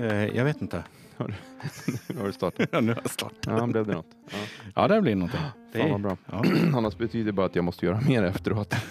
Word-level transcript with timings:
Eh, 0.00 0.36
jag 0.36 0.44
vet 0.44 0.62
inte. 0.62 0.82
Nu 1.18 1.34
har 2.20 2.26
du 2.26 2.32
startat. 2.32 2.68
Ja, 2.72 2.80
nu 2.80 2.92
har 2.92 3.00
jag 3.02 3.10
startat. 3.10 3.38
Ja, 3.46 3.66
blev 3.66 3.86
det 3.86 3.92
något? 3.94 4.06
Ja. 4.30 4.36
Ja, 4.74 4.88
det 4.88 5.02
blir 5.02 5.14
någonting. 5.16 5.40
Det 5.72 5.78
Fan 5.78 5.90
vad 5.90 6.00
bra. 6.00 6.16
Ja. 6.26 6.44
Annars 6.76 6.96
betyder 6.96 7.24
det 7.26 7.32
bara 7.32 7.46
att 7.46 7.56
jag 7.56 7.64
måste 7.64 7.86
göra 7.86 8.00
mer 8.08 8.22
efteråt. 8.22 8.74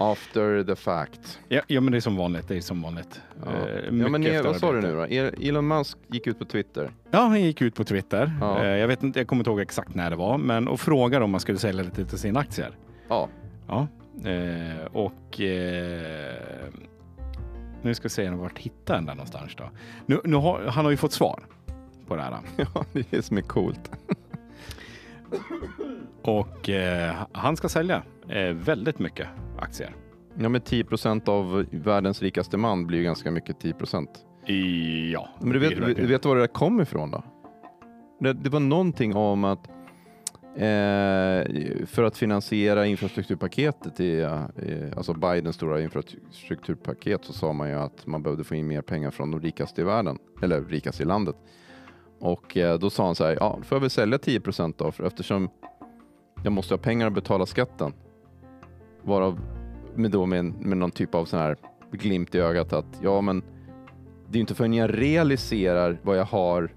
After 0.00 0.64
the 0.64 0.76
fact. 0.76 1.38
Ja, 1.48 1.60
ja, 1.66 1.80
men 1.80 1.90
det 1.92 1.98
är 1.98 2.00
som 2.00 2.16
vanligt. 2.16 2.48
Det 2.48 2.56
är 2.56 2.60
som 2.60 2.82
vanligt. 2.82 3.20
Ja, 3.44 3.50
Eh, 3.68 3.84
ja 3.84 4.08
men 4.08 4.20
ni, 4.20 4.42
vad 4.42 4.56
sa 4.56 4.72
du 4.72 4.80
nu 4.80 4.92
då? 4.94 5.06
Er- 5.06 5.34
Elon 5.48 5.68
Musk 5.68 5.98
gick 6.06 6.26
ut 6.26 6.38
på 6.38 6.44
Twitter. 6.44 6.90
Ja, 7.10 7.18
han 7.18 7.40
gick 7.42 7.62
ut 7.62 7.74
på 7.74 7.84
Twitter. 7.84 8.32
Ja. 8.40 8.64
Eh, 8.64 8.68
jag 8.76 8.88
vet 8.88 9.02
inte, 9.02 9.20
jag 9.20 9.28
kommer 9.28 9.40
inte 9.40 9.50
ihåg 9.50 9.60
exakt 9.60 9.94
när 9.94 10.10
det 10.10 10.16
var, 10.16 10.38
men 10.38 10.68
och 10.68 10.80
frågade 10.80 11.24
om 11.24 11.30
man 11.30 11.40
skulle 11.40 11.58
sälja 11.58 11.82
lite 11.82 12.04
till 12.04 12.18
sina 12.18 12.40
aktier. 12.40 12.70
Ja, 13.08 13.28
Ja, 13.68 13.86
eh, 14.30 14.84
och 14.92 15.40
eh, 15.40 16.27
nu 17.82 17.94
ska 17.94 18.02
vi 18.02 18.08
se 18.08 18.30
vart 18.30 18.58
hittar 18.58 18.94
den 18.94 19.06
där 19.06 19.14
någonstans 19.14 19.54
då. 19.56 19.70
Nu, 20.06 20.20
nu 20.24 20.36
har, 20.36 20.64
han 20.66 20.84
har 20.84 20.90
ju 20.90 20.96
fått 20.96 21.12
svar 21.12 21.42
på 22.06 22.16
det 22.16 22.22
här. 22.22 22.38
ja 22.56 22.84
det 22.92 22.98
är 22.98 23.06
det 23.10 23.22
som 23.22 23.36
är 23.36 23.42
coolt. 23.42 23.90
Och 26.22 26.68
eh, 26.68 27.14
han 27.32 27.56
ska 27.56 27.68
sälja 27.68 28.02
eh, 28.28 28.52
väldigt 28.52 28.98
mycket 28.98 29.28
aktier. 29.58 29.94
Ja, 30.38 30.48
men 30.48 30.60
10 30.60 30.84
procent 30.84 31.28
av 31.28 31.66
världens 31.70 32.22
rikaste 32.22 32.56
man 32.56 32.86
blir 32.86 32.98
ju 32.98 33.04
ganska 33.04 33.30
mycket 33.30 33.60
10 33.60 33.72
procent. 33.72 34.10
Ja, 35.12 35.28
Men 35.40 35.52
du 35.52 35.58
vet, 35.58 35.72
är 35.72 35.94
du 35.94 36.06
vet 36.06 36.24
var 36.24 36.36
det 36.36 36.42
där 36.42 36.46
kom 36.46 36.80
ifrån 36.80 37.10
då? 37.10 37.22
Det, 38.20 38.32
det 38.32 38.50
var 38.50 38.60
någonting 38.60 39.16
om 39.16 39.44
att 39.44 39.68
Eh, 40.58 41.86
för 41.86 42.02
att 42.02 42.16
finansiera 42.16 42.86
infrastrukturpaketet, 42.86 44.00
i, 44.00 44.20
eh, 44.20 44.42
alltså 44.96 45.14
Bidens 45.14 45.56
stora 45.56 45.82
infrastrukturpaket, 45.82 47.24
så 47.24 47.32
sa 47.32 47.52
man 47.52 47.68
ju 47.68 47.74
att 47.74 48.06
man 48.06 48.22
behövde 48.22 48.44
få 48.44 48.54
in 48.54 48.66
mer 48.66 48.82
pengar 48.82 49.10
från 49.10 49.30
de 49.30 49.40
rikaste 49.40 49.80
i 49.80 49.84
världen, 49.84 50.18
eller 50.42 50.64
rikaste 50.64 51.02
i 51.02 51.06
landet. 51.06 51.36
Och 52.18 52.56
eh, 52.56 52.78
då 52.78 52.90
sa 52.90 53.06
han 53.06 53.14
så 53.14 53.24
här, 53.24 53.36
ja, 53.40 53.54
då 53.58 53.64
får 53.64 53.76
jag 53.76 53.80
väl 53.80 53.90
sälja 53.90 54.18
10 54.18 54.40
procent 54.40 54.78
då, 54.78 54.92
för 54.92 55.04
eftersom 55.04 55.48
jag 56.44 56.52
måste 56.52 56.74
ha 56.74 56.78
pengar 56.78 57.06
att 57.06 57.12
betala 57.12 57.46
skatten. 57.46 57.92
Varav 59.02 59.40
med, 59.94 60.10
då 60.10 60.26
med, 60.26 60.44
med 60.44 60.78
någon 60.78 60.90
typ 60.90 61.14
av 61.14 61.24
sån 61.24 61.38
här 61.38 61.56
glimt 61.90 62.34
i 62.34 62.38
ögat 62.38 62.72
att 62.72 62.98
ja, 63.02 63.20
men 63.20 63.40
det 64.28 64.32
är 64.32 64.34
ju 64.34 64.40
inte 64.40 64.54
förrän 64.54 64.74
jag 64.74 64.98
realiserar 64.98 66.00
vad 66.02 66.18
jag 66.18 66.24
har 66.24 66.74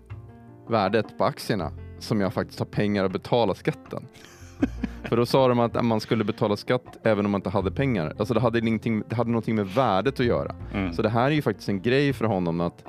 värdet 0.68 1.18
på 1.18 1.26
aktierna 1.26 1.72
som 2.04 2.22
jag 2.22 2.34
faktiskt 2.34 2.60
har 2.60 2.66
pengar 2.66 3.06
att 3.06 3.12
betala 3.12 3.56
skatten. 3.56 4.08
För 5.04 5.18
då 5.18 5.26
sa 5.26 5.48
de 5.48 5.60
att 5.60 5.86
man 5.86 6.00
skulle 6.00 6.24
betala 6.24 6.58
skatt 6.58 6.98
även 7.04 7.26
om 7.26 7.32
man 7.32 7.40
inte 7.40 7.50
hade 7.50 7.72
pengar. 7.72 8.14
Alltså 8.20 8.34
det 8.34 8.40
hade, 8.40 8.60
ingenting, 8.60 9.04
det 9.10 9.16
hade 9.16 9.30
någonting 9.30 9.56
med 9.56 9.68
värdet 9.68 10.20
att 10.20 10.26
göra. 10.26 10.56
Mm. 10.74 10.94
Så 10.94 11.02
det 11.02 11.10
här 11.10 11.26
är 11.26 11.32
ju 11.32 11.42
faktiskt 11.42 11.70
en 11.70 11.82
grej 11.82 12.14
för 12.14 12.26
honom 12.26 12.62
att 12.62 12.84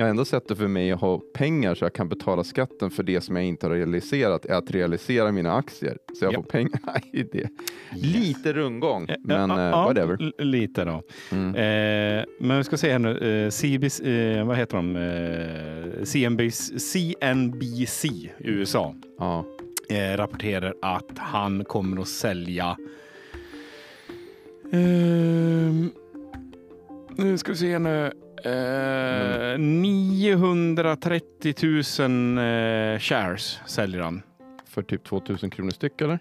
jag 0.00 0.06
har 0.06 0.10
ändå 0.10 0.24
sett 0.24 0.48
det 0.48 0.56
för 0.56 0.68
mig 0.68 0.92
att 0.92 1.00
ha 1.00 1.20
pengar 1.34 1.74
så 1.74 1.84
jag 1.84 1.94
kan 1.94 2.08
betala 2.08 2.44
skatten 2.44 2.90
för 2.90 3.02
det 3.02 3.20
som 3.20 3.36
jag 3.36 3.44
inte 3.44 3.66
har 3.66 3.74
realiserat 3.74 4.44
är 4.44 4.54
att 4.54 4.70
realisera 4.70 5.32
mina 5.32 5.52
aktier. 5.52 5.98
Så 6.18 6.24
jag 6.24 6.32
Japp. 6.32 6.42
får 6.44 6.50
pengar 6.50 6.80
i 7.12 7.22
det. 7.22 7.48
Lite 7.92 8.52
rundgång, 8.52 9.08
men 9.24 9.50
eh, 9.50 9.56
ja, 9.56 9.84
whatever. 9.84 10.32
Lite 10.42 10.84
då. 10.84 11.02
Mm. 11.32 11.54
Eh, 11.54 12.24
men 12.40 12.58
vi 12.58 12.64
ska 12.64 12.76
se 12.76 12.92
här 12.92 12.98
nu. 12.98 13.44
Eh, 13.44 13.50
CBC, 13.50 14.00
eh, 14.00 14.46
vad 14.46 14.56
heter 14.56 14.76
de? 14.76 14.96
Eh, 16.00 16.04
CNBC, 16.04 16.78
CNBC 16.80 18.04
i 18.04 18.30
USA 18.38 18.94
Ja. 19.18 19.44
eh, 19.88 20.16
rapporterar 20.16 20.74
att 20.82 21.18
han 21.18 21.64
kommer 21.64 22.00
att 22.00 22.08
sälja 22.08 22.76
ehm, 24.72 25.90
nu 27.16 27.38
ska 27.38 27.52
vi 27.52 27.58
se 27.58 27.78
nu. 27.78 28.12
Eh, 28.44 29.58
930 29.58 31.54
000 31.62 32.38
eh, 32.38 32.98
shares 32.98 33.58
säljer 33.66 34.00
han. 34.00 34.22
För 34.66 34.82
typ 34.82 35.04
2000 35.04 35.50
kronor 35.50 35.70
styck 35.70 36.00
eller? 36.00 36.18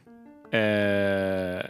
Eh, 0.52 1.66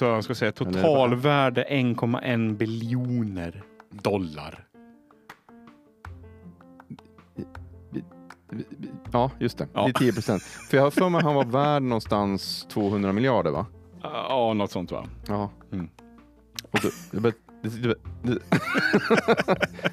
jag 0.00 0.24
ska 0.24 0.34
säga 0.34 0.52
totalvärde 0.52 1.64
1,1 1.70 2.56
biljoner 2.56 3.62
dollar. 3.90 4.65
Ja, 9.12 9.30
just 9.38 9.58
det. 9.58 9.68
Ja. 9.72 9.82
Det 9.82 9.88
är 9.88 9.92
10 9.92 10.12
procent. 10.12 10.42
För 10.42 10.76
jag 10.76 10.84
har 10.84 10.90
för 10.90 11.08
mig 11.08 11.18
att 11.18 11.24
han 11.24 11.34
var 11.34 11.44
värd 11.44 11.82
någonstans 11.82 12.66
200 12.70 13.12
miljarder 13.12 13.50
va? 13.50 13.66
Ja, 14.02 14.52
något 14.56 14.70
sånt 14.70 14.92
va? 14.92 15.06
Ja. 15.28 15.50
Mm. 15.72 15.88
Då, 16.72 16.90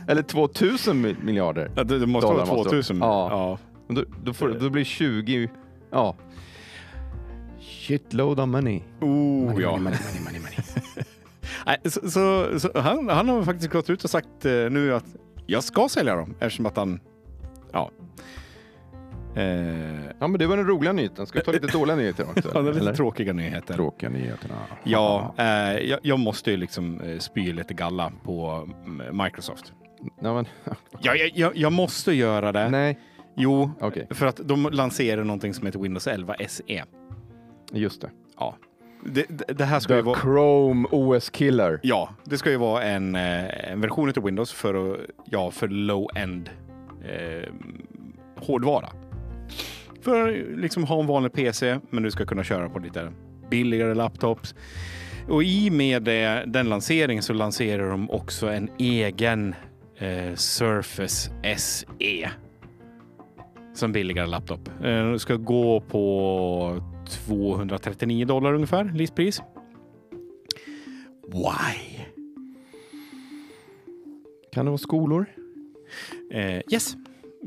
eller 0.08 0.22
2000 0.22 1.06
mi- 1.06 1.24
miljarder. 1.24 1.72
Ja, 1.76 1.84
det, 1.84 2.00
det 2.00 2.08
måste 2.08 2.28
Dollar 2.28 2.46
vara 2.46 2.56
måste 2.58 2.70
2000. 2.70 3.00
vara. 3.00 3.32
Ja. 3.32 3.60
ja. 3.88 3.94
Då, 3.96 4.04
då, 4.24 4.34
får, 4.34 4.50
då 4.50 4.70
blir 4.70 4.84
20... 4.84 5.50
Ja. 5.92 6.16
Shitload 7.60 8.40
of 8.40 8.48
money. 8.50 8.82
Oh, 9.02 9.62
ja. 9.62 9.72
money, 9.72 9.80
money, 9.80 10.24
money, 10.26 10.40
money. 10.40 10.58
Nej, 11.66 11.78
så, 11.86 12.10
så, 12.12 12.60
så 12.60 12.80
han, 12.80 13.10
han 13.10 13.30
har 13.30 13.44
faktiskt 13.44 13.72
gått 13.72 13.90
ut 13.90 14.04
och 14.04 14.10
sagt 14.10 14.46
eh, 14.46 14.52
nu 14.52 14.94
att 14.94 15.06
jag 15.46 15.64
ska 15.64 15.90
sälja 15.90 16.16
dem 16.16 16.36
eftersom 16.40 16.66
att 16.66 16.78
han, 16.78 17.00
ja. 17.72 17.92
Eh, 19.36 20.04
Ja, 20.20 20.28
men 20.28 20.40
det 20.40 20.48
var 20.48 20.58
den 20.58 20.68
roliga 20.68 20.94
nyheten. 20.94 21.26
Ska 21.28 21.40
vi 21.40 21.46
ta 21.46 21.52
lite 21.52 21.68
dåliga 21.68 21.96
nyheter 21.96 22.26
också? 22.30 22.52
ja, 22.54 22.62
lite 22.62 22.80
eller? 22.80 22.94
tråkiga 22.94 23.34
nyheter. 23.34 23.74
Tråkiga 23.74 24.10
nyheterna. 24.10 24.56
Ja, 24.84 25.34
eh, 25.38 25.46
jag, 25.78 26.00
jag 26.04 26.20
måste 26.20 26.52
ju 26.52 26.58
liksom 26.58 27.02
eh, 27.02 27.18
spy 27.20 27.54
lite 27.54 27.74
galla 27.74 28.12
på 28.24 28.70
mm, 28.86 29.18
Microsoft. 29.24 29.74
Ja, 30.22 30.34
men, 30.34 30.46
Ja, 31.00 31.16
jag, 31.16 31.32
jag, 31.36 31.58
jag 31.58 31.72
måste 31.74 32.14
göra 32.14 32.52
det. 32.52 32.70
nej, 32.70 33.00
Jo, 33.36 33.72
okej. 33.80 34.08
för 34.10 34.26
att 34.26 34.40
de 34.44 34.70
lanserar 34.72 35.24
någonting 35.24 35.54
som 35.54 35.66
heter 35.66 35.80
Windows 35.80 36.08
11 36.08 36.36
SE. 36.48 36.84
Just 37.72 38.02
det. 38.02 38.10
Ja. 38.40 38.56
Det, 39.06 39.26
det, 39.30 39.54
det 39.54 39.66
här 39.66 39.80
ska 39.80 39.96
ju 39.96 40.02
The 40.02 40.06
vara... 40.06 40.20
Chrome 40.20 40.88
OS 40.92 41.30
Killer. 41.30 41.80
Ja, 41.84 42.10
det 42.24 42.38
ska 42.38 42.50
ju 42.52 42.58
vara 42.58 42.84
en, 42.84 43.16
eh, 43.16 43.72
en 43.72 43.82
version 43.82 44.10
av 44.18 44.24
Windows 44.24 44.52
för, 44.52 45.00
ja, 45.26 45.52
för 45.52 45.68
low-end 45.68 46.50
eh, 47.06 47.50
hårdvara. 48.38 48.90
För 50.04 50.46
liksom 50.58 50.84
ha 50.84 51.00
en 51.00 51.08
vanlig 51.08 51.34
PC, 51.34 51.80
men 51.90 52.04
du 52.04 52.12
ska 52.12 52.26
kunna 52.26 52.44
köra 52.44 52.70
på 52.70 52.80
lite 52.80 53.12
billigare 53.50 53.94
laptops. 53.94 54.56
Och 55.28 55.44
i 55.44 55.70
med 55.70 56.04
det, 56.04 56.44
den 56.48 56.70
lanseringen 56.70 57.24
så 57.24 57.34
lanserar 57.34 57.90
de 57.90 58.10
också 58.12 58.48
en 58.48 58.70
egen 58.80 59.56
eh, 59.98 60.36
Surface 60.36 61.32
SE. 61.58 62.30
Som 63.74 63.92
billigare 63.92 64.28
laptop. 64.28 64.68
Eh, 64.84 65.12
det 65.12 65.20
ska 65.20 65.36
gå 65.36 65.82
på 65.82 66.84
239 67.26 68.26
dollar 68.26 68.54
ungefär, 68.54 68.92
listpris. 68.96 69.42
Why? 71.28 72.04
Kan 74.52 74.66
det 74.66 74.72
vara 74.72 74.78
skolor? 74.78 75.26
Eh, 76.32 76.62
yes. 76.72 76.96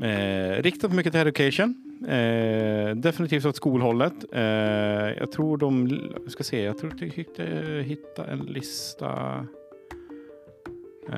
Eh, 0.01 0.63
riktat 0.63 0.93
mycket 0.93 1.13
till 1.13 1.21
education. 1.21 1.86
Eh, 2.05 2.95
definitivt 2.95 3.45
åt 3.45 3.55
skolhållet. 3.55 4.13
Eh, 4.31 4.41
jag 5.17 5.31
tror 5.31 5.57
de... 5.57 5.87
Jag 6.23 6.31
ska 6.31 6.43
se, 6.43 6.63
jag 6.63 6.77
tror 6.77 6.93
att 6.93 7.01
jag 7.01 7.07
hittade, 7.83 8.31
en 8.31 8.39
lista. 8.39 9.45
Eh, 11.09 11.17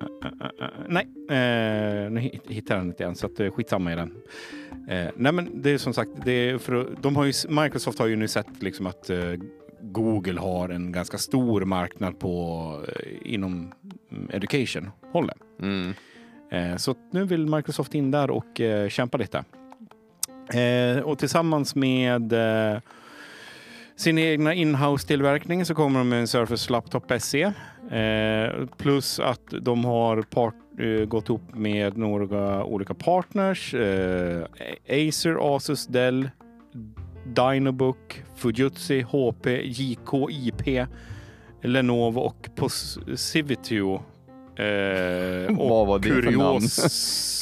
eh, 0.00 0.32
eh, 0.40 0.50
eh, 0.60 0.70
nej, 0.88 1.06
eh, 1.30 2.10
nu 2.10 2.20
hittar 2.48 2.74
jag 2.74 2.80
den 2.80 2.86
inte 2.88 3.04
än, 3.04 3.14
så 3.14 3.26
att, 3.26 3.40
eh, 3.40 3.50
skitsamma 3.50 3.92
i 3.92 3.96
den. 3.96 4.14
Eh, 4.88 5.08
nej, 5.16 5.32
men 5.32 5.62
det 5.62 5.70
är 5.70 5.78
som 5.78 5.94
sagt, 5.94 6.10
det 6.24 6.32
är 6.32 6.58
för, 6.58 6.88
de 7.00 7.16
har 7.16 7.24
ju, 7.24 7.32
Microsoft 7.48 7.98
har 7.98 8.06
ju 8.06 8.16
nu 8.16 8.28
sett 8.28 8.62
liksom 8.62 8.86
att 8.86 9.10
eh, 9.10 9.34
Google 9.80 10.40
har 10.40 10.68
en 10.68 10.92
ganska 10.92 11.18
stor 11.18 11.64
marknad 11.64 12.18
på, 12.18 12.72
eh, 12.88 13.32
inom 13.34 13.72
mm, 14.10 14.30
education-hållet. 14.32 15.38
Mm. 15.62 15.94
Eh, 16.50 16.76
så 16.76 16.94
nu 17.10 17.24
vill 17.24 17.46
Microsoft 17.46 17.94
in 17.94 18.10
där 18.10 18.30
och 18.30 18.60
eh, 18.60 18.88
kämpa 18.88 19.18
lite. 19.18 19.44
Eh, 20.54 21.02
och 21.02 21.18
tillsammans 21.18 21.74
med 21.74 22.34
sin 23.96 24.18
egna 24.18 24.54
inhouse-tillverkning 24.54 25.64
så 25.64 25.74
kommer 25.74 25.98
de 25.98 26.08
med 26.08 26.20
en 26.20 26.28
Surface 26.28 26.72
Laptop 26.72 27.12
SE. 27.18 27.52
Plus 28.76 29.20
att 29.20 29.40
de 29.60 29.84
har 29.84 30.22
part, 30.22 30.54
gått 31.08 31.28
ihop 31.28 31.54
med 31.54 31.96
några 31.96 32.64
olika 32.64 32.94
partners. 32.94 33.74
Acer, 34.88 35.56
Asus, 35.56 35.86
Dell, 35.86 36.30
Dynabook, 37.24 38.22
Fujitsu, 38.36 39.02
HP, 39.02 39.46
JK, 39.64 40.30
IP, 40.30 40.86
Lenovo 41.62 42.20
och 42.20 42.48
Posivitio. 42.56 44.02
Eh, 44.58 45.56
Vad 45.68 45.86
var 45.86 45.98
det 45.98 46.08
för 46.22 46.30
namn? 46.30 46.60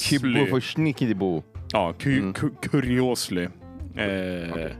Kibbo 0.00 0.46
för 0.50 0.60
snickidibo. 0.60 1.42
Ja, 1.72 1.94
ku, 1.98 2.18
Mm. 2.18 2.32
ku, 2.32 2.50
Curiosly. 2.62 3.42
Eh, 3.42 4.50
Okej. 4.50 4.76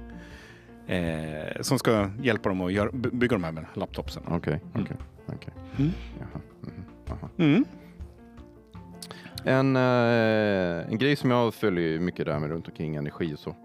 eh, 0.87 1.61
som 1.63 1.79
ska 1.79 2.11
hjälpa 2.23 2.49
dem 2.49 2.61
att 2.61 2.73
göra, 2.73 2.91
by- 2.93 3.11
bygga 3.11 3.37
de 3.37 3.45
här 3.45 3.53
med 3.53 3.65
laptopsen. 3.75 4.23
Okej, 4.29 4.61
Mm. 4.75 4.85
okej, 4.85 4.97
okej. 5.27 5.55
Mm. 5.79 5.91
Jaha. 6.21 6.41
mhm. 6.61 6.85
Aha. 7.11 7.29
Mm. 7.39 7.65
En, 9.45 9.77
eh, 9.77 10.93
en 10.93 10.99
grej 10.99 11.17
som 11.17 11.31
jag 11.31 11.55
följer 11.55 12.01
mycket 12.01 12.27
där 12.27 12.39
med 12.39 12.51
runt 12.51 12.69
omkring 12.69 12.97
energi 12.97 13.35
och 13.35 13.39
så. 13.39 13.57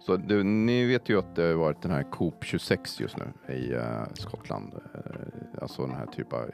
Så 0.00 0.16
du, 0.16 0.42
ni 0.42 0.84
vet 0.86 1.08
ju 1.08 1.18
att 1.18 1.36
det 1.36 1.42
har 1.42 1.52
varit 1.54 1.82
den 1.82 1.90
här 1.90 2.02
Coop 2.02 2.44
26 2.44 3.00
just 3.00 3.16
nu 3.16 3.54
i 3.54 3.72
eh, 3.72 4.02
Skottland. 4.14 4.72
Eh, 4.94 5.62
alltså 5.62 5.86
den 5.86 5.96
här 5.96 6.06
typen 6.06 6.38
av 6.38 6.44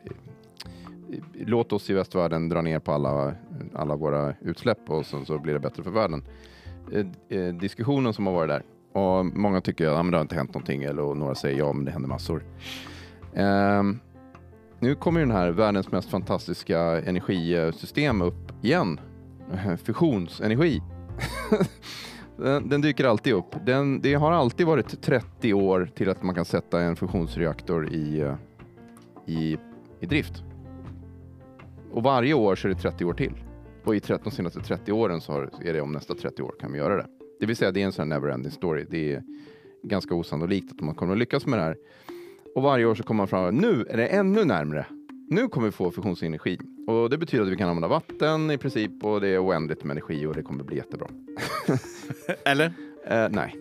låt 1.35 1.73
oss 1.73 1.91
i 1.91 1.93
västvärlden 1.93 2.49
dra 2.49 2.63
ner 2.63 2.79
på 2.79 2.93
alla, 2.93 3.35
alla 3.75 3.97
våra 3.97 4.35
utsläpp 4.41 4.91
och 4.91 5.07
sen 5.07 5.27
så 5.27 5.39
blir 5.39 5.53
det 5.53 5.61
bättre 5.61 5.83
för 5.83 5.91
världen. 5.91 6.25
Eh, 6.93 7.07
eh, 7.39 7.55
diskussionen 7.55 8.13
som 8.13 8.27
har 8.27 8.35
varit 8.35 8.49
där. 8.49 8.63
Och 8.93 9.27
många 9.27 9.61
tycker 9.61 9.87
att 9.87 9.93
ja, 9.93 10.03
men 10.03 10.11
det 10.11 10.17
har 10.17 10.23
inte 10.23 10.35
hänt 10.35 10.55
någonting 10.55 10.83
eller 10.83 11.03
och 11.03 11.17
några 11.17 11.35
säger 11.35 11.59
ja 11.59 11.73
men 11.73 11.85
det 11.85 11.91
händer 11.91 12.09
massor. 12.09 12.45
Ehm, 13.35 14.01
nu 14.79 14.95
kommer 14.95 15.21
ju 15.21 15.27
den 15.27 15.37
här 15.37 15.51
världens 15.51 15.93
mest 15.93 16.11
fantastiska 16.11 16.81
energisystem 16.81 18.23
upp 18.23 18.65
igen. 18.65 19.01
Fusionsenergi. 19.85 20.83
den, 22.37 22.69
den 22.69 22.81
dyker 22.81 23.05
alltid 23.05 23.33
upp. 23.33 23.55
Den, 23.67 24.01
det 24.01 24.15
har 24.15 24.33
alltid 24.33 24.67
varit 24.67 25.03
30 25.03 25.55
år 25.55 25.91
till 25.95 26.11
att 26.11 26.23
man 26.23 26.35
kan 26.35 26.45
sätta 26.45 26.81
en 26.81 26.97
fusionsreaktor 26.97 27.93
i, 27.93 28.21
eh, 28.21 28.35
i, 29.27 29.59
i 30.01 30.07
drift. 30.07 30.45
Och 31.93 32.03
varje 32.03 32.35
år 32.35 32.57
så 32.57 32.69
är 32.69 32.73
det 32.73 32.81
30 32.81 33.05
år 33.05 33.15
till. 33.15 33.33
Och 33.85 33.97
i 33.97 34.01
13, 34.01 34.25
de 34.25 34.31
senaste 34.31 34.61
30 34.61 34.93
åren 34.93 35.21
så 35.21 35.33
har, 35.33 35.51
är 35.65 35.73
det 35.73 35.81
om 35.81 35.93
nästa 35.93 36.15
30 36.15 36.43
år 36.43 36.55
kan 36.61 36.73
vi 36.73 36.79
göra 36.79 36.97
det. 36.97 37.07
Det 37.41 37.47
vill 37.47 37.57
säga 37.57 37.71
det 37.71 37.83
är 37.83 37.87
en 37.87 37.93
sån 37.93 38.13
här 38.13 38.21
never-ending 38.21 38.51
story. 38.51 38.87
Det 38.91 39.13
är 39.13 39.23
ganska 39.83 40.15
osannolikt 40.15 40.73
att 40.73 40.81
man 40.81 40.95
kommer 40.95 41.13
att 41.13 41.19
lyckas 41.19 41.47
med 41.47 41.59
det 41.59 41.63
här. 41.63 41.77
Och 42.55 42.63
varje 42.63 42.85
år 42.85 42.95
så 42.95 43.03
kommer 43.03 43.17
man 43.17 43.29
fram 43.29 43.55
nu 43.55 43.87
är 43.91 43.97
det 43.97 44.07
ännu 44.07 44.45
närmre. 44.45 44.87
Nu 45.29 45.49
kommer 45.49 45.67
vi 45.67 45.73
få 45.73 45.91
fusionsenergi. 45.91 46.59
Och 46.87 47.11
det 47.11 47.19
betyder 47.19 47.45
att 47.45 47.51
vi 47.51 47.57
kan 47.57 47.69
använda 47.69 47.89
vatten 47.89 48.51
i 48.51 48.59
princip 48.59 49.05
och 49.05 49.21
det 49.21 49.29
är 49.29 49.47
oändligt 49.47 49.85
med 49.85 49.95
energi 49.95 50.27
och 50.27 50.35
det 50.35 50.43
kommer 50.43 50.65
bli 50.65 50.77
jättebra. 50.77 51.09
Eller? 52.45 52.73
Eh, 53.07 53.29
nej, 53.31 53.57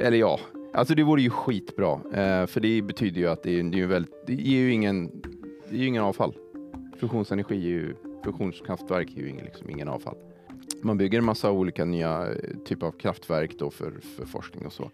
eller 0.00 0.16
ja. 0.16 0.40
Alltså 0.74 0.94
det 0.94 1.02
vore 1.02 1.22
ju 1.22 1.30
skitbra. 1.30 1.92
Eh, 1.92 2.46
för 2.46 2.60
det 2.60 2.82
betyder 2.82 3.20
ju 3.20 3.26
att 3.26 3.42
det 3.42 3.58
är, 3.58 3.62
det 3.62 3.80
är 3.80 3.86
väldigt, 3.86 4.26
det 4.26 4.34
ger 4.34 4.60
ju 4.60 4.72
ingen, 4.72 5.10
det 5.68 5.76
är 5.76 5.80
ju 5.80 5.86
ingen 5.86 6.02
avfall. 6.02 6.34
Fusionsenergi 7.00 7.54
är 7.54 7.70
ju, 7.70 7.94
fusionskraftverk 8.24 9.16
är 9.16 9.20
ju 9.20 9.28
ingen, 9.28 9.44
liksom 9.44 9.70
ingen 9.70 9.88
avfall. 9.88 10.16
Man 10.82 10.98
bygger 10.98 11.18
en 11.18 11.24
massa 11.24 11.50
olika 11.50 11.84
nya 11.84 12.26
eh, 12.26 12.56
typer 12.64 12.86
av 12.86 12.92
kraftverk 12.92 13.58
då 13.58 13.70
för, 13.70 13.92
för 14.16 14.26
forskning 14.26 14.66
och 14.66 14.72
så. 14.72 14.90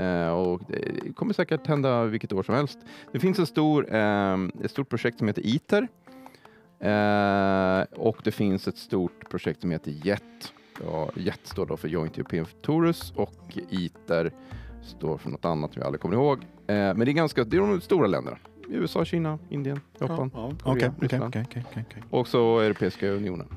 Eh, 0.00 0.28
och 0.28 0.60
det 0.68 1.14
kommer 1.16 1.34
säkert 1.34 1.66
hända 1.66 2.04
vilket 2.04 2.32
år 2.32 2.42
som 2.42 2.54
helst. 2.54 2.78
Det 3.12 3.18
finns 3.18 3.38
en 3.38 3.46
stor, 3.46 3.94
eh, 3.94 4.38
ett 4.64 4.70
stort 4.70 4.88
projekt 4.88 5.18
som 5.18 5.26
heter 5.28 5.46
ITER. 5.46 5.88
Eh, 6.80 7.82
och 8.00 8.16
det 8.24 8.32
finns 8.32 8.68
ett 8.68 8.78
stort 8.78 9.30
projekt 9.30 9.60
som 9.60 9.70
heter 9.70 9.90
JET. 9.90 10.52
Ja, 10.84 11.10
JET 11.16 11.40
står 11.42 11.66
då 11.66 11.76
för 11.76 11.88
Joint 11.88 12.18
European 12.18 12.46
Torus 12.62 13.12
och 13.16 13.58
ITER 13.70 14.32
står 14.82 15.18
för 15.18 15.30
något 15.30 15.44
annat 15.44 15.76
vi 15.76 15.82
aldrig 15.82 16.00
kommer 16.00 16.14
ihåg. 16.14 16.38
Eh, 16.38 16.44
men 16.66 16.98
det 16.98 17.10
är 17.10 17.12
ganska, 17.12 17.44
det 17.44 17.56
är 17.56 17.60
de 17.60 17.80
stora 17.80 18.06
länderna. 18.06 18.38
USA, 18.68 19.04
Kina, 19.04 19.38
Indien, 19.50 19.80
Japan. 20.00 20.30
Ja, 20.34 20.50
ja. 20.50 20.56
Korea, 20.62 20.88
okej, 20.88 20.90
Ryssland. 21.00 21.24
okej, 21.24 21.44
okej, 21.48 21.64
okej, 21.70 21.84
okej. 21.90 22.02
Och 22.10 22.28
så 22.28 22.60
Europeiska 22.60 23.08
unionen. 23.08 23.48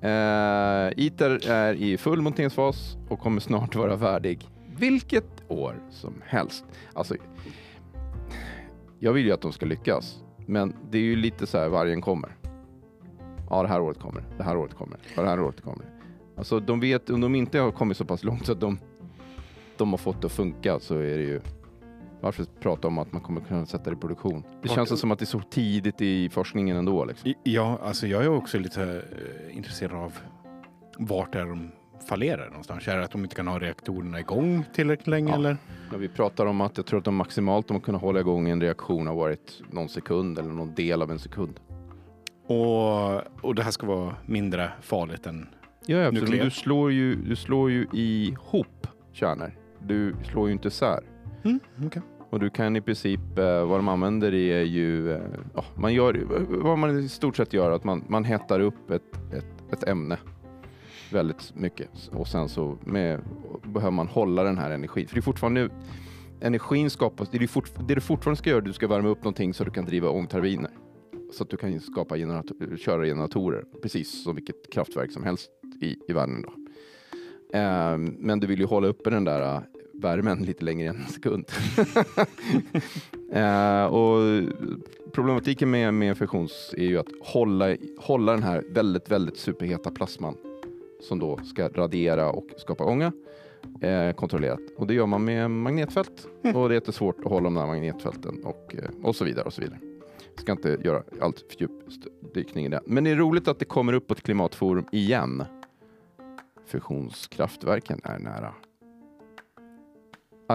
Eh, 0.00 1.04
ITER 1.04 1.50
är 1.50 1.74
i 1.74 1.96
full 1.96 2.22
monteringsfas 2.22 2.96
och 3.08 3.20
kommer 3.20 3.40
snart 3.40 3.74
vara 3.74 3.98
färdig. 3.98 4.48
Vilket 4.76 5.42
år 5.48 5.74
som 5.90 6.14
helst. 6.26 6.64
Alltså, 6.92 7.14
jag 8.98 9.12
vill 9.12 9.26
ju 9.26 9.32
att 9.32 9.40
de 9.40 9.52
ska 9.52 9.66
lyckas, 9.66 10.22
men 10.46 10.74
det 10.90 10.98
är 10.98 11.02
ju 11.02 11.16
lite 11.16 11.46
så 11.46 11.58
här 11.58 11.68
vargen 11.68 12.00
kommer. 12.00 12.36
Ja, 13.50 13.62
det 13.62 13.68
här 13.68 13.80
året 13.80 13.98
kommer 13.98 14.24
det. 14.38 14.44
Här 14.44 14.56
året 14.56 14.74
kommer 14.74 14.96
det. 15.14 15.22
Här 15.22 15.40
året 15.40 15.60
kommer. 15.60 15.86
Alltså, 16.36 16.60
de 16.60 16.80
vet, 16.80 17.10
om 17.10 17.20
de 17.20 17.34
inte 17.34 17.58
har 17.58 17.70
kommit 17.70 17.96
så 17.96 18.04
pass 18.04 18.24
långt 18.24 18.46
så 18.46 18.52
att 18.52 18.60
de, 18.60 18.78
de 19.76 19.90
har 19.90 19.98
fått 19.98 20.20
det 20.20 20.26
att 20.26 20.32
funka 20.32 20.78
så 20.78 20.94
är 20.94 21.18
det 21.18 21.24
ju 21.24 21.40
varför 22.24 22.44
prata 22.60 22.88
om 22.88 22.98
att 22.98 23.12
man 23.12 23.20
kommer 23.22 23.40
kunna 23.40 23.66
sätta 23.66 23.90
det 23.90 23.96
i 23.96 24.00
produktion? 24.00 24.42
Det 24.62 24.68
Vart- 24.68 24.74
känns 24.76 25.00
som 25.00 25.10
att 25.10 25.18
det 25.18 25.22
är 25.24 25.26
så 25.26 25.40
tidigt 25.40 26.00
i 26.00 26.28
forskningen 26.28 26.76
ändå. 26.76 27.04
Liksom. 27.04 27.34
Ja, 27.42 27.78
alltså 27.82 28.06
jag 28.06 28.24
är 28.24 28.28
också 28.28 28.58
lite 28.58 28.82
eh, 28.82 29.56
intresserad 29.56 29.92
av 29.92 30.12
vart 30.98 31.34
är 31.34 31.44
de 31.44 31.70
fallerar 32.08 32.46
någonstans. 32.48 32.88
Är 32.88 32.96
det 32.96 33.04
att 33.04 33.10
de 33.10 33.22
inte 33.24 33.36
kan 33.36 33.46
ha 33.48 33.58
reaktorerna 33.58 34.20
igång 34.20 34.64
tillräckligt 34.74 35.06
länge 35.06 35.30
Ja. 35.30 35.34
eller? 35.36 35.56
När 35.92 35.98
vi 35.98 36.08
pratar 36.08 36.46
om 36.46 36.60
att 36.60 36.76
jag 36.76 36.86
tror 36.86 36.98
att 36.98 37.04
de 37.04 37.14
maximalt 37.16 37.68
de 37.68 37.74
har 37.74 37.80
kunnat 37.80 38.00
hålla 38.00 38.20
igång 38.20 38.48
en 38.48 38.60
reaktion 38.60 39.06
har 39.06 39.14
varit 39.14 39.62
någon 39.70 39.88
sekund 39.88 40.38
eller 40.38 40.50
någon 40.50 40.74
del 40.74 41.02
av 41.02 41.10
en 41.10 41.18
sekund. 41.18 41.60
Och, 42.46 43.44
och 43.44 43.54
det 43.54 43.62
här 43.62 43.70
ska 43.70 43.86
vara 43.86 44.16
mindre 44.26 44.70
farligt 44.82 45.26
än... 45.26 45.46
Ja, 45.86 45.96
ja 45.96 46.06
absolut. 46.06 46.22
Nukleär. 46.28 46.44
Du 46.44 46.50
slår 46.50 46.92
ju, 46.92 47.14
du 47.14 47.36
slår 47.36 47.70
ju 47.70 47.86
ihop 47.92 48.86
kärnor. 49.12 49.52
Du 49.82 50.14
slår 50.24 50.46
ju 50.46 50.52
inte 50.52 50.68
isär. 50.68 51.00
Mm, 51.44 51.60
okej. 51.86 52.02
Och 52.34 52.40
du 52.40 52.50
kan 52.50 52.76
i 52.76 52.80
princip, 52.80 53.38
eh, 53.38 53.66
vad 53.66 53.78
de 53.78 53.88
använder 53.88 54.30
det 54.30 54.52
är 54.52 54.62
ju, 54.62 55.12
eh, 55.12 55.20
ja, 55.54 55.64
man 55.74 55.94
gör, 55.94 56.26
vad 56.48 56.78
man 56.78 56.98
i 56.98 57.08
stort 57.08 57.36
sett 57.36 57.52
gör, 57.52 57.70
att 57.70 57.84
man, 57.84 58.04
man 58.08 58.24
hettar 58.24 58.60
upp 58.60 58.90
ett, 58.90 59.02
ett, 59.32 59.72
ett 59.72 59.88
ämne 59.88 60.18
väldigt 61.12 61.52
mycket. 61.56 62.10
Och 62.12 62.28
sen 62.28 62.48
så 62.48 62.78
med, 62.84 63.20
behöver 63.62 63.90
man 63.90 64.08
hålla 64.08 64.42
den 64.42 64.58
här 64.58 64.70
energin. 64.70 65.08
För 65.08 65.14
det 65.14 65.20
är 65.20 65.22
fortfarande, 65.22 65.68
energin 66.40 66.90
skapas, 66.90 67.28
det, 67.30 67.42
är 67.42 67.46
fort, 67.46 67.70
det 67.88 67.94
du 67.94 68.00
fortfarande 68.00 68.38
ska 68.38 68.50
göra, 68.50 68.60
du 68.60 68.72
ska 68.72 68.88
värma 68.88 69.08
upp 69.08 69.24
någonting 69.24 69.54
så 69.54 69.64
du 69.64 69.70
kan 69.70 69.84
driva 69.84 70.08
ångturbiner. 70.08 70.70
Så 71.32 71.42
att 71.42 71.50
du 71.50 71.56
kan 71.56 71.80
skapa 71.80 72.16
generator, 72.16 72.76
köra 72.76 73.04
generatorer, 73.04 73.64
precis 73.82 74.24
som 74.24 74.34
vilket 74.34 74.72
kraftverk 74.72 75.12
som 75.12 75.24
helst 75.24 75.50
i, 75.80 75.96
i 76.08 76.12
världen. 76.12 76.42
Då. 76.42 76.52
Eh, 77.58 77.98
men 77.98 78.40
du 78.40 78.46
vill 78.46 78.60
ju 78.60 78.66
hålla 78.66 78.88
uppe 78.88 79.10
den 79.10 79.24
där 79.24 79.62
värmen 80.00 80.42
lite 80.42 80.64
längre 80.64 80.88
än 80.88 80.96
en 80.96 81.06
sekund. 81.08 81.44
eh, 83.32 83.84
och 83.84 84.42
problematiken 85.12 85.70
med, 85.70 85.94
med 85.94 86.18
fusions 86.18 86.74
är 86.76 86.84
ju 86.84 86.98
att 86.98 87.08
hålla, 87.20 87.76
hålla 87.98 88.32
den 88.32 88.42
här 88.42 88.64
väldigt, 88.70 89.10
väldigt 89.10 89.36
superheta 89.36 89.90
plasman 89.90 90.36
som 91.00 91.18
då 91.18 91.38
ska 91.44 91.68
radera 91.68 92.30
och 92.30 92.46
skapa 92.56 92.84
ånga 92.84 93.12
eh, 93.80 94.12
kontrollerat. 94.12 94.60
Och 94.76 94.86
det 94.86 94.94
gör 94.94 95.06
man 95.06 95.24
med 95.24 95.50
magnetfält 95.50 96.26
och 96.54 96.68
det 96.68 96.74
är 96.74 96.74
jättesvårt 96.74 97.18
att 97.24 97.30
hålla 97.30 97.44
de 97.44 97.54
där 97.54 97.66
magnetfälten 97.66 98.44
och, 98.44 98.74
eh, 98.74 98.90
och 99.02 99.16
så 99.16 99.24
vidare 99.24 99.44
och 99.44 99.52
så 99.52 99.60
vidare. 99.60 99.78
Jag 100.34 100.42
ska 100.42 100.52
inte 100.52 100.78
göra 100.84 101.02
allt 101.20 101.44
för 101.48 101.60
djup 101.60 101.70
dykning 102.34 102.66
i 102.66 102.68
det. 102.68 102.80
Men 102.86 103.04
det 103.04 103.10
är 103.10 103.16
roligt 103.16 103.48
att 103.48 103.58
det 103.58 103.64
kommer 103.64 103.92
upp 103.92 104.06
på 104.06 104.14
ett 104.14 104.22
klimatforum 104.22 104.86
igen. 104.92 105.44
Fusionskraftverken 106.66 108.00
är 108.04 108.18
nära. 108.18 108.54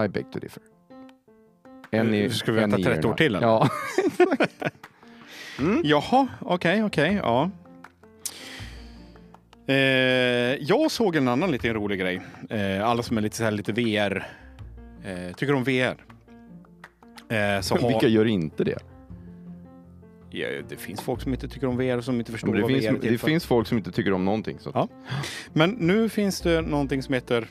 I 0.04 0.08
beg 0.08 0.30
to 0.32 0.38
differ. 0.38 0.62
Eh, 1.90 2.30
ska 2.30 2.52
vi 2.52 2.60
vänta 2.60 2.78
year 2.78 2.94
30 2.94 3.08
år 3.08 3.14
till, 3.14 3.34
eller? 3.34 3.46
Ja. 3.46 3.68
mm. 5.58 5.80
Jaha, 5.84 6.28
okej, 6.40 6.84
okej, 6.84 7.14
ja. 7.22 7.50
Eh, 9.66 9.74
jag 10.60 10.90
såg 10.90 11.16
en 11.16 11.28
annan 11.28 11.50
liten 11.50 11.74
rolig 11.74 12.00
grej. 12.00 12.20
Eh, 12.50 12.88
alla 12.88 13.02
som 13.02 13.18
är 13.18 13.22
lite, 13.22 13.36
så 13.36 13.44
här, 13.44 13.50
lite 13.50 13.72
VR, 13.72 14.26
eh, 15.04 15.34
tycker 15.36 15.54
om 15.54 15.64
VR. 15.64 16.04
Eh, 17.28 17.60
så 17.60 17.76
har, 17.76 17.88
Vilka 17.88 18.08
gör 18.08 18.24
inte 18.24 18.64
det? 18.64 18.78
ja, 20.30 20.48
det 20.68 20.76
finns 20.76 21.00
folk 21.00 21.20
som 21.20 21.32
inte 21.32 21.48
tycker 21.48 21.66
om 21.66 21.76
VR 21.76 21.96
och 21.98 22.04
som 22.04 22.18
inte 22.18 22.32
förstår 22.32 22.48
Men 22.48 22.56
det, 22.56 22.62
vad 22.62 22.70
VR 22.70 22.76
är 22.76 22.80
finns, 22.90 23.00
till 23.00 23.12
det 23.12 23.18
för. 23.18 23.26
finns 23.26 23.46
folk 23.46 23.68
som 23.68 23.78
inte 23.78 23.92
tycker 23.92 24.12
om 24.12 24.24
någonting. 24.24 24.58
Så. 24.58 24.70
Ja. 24.74 24.88
Men 25.52 25.70
nu 25.70 26.08
finns 26.08 26.40
det 26.40 26.60
någonting 26.60 27.02
som 27.02 27.14
heter 27.14 27.48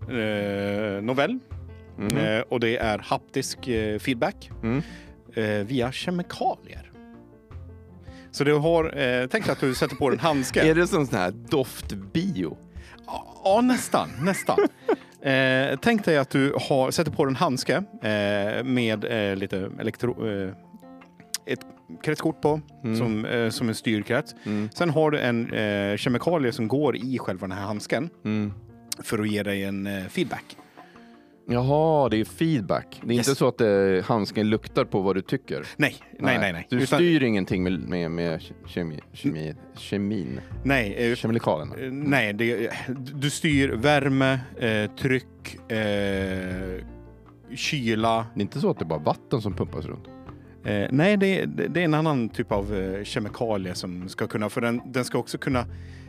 eh, 0.00 1.02
Novell 1.02 1.38
Mhm. 2.02 2.16
eh, 2.18 2.40
och 2.40 2.60
det 2.60 2.76
är 2.76 2.98
haptisk 2.98 3.68
eh, 3.68 3.98
feedback 3.98 4.50
Mm. 4.62 4.82
eh, 5.34 5.44
via 5.66 5.92
kemikalier. 5.92 6.88
Så 8.30 8.44
du 8.44 8.54
har, 8.54 8.98
eh, 8.98 9.26
tänk 9.26 9.44
dig 9.44 9.52
att 9.52 9.60
du 9.60 9.74
sätter 9.74 9.96
på 9.96 10.10
en 10.10 10.18
handske. 10.18 10.60
Är 10.70 10.74
det 10.74 10.86
som 10.86 11.06
sån 11.06 11.18
här 11.18 11.30
doftbio? 11.30 12.56
Ja, 13.44 13.60
nästan. 13.64 14.08
nästan. 14.22 14.58
eh, 15.22 15.78
tänk 15.82 16.04
dig 16.04 16.18
att 16.18 16.30
du 16.30 16.54
har, 16.68 16.90
sätter 16.90 17.10
på 17.12 17.24
en 17.24 17.36
handske 17.36 17.74
eh, 18.02 18.64
med 18.64 19.04
eh, 19.04 19.36
lite 19.36 19.70
elektro... 19.80 20.16
Ett 21.46 21.60
kretskort 22.04 22.40
på, 22.42 22.60
Mm. 22.84 22.96
som, 22.98 23.26
som 23.52 23.68
en 23.68 23.74
styrkrets. 23.74 24.34
Mm. 24.44 24.68
Sen 24.74 24.90
har 24.90 25.10
du 25.10 25.18
en 25.18 25.50
kemikalie 25.98 26.52
som 26.52 26.68
går 26.68 26.96
i 26.96 27.18
själva 27.18 27.46
den 27.46 27.56
här 27.58 27.64
handsken 27.64 28.10
Mm. 28.24 28.52
för 29.02 29.18
att 29.18 29.30
ge 29.30 29.42
dig 29.42 29.64
en 29.64 29.88
feedback. 30.10 30.56
Jaha, 31.52 32.08
det 32.08 32.16
är 32.20 32.24
feedback. 32.24 33.00
Det 33.04 33.12
är 33.12 33.16
Yes. 33.16 33.28
inte 33.28 33.38
så 33.38 33.48
att 33.48 33.60
eh, 33.60 34.04
handsken 34.04 34.50
luktar 34.50 34.84
på 34.84 35.00
vad 35.00 35.16
du 35.16 35.20
tycker. 35.22 35.66
Nej, 35.76 35.94
nej, 36.18 36.38
nej. 36.38 36.52
nej. 36.52 36.66
Du 36.70 36.76
Utan- 36.76 36.86
styr 36.98 37.22
ingenting 37.22 37.62
med, 37.62 37.80
med, 37.88 38.10
med 38.10 38.42
kemi, 38.66 39.00
kemi, 39.12 39.54
kemin, 39.76 40.40
nej, 40.64 40.94
eh, 41.10 41.14
kemikalierna. 41.16 41.76
eh, 41.76 41.92
nej 41.92 42.32
det, 42.32 42.70
du 43.14 43.30
styr 43.30 43.68
värme, 43.68 44.40
eh, 44.58 44.90
tryck, 44.96 45.70
eh, 45.72 46.84
kyla. 47.54 48.26
Det 48.34 48.40
är 48.40 48.42
inte 48.42 48.60
så 48.60 48.70
att 48.70 48.78
det 48.78 48.82
är 48.84 48.86
bara 48.86 48.98
vatten 49.00 49.42
som 49.42 49.52
pumpas 49.54 49.84
runt. 49.84 50.04
Eh, 50.64 50.86
nej, 50.90 51.16
det, 51.16 51.44
det 51.44 51.68
det 51.68 51.80
är 51.80 51.84
en 51.84 51.94
annan 51.94 52.28
typ 52.28 52.52
av 52.52 52.74
eh, 52.76 53.04
kemikalie 53.04 53.74
som 53.74 54.08
ska 54.08 54.26
kunna, 54.26 54.48
för 54.48 54.60
den, 54.60 54.80
den 54.92 55.04
ska 55.04 55.18
också 55.18 55.38
kunna 55.38 55.66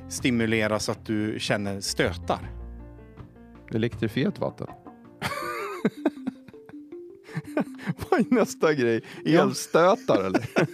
stimulera 0.10 0.80
så 0.80 0.92
att 0.92 1.06
du 1.06 1.36
känner 1.40 1.80
stötar. 1.80 2.40
Elektrifierat 3.74 4.40
vatten. 4.40 4.68
Vad 8.10 8.20
är 8.20 8.34
nästa 8.36 8.74
grej? 8.74 9.02
Elstötar 9.26 10.24
eller? 10.24 10.46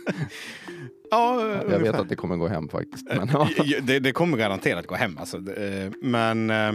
Ja, 1.11 1.51
Jag 1.69 1.79
vet 1.79 1.95
att 1.95 2.09
det 2.09 2.15
kommer 2.15 2.35
gå 2.35 2.47
hem 2.47 2.69
faktiskt. 2.69 3.07
Men, 3.15 3.29
ja. 3.33 3.49
Ja, 3.65 3.79
det, 3.81 3.99
det 3.99 4.11
kommer 4.11 4.37
garanterat 4.37 4.87
gå 4.87 4.95
hem. 4.95 5.17
Alltså. 5.17 5.37
Eh, 5.37 5.91
Men... 6.01 6.49
eh, 6.49 6.73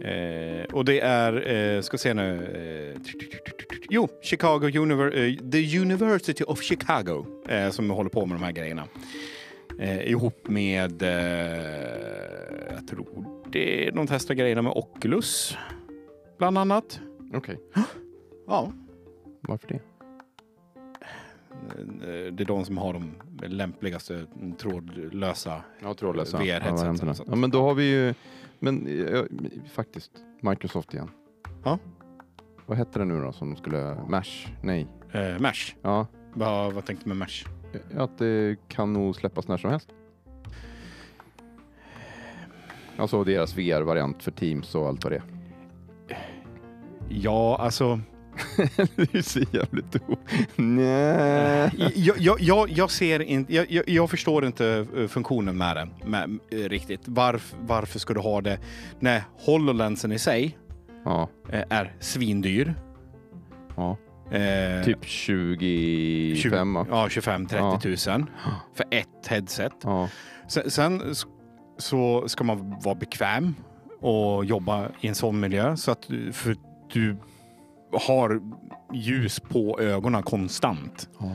Eh, 0.00 0.64
och 0.72 0.84
det 0.84 1.00
är, 1.00 1.48
eh, 1.76 1.80
ska 1.82 1.98
se 1.98 2.14
nu, 2.14 2.94
eh, 2.94 3.00
jo, 3.90 4.08
Chicago 4.22 4.70
Univer 4.78 5.18
eh, 5.18 5.34
The 5.50 5.78
University 5.78 6.44
of 6.44 6.62
Chicago 6.62 7.26
eh, 7.48 7.70
som 7.70 7.90
håller 7.90 8.10
på 8.10 8.26
med 8.26 8.36
de 8.40 8.44
här 8.44 8.52
grejerna. 8.52 8.84
Eh, 9.78 10.10
ihop 10.10 10.48
med, 10.48 11.02
eh, 11.02 11.08
jag 12.74 12.88
tror 12.90 13.24
det 13.52 13.86
är, 13.86 13.92
de 13.92 14.06
testar 14.06 14.34
grejerna 14.34 14.62
med 14.62 14.72
Oculus, 14.72 15.56
bland 16.38 16.58
annat. 16.58 17.00
Okej, 17.34 17.60
Ja, 18.46 18.72
varför 19.40 19.68
det? 19.68 19.74
eh, 21.78 22.32
det 22.32 22.42
är 22.42 22.46
de 22.46 22.64
som 22.64 22.78
har 22.78 22.92
de 22.92 23.12
lämpligaste 23.46 24.26
trådlösa 24.58 25.62
Ja, 25.82 25.94
trådlösa 25.94 26.38
VR-headset 26.38 26.76
varianterna. 26.78 27.10
och 27.10 27.16
sånt. 27.16 27.28
Ja, 27.28 27.36
men 27.36 27.50
då 27.50 27.62
har 27.62 27.74
vi 27.74 27.90
ju, 27.90 28.14
men 28.58 28.86
eh, 29.06 29.22
faktiskt, 29.72 30.10
Microsoft 30.40 30.94
igen. 30.94 31.10
Ja. 31.64 31.78
Vad 32.66 32.78
hette 32.78 32.98
det 32.98 33.04
nu 33.04 33.20
då 33.20 33.32
som 33.32 33.56
skulle, 33.56 33.96
Mesh? 34.08 34.48
Nej. 34.62 34.86
eh, 35.12 35.38
Mesh. 35.38 35.74
Ja, 35.82 36.06
Vad, 36.34 36.72
vad 36.72 36.84
tänkte 36.86 37.04
du 37.04 37.08
med 37.08 37.16
Mesh? 37.16 37.46
att 37.96 38.18
det 38.18 38.56
kan 38.68 38.92
nog 38.92 39.16
släppas 39.16 39.48
när 39.48 39.56
som 39.56 39.70
helst. 39.70 39.88
Alltså 42.96 43.24
deras 43.24 43.56
VR-variant 43.58 44.22
för 44.22 44.30
Teams 44.30 44.74
och 44.74 44.86
allt 44.88 45.04
vad 45.04 45.12
det 45.12 45.16
är. 45.16 45.22
Ja, 47.08 47.56
alltså. 47.60 48.00
du 49.12 49.22
ser 49.22 49.56
jävligt 49.56 49.96
o... 50.08 50.16
Nej. 50.56 51.92
jag, 51.94 52.18
jag, 52.18 52.40
jag, 52.40 52.70
jag 52.70 52.90
ser 52.90 53.22
inte, 53.22 53.54
jag, 53.54 53.88
jag, 53.88 54.10
förstår 54.10 54.46
inte 54.46 54.86
eh, 54.96 55.06
funktionen 55.06 55.56
med 55.58 55.76
det 55.76 55.88
med, 56.08 56.38
eh, 56.50 56.68
riktigt. 56.68 57.00
Varf, 57.04 57.54
varför 57.60 57.98
ska 57.98 58.14
du 58.14 58.20
ha 58.20 58.40
det 58.40 58.58
när 59.00 59.22
HoloLensen 59.38 60.12
i 60.12 60.18
sig 60.18 60.58
Ja, 61.04 61.28
eh, 61.52 61.62
är 61.70 61.94
svindyr? 62.00 62.74
ja. 63.76 63.96
Eh, 64.30 64.84
Typ 64.84 65.04
25 65.04 66.74
va? 66.74 66.86
Ja, 66.90 67.06
25-30 67.08 67.80
tusen 67.80 68.30
för 68.74 68.86
ett 68.90 69.26
headset. 69.28 69.72
Ja. 69.82 70.08
Sen, 70.48 70.70
sen 70.70 71.02
så 71.78 72.28
ska 72.28 72.44
man 72.44 72.80
vara 72.84 72.94
bekväm 72.94 73.54
och 74.00 74.44
jobba 74.44 74.88
i 75.00 75.08
en 75.08 75.14
sån 75.14 75.40
miljö 75.40 75.76
så 75.76 75.90
att 75.90 76.04
för 76.32 76.56
du 76.92 77.16
har 77.92 78.40
ljus 78.92 79.40
på 79.40 79.80
ögonen 79.80 80.22
konstant. 80.22 81.08
ja. 81.18 81.30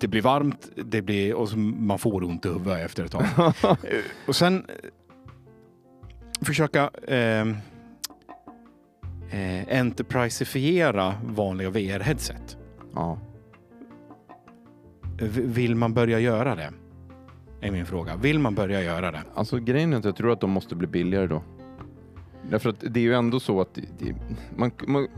Det 0.00 0.08
blir 0.08 0.22
varmt 0.22 0.68
det 0.76 1.02
blir, 1.02 1.34
och 1.34 1.58
man 1.58 1.98
får 1.98 2.24
ont 2.24 2.46
i 2.46 2.48
huvudet 2.48 2.84
efter 2.84 3.04
ett 3.04 3.12
tag. 3.12 3.24
Och 4.28 4.36
sen 4.36 4.64
eh, 4.68 4.74
försöka 6.44 6.90
eh, 7.08 7.48
eh, 9.30 9.78
enterpriseifiera 9.80 11.14
vanliga 11.24 11.70
VR-headset. 11.70 12.56
ja. 12.94 13.18
Vill 15.32 15.74
man 15.74 15.94
börja 15.94 16.20
göra 16.20 16.54
det? 16.54 16.70
Är 17.60 17.70
min 17.70 17.86
fråga. 17.86 18.16
Vill 18.16 18.38
man 18.38 18.54
börja 18.54 18.82
göra 18.82 19.10
det? 19.12 19.22
Alltså 19.34 19.58
grejen 19.58 19.92
är 19.92 19.96
att 19.96 20.04
jag 20.04 20.16
tror 20.16 20.32
att 20.32 20.40
de 20.40 20.50
måste 20.50 20.74
bli 20.74 20.86
billigare 20.86 21.26
då. 21.26 21.42
Därför 22.50 22.70
att 22.70 22.80
det 22.80 23.00
är 23.00 23.04
ju 23.04 23.14
ändå 23.14 23.40
så 23.40 23.60
att 23.60 23.74
det, 23.74 24.14
man, 24.56 24.70
man, 24.86 25.08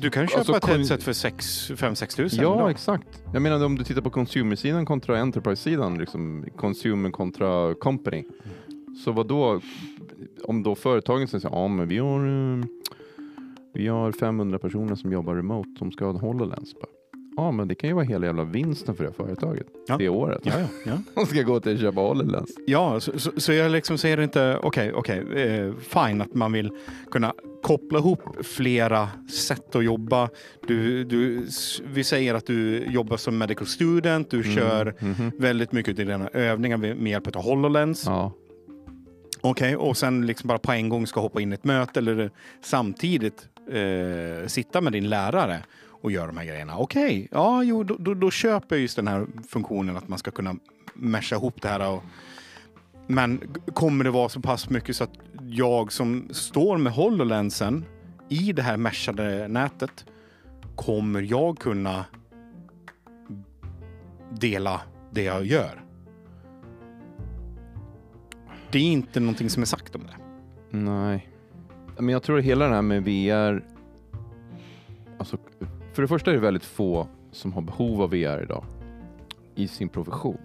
Du 0.00 0.10
kan 0.10 0.26
köpa 0.28 0.38
Alltså, 0.38 0.56
ett 0.56 0.64
headset 0.64 1.02
för 1.02 1.12
5-6 1.12 2.16
tusen. 2.16 2.42
Ja, 2.42 2.70
exakt. 2.70 3.22
Jag 3.32 3.42
menar 3.42 3.64
om 3.64 3.78
du 3.78 3.84
tittar 3.84 4.02
på 4.02 4.10
consumer-sidan 4.10 4.86
kontra 4.86 5.18
enterprise-sidan, 5.18 5.98
liksom 5.98 6.44
consumer 6.56 7.10
kontra 7.10 7.74
company. 7.74 8.24
Så 9.04 9.12
vad 9.12 9.26
då 9.28 9.60
om 10.44 10.62
då 10.62 10.74
företagen 10.74 11.28
säger 11.28 11.48
ja 11.52 11.68
men 11.68 11.88
vi 11.88 11.98
har, 11.98 12.26
eh, 12.26 12.64
vi 13.72 13.88
har 13.88 14.12
500 14.12 14.58
personer 14.58 14.94
som 14.94 15.12
jobbar 15.12 15.34
remote 15.34 15.78
som 15.78 15.92
ska 15.92 16.04
ha 16.04 16.10
en 16.10 16.20
HoloLens. 16.20 16.74
Bara, 16.74 16.86
Ja, 17.36 17.50
men 17.50 17.68
det 17.68 17.74
kan 17.74 17.88
ju 17.90 17.94
vara 17.94 18.04
hela 18.04 18.26
jävla 18.26 18.44
vinsten 18.44 18.94
för 18.96 19.04
det 19.04 19.12
företaget 19.12 19.66
Ja. 19.88 19.96
det 19.98 20.08
året. 20.08 20.40
Ja, 20.44 20.52
ja, 20.60 20.66
ja. 20.86 20.98
De 21.14 21.26
ska 21.26 21.42
gå 21.42 21.60
till 21.60 21.78
köpa 21.78 22.00
HoloLens. 22.00 22.50
ja 22.66 23.00
så, 23.00 23.18
så, 23.18 23.30
så 23.36 23.52
jag 23.52 23.70
liksom 23.70 23.98
säger 23.98 24.20
inte, 24.20 24.58
okej, 24.62 24.92
okej, 24.92 25.18
eh, 25.42 25.72
fine 25.80 26.20
att 26.20 26.34
man 26.34 26.52
vill 26.52 26.70
kunna 27.10 27.34
koppla 27.62 27.98
ihop 27.98 28.20
flera 28.46 29.08
sätt 29.32 29.76
att 29.76 29.84
jobba. 29.84 30.28
Du, 30.68 31.04
du, 31.04 31.46
vi 31.94 32.04
säger 32.04 32.34
att 32.34 32.46
du 32.46 32.84
jobbar 32.88 33.16
som 33.16 33.38
medical 33.38 33.66
student, 33.66 34.30
du 34.30 34.42
kör 34.42 34.94
Mhm. 35.00 35.30
väldigt 35.38 35.72
mycket 35.72 35.98
i 35.98 36.04
dina 36.04 36.28
övningar 36.28 36.76
med 36.76 37.06
hjälp 37.10 37.36
av 37.36 37.42
HoloLens. 37.42 38.02
Ja, 38.06 38.32
Okej, 39.40 39.76
och 39.76 39.96
sen 39.96 40.26
liksom 40.26 40.48
bara 40.48 40.58
på 40.58 40.72
en 40.72 40.88
gång 40.88 41.06
ska 41.06 41.20
hoppa 41.20 41.40
in 41.40 41.52
i 41.52 41.54
ett 41.54 41.64
möte 41.64 42.00
eller 42.00 42.30
samtidigt 42.62 43.48
eh, 43.70 44.46
sitta 44.46 44.80
med 44.80 44.92
din 44.92 45.08
lärare 45.08 45.58
och 46.04 46.12
gör 46.12 46.26
de 46.26 46.36
här 46.36 46.44
grejerna. 46.44 46.76
Okej, 46.76 47.28
ja, 47.30 47.62
jo, 47.62 47.84
då, 47.84 47.96
då, 47.98 48.14
då 48.14 48.30
köper 48.30 48.76
jag 48.76 48.82
just 48.82 48.96
den 48.96 49.08
här 49.08 49.26
funktionen 49.48 49.96
att 49.96 50.08
man 50.08 50.18
ska 50.18 50.30
kunna 50.30 50.56
mesha 50.94 51.36
ihop 51.36 51.62
det 51.62 51.68
här. 51.68 51.92
Och, 51.92 52.02
men 53.06 53.40
kommer 53.74 54.04
det 54.04 54.10
vara 54.10 54.28
så 54.28 54.40
pass 54.40 54.70
mycket 54.70 54.96
så 54.96 55.04
att 55.04 55.18
jag 55.42 55.92
som 55.92 56.28
står 56.30 56.78
med 56.78 56.92
HoloLensen 56.92 57.84
i 58.28 58.52
det 58.52 58.62
här 58.62 58.76
meshade 58.76 59.48
nätet 59.48 60.04
kommer 60.76 61.22
jag 61.22 61.58
kunna 61.58 62.04
dela 64.30 64.80
det 65.10 65.22
jag 65.22 65.46
gör? 65.46 65.84
Det 68.70 68.78
är 68.78 68.82
inte 68.82 69.20
någonting 69.20 69.50
som 69.50 69.62
är 69.62 69.66
sagt 69.66 69.94
om 69.94 70.02
det. 70.06 70.16
nej. 70.78 71.28
Men 71.98 72.08
jag 72.08 72.22
tror 72.22 72.38
att 72.38 72.44
hela 72.44 72.68
det 72.68 72.74
här 72.74 72.82
med 72.82 73.04
VR, 73.04 73.64
alltså, 75.18 75.38
för 75.94 76.02
det 76.02 76.08
första 76.08 76.30
är 76.30 76.34
det 76.34 76.40
väldigt 76.40 76.64
få 76.64 77.06
som 77.30 77.52
har 77.52 77.62
behov 77.62 78.02
av 78.02 78.10
VR 78.10 78.42
idag 78.42 78.64
i 79.54 79.68
sin 79.68 79.88
profession. 79.88 80.38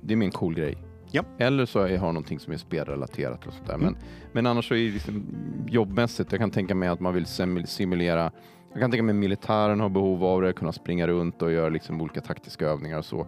Det 0.00 0.14
är 0.14 0.16
min 0.16 0.30
cool 0.30 0.54
grej. 0.54 0.76
Ja. 1.10 1.24
Eller 1.38 1.66
så 1.66 1.78
är- 1.80 1.98
har 1.98 2.06
någonting 2.12 2.38
som 2.38 2.52
är 2.52 2.56
spelrelaterat 2.56 3.46
och 3.46 3.52
sådär. 3.52 3.74
Mm. 3.74 3.84
Men, 3.84 3.96
men 4.32 4.46
annars 4.46 4.68
så 4.68 4.74
är 4.74 4.78
det 4.78 4.90
liksom 4.90 5.24
jobbmässigt, 5.68 6.32
jag 6.32 6.40
kan 6.40 6.50
tänka 6.50 6.74
mig 6.74 6.88
att 6.88 7.00
man 7.00 7.14
vill 7.14 7.24
sim- 7.26 7.66
simulera 7.66 8.30
jag 8.72 8.80
kan 8.80 8.90
tänka 8.90 9.02
mig 9.02 9.14
militären 9.14 9.80
har 9.80 9.88
behov 9.88 10.24
av 10.24 10.42
det, 10.42 10.52
kunna 10.52 10.72
springa 10.72 11.06
runt 11.06 11.42
och 11.42 11.52
göra 11.52 11.68
liksom 11.68 12.00
olika 12.00 12.20
taktiska 12.20 12.66
övningar 12.66 12.98
och 12.98 13.04
så. 13.04 13.26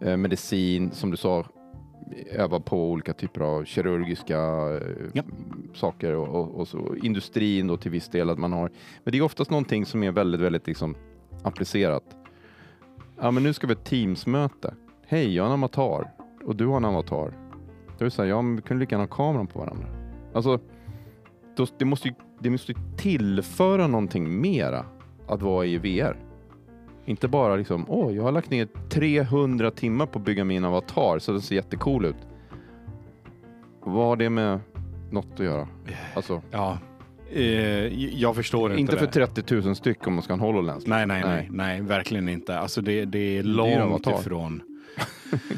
Eh, 0.00 0.16
medicin, 0.16 0.90
som 0.90 1.10
du 1.10 1.16
sa, 1.16 1.46
öva 2.30 2.60
på 2.60 2.90
olika 2.90 3.12
typer 3.12 3.40
av 3.40 3.64
kirurgiska 3.64 4.38
eh, 4.38 4.80
Ja. 5.12 5.22
saker 5.74 6.12
och, 6.14 6.28
och, 6.28 6.60
och 6.60 6.68
så. 6.68 6.94
Industrin 7.02 7.66
då 7.66 7.76
till 7.76 7.90
viss 7.90 8.08
del 8.08 8.30
att 8.30 8.38
man 8.38 8.52
har. 8.52 8.70
Men 9.04 9.12
det 9.12 9.18
är 9.18 9.22
oftast 9.22 9.50
någonting 9.50 9.86
som 9.86 10.02
är 10.02 10.10
väldigt, 10.12 10.40
väldigt 10.40 10.66
liksom 10.66 10.94
applicerat. 11.42 12.04
Ja, 13.20 13.30
men 13.30 13.42
nu 13.42 13.52
ska 13.52 13.66
vi 13.66 13.74
ha 13.74 13.80
ett 13.80 13.86
Teams-möte. 13.86 14.74
Hej, 15.06 15.34
jag 15.34 15.44
har 15.44 15.54
en 15.54 15.62
avatar 15.62 16.10
och 16.44 16.56
du 16.56 16.66
har 16.66 16.76
en 16.76 16.84
avatar. 16.84 17.32
Då 17.98 18.00
är 18.00 18.04
det 18.04 18.10
så 18.10 18.22
här, 18.22 18.28
ja, 18.28 18.42
men 18.42 18.56
vi 18.56 18.62
kunde 18.62 18.80
lika 18.80 18.94
gärna 18.94 19.04
ha 19.04 19.16
kameran 19.16 19.46
på 19.46 19.58
varandra. 19.58 19.86
Alltså, 20.34 20.60
då, 21.56 21.66
det, 21.78 21.84
måste 21.84 22.08
ju, 22.08 22.14
det 22.38 22.50
måste 22.50 22.74
tillföra 22.96 23.86
någonting 23.86 24.40
mera 24.40 24.84
att 25.28 25.42
vara 25.42 25.66
i 25.66 25.78
VR. 25.78 26.16
Inte 27.06 27.28
bara 27.28 27.56
liksom, 27.56 27.84
åh, 27.88 28.16
jag 28.16 28.22
har 28.22 28.32
lagt 28.32 28.50
ner 28.50 28.68
300 28.88 29.70
timmar 29.70 30.06
på 30.06 30.18
att 30.18 30.24
bygga 30.24 30.44
min 30.44 30.64
avatar 30.64 31.18
så 31.18 31.32
den 31.32 31.40
ser 31.40 31.54
jättecool 31.56 32.04
ut. 32.04 32.16
Vad 33.84 34.06
har 34.06 34.16
det 34.16 34.30
med 34.30 34.60
något 35.10 35.26
att 35.34 35.40
göra? 35.40 35.68
Alltså, 36.14 36.42
Ja, 36.50 36.78
eh, 37.32 37.42
jag 38.20 38.36
förstår 38.36 38.70
inte, 38.70 38.80
inte 38.80 38.96
för 38.96 39.06
det. 39.06 39.26
30 39.26 39.54
000 39.54 39.76
styck 39.76 40.06
om 40.06 40.14
man 40.14 40.22
ska 40.22 40.32
ha 40.32 40.34
en 40.34 40.40
HoloLens. 40.40 40.86
Nej, 40.86 41.06
nej, 41.06 41.22
nej, 41.24 41.48
Nej. 41.50 41.80
verkligen 41.80 42.28
inte. 42.28 42.58
Alltså 42.58 42.80
det, 42.80 43.04
det 43.04 43.38
är 43.38 43.42
långt 43.42 43.76
avatar. 43.76 44.20
ifrån. 44.20 44.62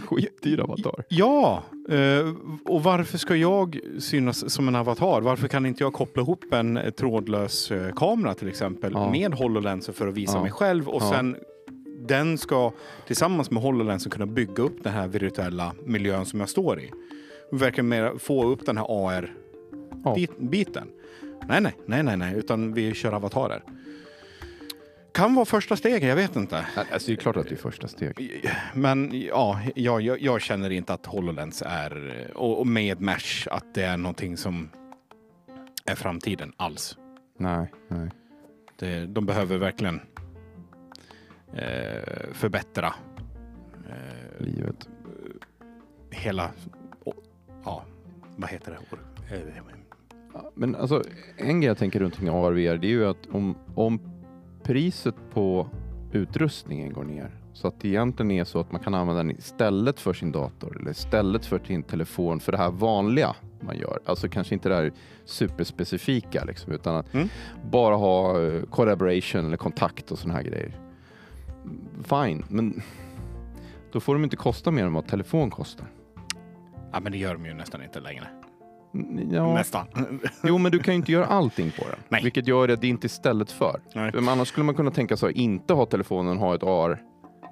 Skitdyr 0.08 0.60
avatar. 0.60 1.04
Ja, 1.08 1.62
eh, 1.90 2.28
och 2.64 2.82
varför 2.82 3.18
ska 3.18 3.36
jag 3.36 3.78
synas 3.98 4.50
som 4.54 4.68
en 4.68 4.76
avatar? 4.76 5.20
Varför 5.20 5.48
kan 5.48 5.66
inte 5.66 5.82
jag 5.84 5.92
koppla 5.92 6.22
ihop 6.22 6.44
en 6.52 6.76
eh, 6.76 6.90
trådlös 6.90 7.70
eh, 7.70 7.92
kamera 7.94 8.34
till 8.34 8.48
exempel 8.48 8.92
Ja. 8.94 9.10
med 9.10 9.34
HoloLensen 9.34 9.94
för 9.94 10.08
att 10.08 10.14
visa 10.14 10.36
Ja. 10.38 10.42
mig 10.42 10.50
själv 10.52 10.88
och 10.88 11.02
Ja. 11.02 11.10
sen 11.10 11.36
den 12.08 12.38
ska 12.38 12.72
tillsammans 13.06 13.50
med 13.50 13.62
HoloLensen 13.62 14.10
kunna 14.10 14.26
bygga 14.26 14.62
upp 14.62 14.84
den 14.84 14.92
här 14.92 15.08
virtuella 15.08 15.72
miljön 15.84 16.26
som 16.26 16.40
jag 16.40 16.48
står 16.48 16.80
i. 16.80 16.90
Verkligen 17.52 17.88
mer 17.88 18.12
få 18.18 18.44
upp 18.44 18.66
den 18.66 18.76
här. 18.76 18.86
AR-biten. 20.04 20.88
Nej, 21.48 21.60
nej, 21.60 21.72
nej, 21.86 22.02
nej, 22.02 22.16
nej, 22.16 22.34
utan 22.38 22.74
vi 22.74 22.94
kör 22.94 23.12
avatarer. 23.12 23.62
Kan 25.12 25.34
vara 25.34 25.44
första 25.44 25.76
steget, 25.76 26.02
jag 26.08 26.16
vet 26.16 26.36
inte. 26.36 26.66
Alltså, 26.92 27.06
det 27.06 27.12
är 27.12 27.16
klart 27.16 27.36
att 27.36 27.48
det 27.48 27.54
är 27.54 27.56
första 27.56 27.88
steg. 27.88 28.44
Men 28.74 29.10
ja, 29.28 29.60
jag, 29.74 30.00
jag, 30.02 30.20
jag 30.20 30.40
känner 30.40 30.70
inte 30.70 30.92
att 30.94 31.06
HoloLens 31.06 31.62
är, 31.66 32.26
och, 32.34 32.58
och 32.60 32.66
med 32.66 33.00
Mesh, 33.00 33.48
att 33.50 33.74
det 33.74 33.82
är 33.82 33.96
någonting 33.96 34.36
som 34.36 34.70
är 35.84 35.94
framtiden 35.94 36.52
alls. 36.56 36.96
Nej, 37.38 37.72
nej. 37.88 38.10
Det, 38.78 39.06
de 39.06 39.26
behöver 39.26 39.58
verkligen 39.58 40.00
eh, 41.54 42.32
förbättra 42.32 42.94
eh, 43.88 44.44
Livet. 44.46 44.88
hela, 46.10 46.50
å- 47.04 47.12
ja, 47.64 47.84
vad 48.36 48.50
heter 48.50 48.78
det? 49.30 49.36
Eh, 49.36 49.40
Men 50.54 50.74
alltså, 50.74 51.04
en 51.36 51.60
grej 51.60 51.68
jag 51.68 51.78
tänker 51.78 52.00
runt 52.00 52.16
kring 52.16 52.28
AR 52.28 52.52
VR, 52.52 52.78
det 52.78 52.86
är 52.86 52.90
ju 52.90 53.06
att 53.06 53.26
om, 53.32 53.58
om 53.74 54.00
priset 54.68 55.14
på 55.34 55.66
utrustningen 56.12 56.92
går 56.92 57.04
ner, 57.04 57.30
så 57.52 57.68
att 57.68 57.80
det 57.80 57.88
egentligen 57.88 58.30
är 58.30 58.44
så 58.44 58.60
att 58.60 58.72
man 58.72 58.80
kan 58.80 58.94
använda 58.94 59.22
den 59.22 59.30
istället 59.38 60.00
för 60.00 60.12
sin 60.12 60.32
dator 60.32 60.76
eller 60.80 60.90
istället 60.90 61.46
för 61.46 61.58
sin 61.58 61.82
telefon 61.82 62.40
för 62.40 62.52
det 62.52 62.58
här 62.58 62.70
vanliga 62.70 63.37
man 63.60 63.78
gör. 63.78 63.98
Alltså 64.04 64.28
kanske 64.28 64.54
inte 64.54 64.68
det 64.68 64.75
här 64.75 64.92
superspecifika 65.25 66.44
liksom, 66.44 66.72
utan 66.72 66.96
att 66.96 67.14
Mm. 67.14 67.28
bara 67.70 67.96
ha 67.96 68.42
eh, 68.42 68.62
collaboration 68.62 69.46
eller 69.46 69.56
kontakt 69.56 70.10
och 70.12 70.18
sådana 70.18 70.34
här 70.34 70.44
grejer. 70.44 70.76
Fine, 72.04 72.44
men 72.48 72.82
då 73.92 74.00
får 74.00 74.14
de 74.14 74.25
inte 74.25 74.37
kosta 74.37 74.70
mer 74.70 74.84
än 74.84 74.92
vad 74.92 75.06
telefon 75.06 75.50
kostar. 75.50 75.87
Ja, 76.92 77.00
men 77.00 77.12
det 77.12 77.18
gör 77.18 77.34
de 77.34 77.46
ju 77.46 77.54
nästan 77.54 77.82
inte 77.82 78.00
längre. 78.00 78.28
Mm, 78.95 79.30
Ja, 79.35 79.54
Nästan. 79.54 79.87
Jo, 80.42 80.59
men 80.59 80.73
du 80.73 80.78
kan 80.78 80.95
ju 80.95 80.99
inte 80.99 81.12
göra 81.12 81.26
allting 81.26 81.71
på 81.78 81.85
den. 81.85 81.99
Nej. 82.09 82.23
Vilket 82.23 82.47
gör 82.49 82.68
att 82.68 82.80
det 82.80 82.87
inte 82.88 83.04
är 83.04 83.09
istället 83.09 83.50
för. 83.52 83.80
Nej. 83.95 84.11
Men 84.14 84.28
annars 84.28 84.49
skulle 84.49 84.64
man 84.64 84.75
kunna 84.75 84.90
tänka 84.90 85.16
sig 85.16 85.28
att 85.28 85.35
inte 85.35 85.75
ha 85.75 85.87
telefonen, 85.87 86.38
ha 86.38 86.54
ett 86.54 86.62
AR. 86.62 87.02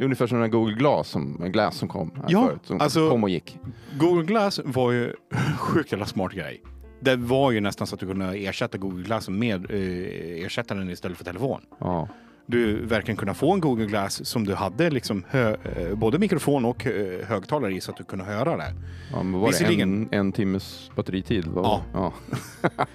Ungefär 0.00 0.26
som 0.26 0.40
den 0.40 0.50
Google 0.50 0.74
Glass 0.74 1.08
som, 1.08 1.36
Glass 1.52 1.76
som 1.76 1.88
kom 1.88 2.10
här 2.16 2.24
Ja, 2.28 2.46
förut. 2.46 2.60
Som 2.62 2.80
alltså- 2.80 3.10
kom 3.10 3.22
och 3.24 3.30
gick. 3.30 3.58
Google 3.98 4.24
Glass 4.24 4.60
var 4.64 4.92
ju 4.92 5.12
sjukt 5.58 5.92
jävla 5.92 6.06
smart 6.06 6.32
grej. 6.32 6.62
Det 7.00 7.16
var 7.16 7.50
ju 7.50 7.60
nästan 7.60 7.86
så 7.86 7.94
att 7.94 8.00
du 8.00 8.06
kunde 8.06 8.36
ersätta 8.38 8.78
Google 8.78 9.02
Glass 9.04 9.28
med 9.28 9.70
eh, 9.70 10.44
ersätta 10.46 10.74
den 10.74 10.90
istället 10.90 11.18
för 11.18 11.24
telefon. 11.24 11.60
Ja. 11.78 12.08
Du 12.48 12.86
verkligen 12.86 13.16
kunna 13.16 13.34
få 13.34 13.52
en 13.52 13.60
Google 13.60 13.86
Glass 13.86 14.26
som 14.26 14.44
du 14.44 14.54
hade 14.54 14.90
liksom 14.90 15.24
hö, 15.28 15.56
eh, 15.76 15.94
både 15.94 16.18
mikrofon 16.18 16.64
och 16.64 16.86
eh, 16.86 17.26
högtalare 17.26 17.74
i 17.74 17.80
så 17.80 17.90
att 17.90 17.96
du 17.96 18.04
kunde 18.04 18.24
höra 18.24 18.56
det. 18.56 18.72
Ja, 19.12 19.22
men 19.22 19.40
var 19.40 19.52
det 19.68 19.82
en, 19.82 20.08
en 20.12 20.32
timmes 20.32 20.90
batteritid? 20.96 21.46
Var 21.46 21.80
Ja. 21.92 22.12
det? 22.62 22.68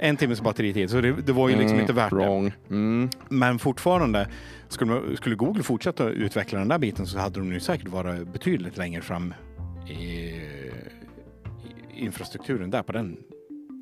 En 0.00 0.16
timmes 0.16 0.40
batteritid, 0.42 0.90
så 0.90 1.00
det, 1.00 1.12
det 1.12 1.32
var 1.32 1.48
ju 1.48 1.54
liksom 1.56 1.70
Mm, 1.72 1.80
inte 1.80 1.92
värt 1.92 2.10
det. 2.10 2.16
wrong. 2.16 2.52
Mm. 2.70 3.08
Men 3.28 3.58
fortfarande, 3.58 4.28
skulle, 4.68 5.16
skulle 5.16 5.36
Google 5.36 5.62
fortsätta 5.62 6.08
utveckla 6.08 6.58
den 6.58 6.68
där 6.68 6.78
biten 6.78 7.06
så 7.06 7.18
hade 7.18 7.38
de 7.40 7.52
ju 7.52 7.60
säkert 7.60 7.88
varit 7.88 8.28
betydligt 8.32 8.76
längre 8.76 9.02
fram 9.02 9.34
i, 9.88 9.94
i 9.94 10.40
infrastrukturen 11.94 12.70
där 12.70 12.82
på 12.82 12.92
den 12.92 13.16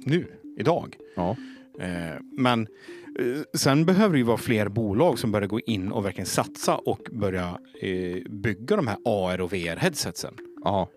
nu, 0.07 0.27
idag. 0.59 0.97
Ja. 1.17 1.37
Eh, 1.81 2.21
men 2.37 2.61
eh, 3.19 3.43
sen 3.55 3.85
behöver 3.85 4.13
det 4.13 4.19
ju 4.19 4.25
vara 4.25 4.37
fler 4.37 4.69
bolag 4.69 5.19
som 5.19 5.33
börjar 5.33 5.49
gå 5.49 5.61
in 5.61 5.93
och 5.93 6.05
verkligen 6.05 6.27
satsa 6.27 6.77
och 6.77 7.09
börja 7.13 7.59
eh, 7.81 8.17
bygga 8.31 8.77
de 8.77 8.87
här 8.87 8.97
AR 9.05 9.41
och 9.41 9.53
VR-headsetsen. 9.53 10.35
ja. 10.65 10.89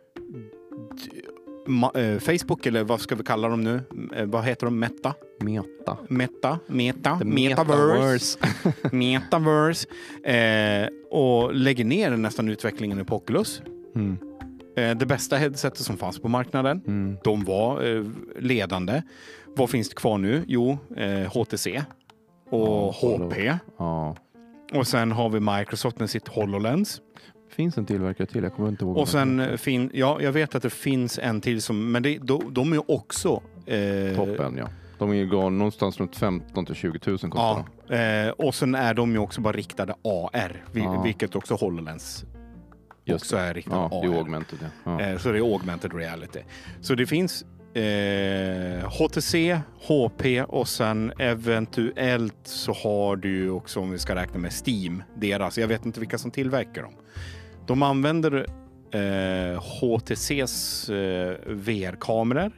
Facebook, 2.20 2.66
eller 2.66 2.84
vad 2.84 3.02
ska 3.02 3.16
vi 3.16 3.24
kalla 3.24 3.48
dem 3.48 3.64
nu? 3.64 3.82
Vad 4.26 4.44
heter 4.44 4.66
de? 4.66 4.80
Meta? 4.80 5.14
Meta. 5.40 5.98
Meta? 6.10 6.60
Meta? 6.68 7.20
The 7.20 7.26
Metaverse? 7.26 8.40
Metaverse. 8.92 9.88
Eh, 10.24 10.88
och 11.12 11.54
lägger 11.56 11.86
ner 11.86 12.12
nästan 12.12 12.50
utvecklingen 12.50 13.06
på 13.06 13.16
Oculus. 13.16 13.62
Mm. 13.96 14.18
Eh, 14.78 14.98
det 14.98 15.06
bästa 15.06 15.38
headsetet 15.38 15.80
som 15.80 15.98
fanns 15.98 16.20
på 16.20 16.28
marknaden. 16.28 16.82
Mm. 16.88 17.18
De 17.24 17.44
var 17.44 17.96
eh, 17.96 18.04
ledande. 18.40 19.02
Vad 19.58 19.70
finns 19.70 19.90
det 19.90 19.96
kvar 19.96 20.18
nu? 20.18 20.44
Jo, 20.48 20.78
eh, 20.98 21.34
HTC 21.34 21.84
och 22.50 22.94
HP. 22.94 23.54
Ja. 23.78 24.16
Och 24.74 24.88
sen 24.88 25.12
har 25.12 25.30
vi 25.30 25.40
Microsoft 25.40 26.00
med 26.00 26.10
sitt 26.10 26.28
HoloLens. 26.28 27.02
Finns 27.50 27.78
en 27.78 27.86
tillverkare 27.86 28.28
till, 28.28 28.44
jag 28.44 28.54
kommer 28.54 28.70
inte 28.70 28.86
ihåg. 28.86 28.98
Och 28.98 29.10
sen 29.10 29.40
eh, 29.40 29.58
fin, 29.58 29.90
ja, 29.94 30.18
jag 30.22 30.32
vet 30.32 30.56
att 30.56 30.64
det 30.64 30.70
finns 30.70 31.20
en 31.20 31.42
till 31.42 31.62
som, 31.62 31.92
men 31.92 32.04
det, 32.04 32.18
de, 32.18 32.54
de 32.54 32.74
är 32.74 32.92
också 32.92 33.42
eh. 33.66 34.16
Toppen, 34.16 34.58
ja. 34.58 34.68
De 35.00 35.10
är 35.12 35.16
ju 35.16 35.26
någonstans 35.50 36.00
runt 36.00 36.16
15 36.16 36.66
till 36.66 36.76
20 36.76 37.00
000 37.06 37.18
kostar 37.18 37.30
Ja, 37.38 37.66
de. 37.88 37.96
eh, 38.28 38.30
och 38.30 38.56
sen 38.56 38.76
är 38.76 38.94
de 38.94 39.12
ju 39.12 39.18
också 39.18 39.42
bara 39.42 39.54
riktade 39.54 39.94
AR, 40.04 40.64
vi, 40.72 40.82
Ja. 40.82 41.02
vilket 41.02 41.36
också 41.36 41.56
HoloLens 41.56 42.26
Just 43.06 43.24
också 43.24 43.38
är 43.38 43.54
riktade 43.54 43.88
Ja, 43.92 44.00
det 44.02 44.08
är 44.08 44.12
AR. 44.12 44.18
augmented. 44.18 44.60
Ja. 44.84 45.02
Eh, 45.02 45.18
så 45.18 45.32
det 45.32 45.38
är 45.38 45.54
augmented 45.54 45.94
reality. 45.94 46.40
Så 46.82 46.96
det 46.96 47.06
finns 47.08 47.46
eh, 47.78 48.90
HTC, 48.90 49.60
HP 49.88 50.44
och 50.48 50.68
sen 50.68 51.14
eventuellt 51.20 52.40
så 52.44 52.74
har 52.74 53.16
du 53.16 53.38
ju 53.38 53.50
också, 53.50 53.80
om 53.80 53.92
vi 53.92 54.00
ska 54.00 54.16
räkna 54.16 54.40
med 54.40 54.52
Steam, 54.68 55.04
deras. 55.16 55.58
Jag 55.58 55.68
vet 55.68 55.86
inte 55.86 56.00
vilka 56.00 56.18
som 56.18 56.32
tillverkar 56.32 56.82
dem. 56.82 56.94
De 57.68 57.84
använder 57.84 58.46
eh, 58.92 59.64
HTCs 59.64 60.90
eh, 60.90 61.36
VR-kameror. 61.46 62.52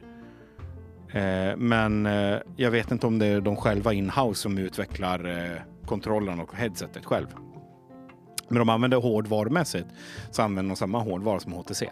Eh, 1.12 1.56
men 1.56 2.06
eh, 2.06 2.38
jag 2.56 2.70
vet 2.70 2.90
inte 2.90 3.06
om 3.06 3.18
det 3.18 3.26
är 3.26 3.40
de 3.40 3.56
själva 3.56 3.92
inhouse 3.92 4.42
som 4.42 4.58
utvecklar 4.58 5.24
eh, 5.24 5.60
kontrollen 5.86 6.40
och 6.40 6.54
headsetet 6.54 7.04
själv. 7.04 7.26
Men 8.48 8.58
de 8.58 8.68
använder 8.68 8.96
hårdvarumässigt 8.96 9.86
så 10.30 10.42
använder 10.42 10.70
de 10.70 10.76
samma 10.76 10.98
hårdvara 10.98 11.40
som 11.40 11.52
HTC. 11.52 11.90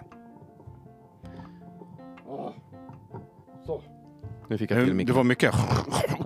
Nu 4.48 4.58
fick 4.58 4.70
jag 4.70 4.78
till 4.78 4.88
Det 4.88 4.94
micken. 4.94 5.14
var 5.14 5.24
mycket. 5.24 5.54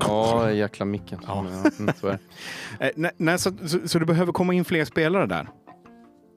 Ja, 0.00 0.50
jäkla 0.50 0.85
micken. 0.87 1.18
Ja. 1.26 1.40
Mm, 1.78 1.92
så 2.00 2.06
det. 2.06 2.18
Eh, 2.80 2.90
nej, 2.96 3.11
nej, 3.16 3.38
så, 3.38 3.50
så, 3.66 3.88
så 3.88 3.98
det 3.98 4.06
behöver 4.06 4.32
komma 4.32 4.54
in 4.54 4.64
fler 4.64 4.85
spelare 4.85 5.26
där. 5.26 5.48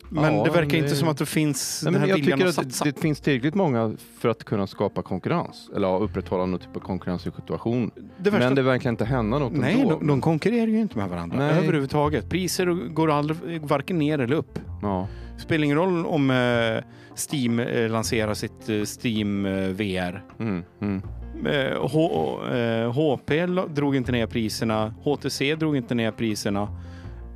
Men 0.10 0.36
Ja, 0.36 0.44
det 0.44 0.50
verkar 0.50 0.70
det- 0.70 0.78
inte 0.78 0.96
som 0.96 1.08
att 1.08 1.18
det 1.18 1.26
finns 1.26 1.82
Nej, 1.84 1.94
den 1.94 2.02
här 2.02 2.08
jag 2.10 2.16
viljan 2.16 2.38
tycker 2.40 2.50
att 2.50 2.58
att 2.58 2.66
satsa. 2.66 2.86
det, 2.86 2.92
det 2.92 3.02
finns 3.02 3.20
tillräckligt 3.22 3.56
många 3.56 3.96
för 4.20 4.30
att 4.30 4.44
kunna 4.44 4.68
skapa 4.68 5.02
konkurrens. 5.02 5.70
Eller 5.76 5.88
ja, 5.88 5.98
upprätthålla 5.98 6.46
någon 6.46 6.60
typ 6.60 6.76
av 6.76 6.80
konkurrenssituation. 6.80 7.92
Det 8.18 8.30
värsta, 8.30 8.46
Men 8.48 8.56
det 8.56 8.62
verkar 8.62 8.90
inte 8.90 9.06
hända 9.06 9.40
något 9.40 9.54
nej, 9.54 9.82
ändå. 9.82 9.90
de, 10.00 10.08
de 10.08 10.22
konkurrerar 10.22 10.68
ju 10.68 10.80
inte 10.80 10.98
med 10.98 11.10
varandra 11.10 11.38
Nej. 11.38 11.58
överhuvudtaget. 11.64 12.30
Priser 12.30 12.66
går 12.94 13.12
aldrig, 13.12 13.62
varken 13.62 13.98
ner 14.00 14.20
eller 14.20 14.36
upp. 14.36 14.60
Ja. 14.82 15.08
Spelar 15.38 15.64
ingen 15.66 15.78
roll 15.78 16.06
om 16.06 16.30
eh, 16.32 16.84
Steam 17.32 17.60
eh, 17.60 17.90
lanserar 17.90 18.34
sitt 18.34 18.70
Steam 19.04 19.44
VR. 19.76 20.24
Mm, 20.40 20.64
mm. 20.82 21.02
Eh, 21.46 21.88
H, 21.92 22.40
eh, 22.48 22.92
HP 22.92 23.48
la- 23.48 23.68
drog 23.68 23.96
inte 23.96 24.12
ner 24.12 24.28
priserna. 24.28 24.94
HTC 25.04 25.56
drog 25.56 25.78
inte 25.78 25.96
ner 25.96 26.12
priserna. 26.12 26.68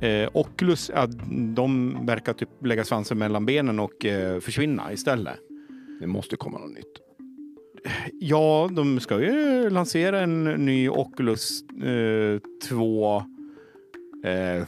Eh, 0.00 0.28
Oculus, 0.32 0.90
ja, 0.94 1.06
de 1.54 1.96
verkar 2.06 2.32
typ 2.32 2.48
lägga 2.64 2.84
svansen 2.84 3.18
mellan 3.18 3.46
benen 3.46 3.80
och 3.80 4.04
eh, 4.04 4.40
försvinna 4.40 4.92
istället. 4.92 5.36
Det 6.00 6.06
måste 6.06 6.36
komma 6.36 6.58
något 6.58 6.70
nytt. 6.74 6.96
Ja, 8.20 8.68
de 8.72 9.00
ska 9.00 9.20
ju 9.20 9.70
lansera 9.70 10.20
en 10.20 10.44
ny 10.44 10.88
Oculus 10.88 11.62
eh, 11.84 12.40
2. 12.68 13.16
Eh, 14.24 14.66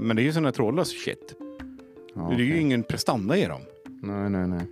men 0.00 0.16
det 0.16 0.22
är 0.22 0.24
ju 0.24 0.32
sån 0.32 0.44
här 0.44 0.52
trådlös 0.52 0.88
shit. 1.04 1.34
Ja, 2.14 2.32
Det 2.36 2.42
är 2.42 2.46
ju 2.46 2.60
ingen 2.60 2.82
prestanda 2.82 3.36
i 3.36 3.44
dem. 3.44 3.60
Nej, 4.02 4.30
nej, 4.30 4.48
nej. 4.48 4.66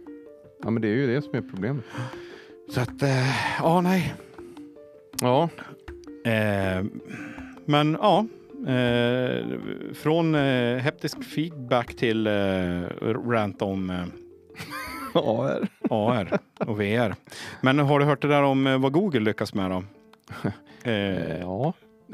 Ja, 0.63 0.71
men 0.71 0.83
det 0.83 0.89
är 0.89 0.93
ju 0.95 1.07
det 1.15 1.23
som 1.23 1.35
är 1.35 1.41
problemet. 1.43 1.85
Så 2.69 2.81
att, 2.81 3.03
eh, 3.03 3.57
ja, 3.59 3.81
nej. 3.81 4.15
Ja, 5.21 5.49
Eh, 6.25 6.85
men 7.65 7.99
ja, 8.01 8.27
eh, 8.73 9.47
från 9.95 10.35
eh, 10.35 10.77
heptisk 10.79 11.25
feedback 11.25 11.95
till 11.97 12.27
eh, 12.27 12.83
rant 13.29 13.63
om 13.63 13.91
eh, 13.91 14.05
AR. 15.15 15.69
AR 15.91 16.39
och 16.59 16.81
VR. 16.81 17.15
Men 17.61 17.79
har 17.79 17.99
du 17.99 18.05
hört 18.05 18.23
det 18.23 18.29
där 18.29 18.43
om 18.43 18.67
eh, 18.67 18.79
vad 18.79 18.93
Google 18.93 19.21
lyckas 19.21 19.55
med 19.55 19.71
då? 19.71 19.85
Ja. 21.41 21.73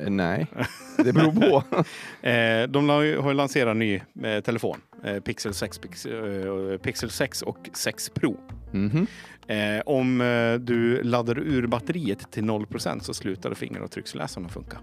Nej, 0.09 0.47
det 1.05 1.13
beror 1.13 1.33
på. 1.33 1.77
eh, 2.29 2.69
de 2.69 2.89
har 2.89 3.03
ju 3.03 3.33
lanserat 3.33 3.71
en 3.71 3.79
ny 3.79 4.01
eh, 4.25 4.41
telefon. 4.41 4.81
Eh, 5.05 5.21
Pixel, 5.21 5.55
6, 5.55 5.79
Pixel, 5.79 6.73
eh, 6.73 6.79
Pixel 6.79 7.11
6 7.11 7.43
och 7.43 7.69
6 7.73 8.09
Pro. 8.09 8.37
Mhm. 8.73 9.07
Eh, 9.47 9.81
om 9.87 10.19
du 10.61 11.03
laddar 11.03 11.39
ur 11.39 11.67
batteriet 11.67 12.31
till 12.33 12.45
0% 12.45 13.01
så 13.01 13.15
slutar 13.15 13.55
fingeravtrycksläsarna 13.55 14.49
funka. 14.49 14.79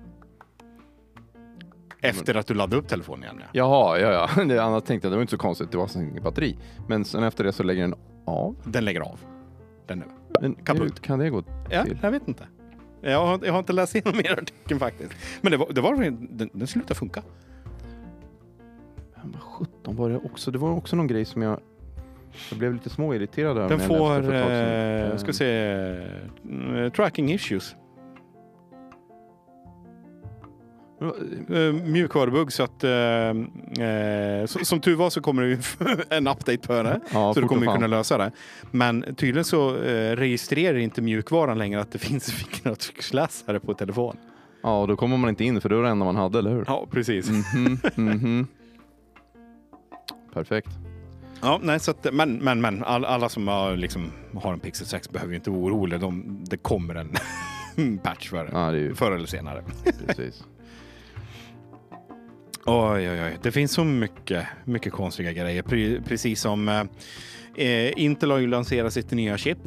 Efter 2.02 2.36
att 2.36 2.48
du 2.48 2.54
laddar 2.54 2.78
upp 2.78 2.88
telefonen 2.88 3.24
igen. 3.24 3.38
Ja. 3.40 3.48
Jaha, 3.54 4.00
ja, 4.00 4.30
ja. 4.38 4.44
Det, 4.46 4.64
annars 4.64 4.84
tänkte 4.84 5.08
jag 5.08 5.12
det 5.12 5.16
var 5.18 5.22
inte 5.22 5.32
så 5.32 5.38
konstigt. 5.38 5.72
Det 5.72 5.78
var 5.78 6.02
inget 6.02 6.24
batteri. 6.24 6.58
Men 6.88 7.06
sen 7.06 7.24
efter 7.24 7.44
det 7.44 7.54
så 7.54 7.64
lägger 7.64 7.82
den 7.82 7.94
av. 8.26 8.56
Den 8.64 8.86
lägger 8.86 9.02
av. 9.02 9.20
Den 9.88 10.00
nu. 10.00 10.06
Men 10.42 10.78
hur 10.78 10.90
kan 10.90 11.20
det 11.20 11.30
gå 11.30 11.44
Ja, 11.70 11.84
till? 11.84 11.98
jag 12.02 12.12
vet 12.12 12.28
inte. 12.28 12.48
Jag 13.02 13.26
har, 13.26 13.40
jag 13.46 13.52
har 13.52 13.60
inte 13.60 13.74
läst 13.74 13.96
igenom 13.96 14.20
er 14.20 14.32
artikel 14.32 14.80
faktiskt. 14.80 15.14
Men 15.42 15.52
det 15.52 15.58
var, 15.58 15.68
det 15.74 15.82
var, 15.82 15.96
den, 16.30 16.50
den 16.54 16.68
slutade 16.68 16.96
funka. 16.96 17.24
Men 19.16 19.32
vad 19.32 19.42
sjutton 19.42 19.96
var 19.96 20.10
det 20.10 20.18
också? 20.18 20.52
Det 20.52 20.58
var 20.58 20.72
också 20.72 20.96
någon 20.96 21.08
grej 21.08 21.26
som 21.26 21.42
jag 21.42 21.60
jag 22.50 22.60
blev 22.60 22.74
lite 22.74 22.90
småirriterad. 22.90 23.70
Den 23.70 23.80
får, 23.80 24.34
eh, 24.34 25.18
ska 25.18 25.34
se, 25.34 25.48
mm, 26.46 26.92
tracking 26.92 27.32
issues. 27.32 27.76
Uh, 31.02 31.74
mjukvarubugg 31.74 32.52
så 32.52 32.64
att, 32.64 32.84
eh, 32.84 32.92
eh, 33.86 34.46
så, 34.46 34.66
som 34.66 34.80
tur 34.82 34.96
var 34.96 35.10
så 35.10 35.22
kommer 35.22 35.44
det 35.44 36.04
en 36.16 36.28
update 36.28 36.58
på 36.58 36.74
det. 36.84 37.00
Ja, 37.14 37.34
så 37.34 37.42
du 37.42 37.48
kommer 37.48 37.66
ju 37.68 37.74
kunna 37.74 37.88
lösa 37.88 38.18
det. 38.18 38.32
Men 38.72 39.16
tydligen 39.16 39.46
så 39.46 39.76
eh, 39.78 40.16
registrerar 40.16 40.78
inte 40.78 41.02
mjukvaran 41.02 41.58
längre 41.58 41.82
att 41.82 41.92
det 41.92 42.00
finns 42.00 42.32
fingeravtrycksläsare 42.32 43.60
på 43.60 43.74
telefon. 43.74 44.18
Ja, 44.62 44.82
och 44.82 44.88
då 44.88 44.96
kommer 44.96 45.18
man 45.18 45.30
inte 45.30 45.44
in 45.44 45.62
för 45.62 45.70
det 45.70 45.76
var 45.76 45.84
det 45.84 45.90
enda 45.90 46.06
man 46.06 46.16
hade, 46.16 46.40
eller 46.40 46.52
hur? 46.52 46.64
Ja, 46.68 46.88
precis. 46.92 47.30
Mhm, 47.30 47.80
mhm. 47.96 48.48
Perfekt. 50.34 50.70
Ja, 51.42 51.60
nej, 51.64 51.80
så 51.80 51.92
att, 51.92 52.14
men, 52.14 52.38
men, 52.38 52.62
men 52.62 52.84
all, 52.84 53.06
alla 53.06 53.30
som 53.30 53.48
har, 53.48 53.76
liksom, 53.76 54.12
har 54.36 54.54
en 54.54 54.60
Pixel 54.60 54.88
6 54.88 55.10
behöver 55.10 55.32
ju 55.32 55.36
inte 55.36 55.50
vara 55.50 55.62
oroliga. 55.62 56.00
De, 56.00 56.40
det 56.50 56.58
kommer 56.58 56.96
en 56.96 58.00
patch 58.04 58.30
för 58.30 58.46
det. 58.46 58.52
Ja, 58.54 58.72
det 58.72 58.78
ju 58.78 58.96
Förr 58.96 59.12
eller 59.12 59.26
senare. 59.26 59.64
precis. 60.08 60.44
Oj, 62.70 63.10
oj, 63.10 63.22
oj. 63.24 63.38
Det 63.44 63.52
finns 63.52 63.72
så 63.72 63.84
mycket, 63.84 64.46
mycket 64.66 64.94
konstiga 64.94 65.32
grejer. 65.32 65.62
Pre 65.62 66.02
precis 66.02 66.42
som 66.42 66.70
eh, 66.70 66.84
eh, 67.68 67.94
Intel 68.02 68.32
har 68.32 68.38
ju 68.38 68.48
lanserat 68.48 68.94
sitt 68.94 69.12
nya 69.12 69.38
chip. 69.38 69.58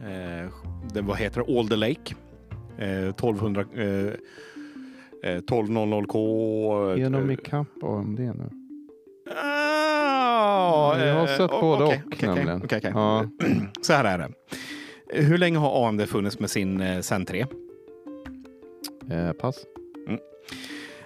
Eh, 0.00 0.50
det, 0.94 1.00
vad 1.00 1.16
heter 1.18 1.40
det? 1.46 1.58
Alder 1.58 1.76
Lake. 1.76 2.14
Eh, 2.78 3.08
1200... 3.08 3.64
Eh, 3.74 3.84
eh, 5.32 5.38
1200K. 5.40 6.16
Är 6.98 7.10
de 7.10 7.28
eh, 7.30 7.34
ikapp 7.34 7.68
AMD 7.84 8.18
nu? 8.20 8.50
Ah, 9.44 10.98
Jag 10.98 11.14
har 11.14 11.20
eh, 11.22 11.26
sett 11.36 11.50
o- 11.50 11.60
både 11.60 11.84
okej, 11.84 12.02
och 12.06 12.12
okej, 12.12 12.28
nämligen. 12.28 12.62
okej, 12.64 12.78
okej. 12.78 12.90
Ja. 12.94 13.26
Så 13.82 13.92
här 13.92 14.04
är 14.04 14.18
det. 14.18 14.30
Hur 15.22 15.38
länge 15.38 15.58
har 15.58 15.88
AMD 15.88 16.08
funnits 16.08 16.38
med 16.38 16.50
sin 16.50 16.80
eh, 16.80 17.00
Zen 17.00 17.24
3? 17.26 17.46
Eh, 19.10 19.32
pass. 19.32 19.56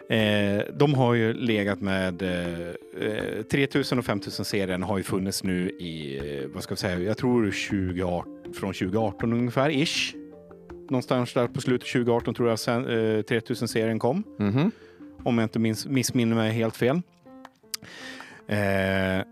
Eh, 0.08 0.62
de 0.78 0.94
har 0.94 1.14
ju 1.14 1.32
legat 1.32 1.80
med 1.80 2.22
eh, 2.22 2.68
eh, 3.08 3.42
3000 3.42 3.98
och 3.98 4.04
5000 4.04 4.44
serien 4.44 4.82
har 4.82 4.96
ju 4.98 5.02
funnits 5.02 5.44
nu 5.44 5.70
i, 5.70 6.18
eh, 6.18 6.48
vad 6.54 6.62
ska 6.62 6.74
vi 6.74 6.78
säga, 6.78 6.98
jag 6.98 7.16
tror 7.16 7.44
2018, 7.44 8.54
från 8.54 8.72
2018 8.72 9.32
ungefär, 9.32 9.70
ish. 9.70 10.14
Någonstans 10.90 11.32
där 11.32 11.48
på 11.48 11.60
slutet 11.60 11.88
2018 11.88 12.34
tror 12.34 12.48
jag 12.48 12.58
sen, 12.58 12.86
eh, 12.86 13.22
3000 13.22 13.68
serien 13.68 13.98
kom. 13.98 14.22
Mhm. 14.38 14.70
Om 15.24 15.38
jag 15.38 15.44
inte 15.44 15.58
minns, 15.58 15.86
missminner 15.86 16.36
mig 16.36 16.52
helt 16.52 16.76
fel. 16.76 17.02
Eh, 18.48 19.24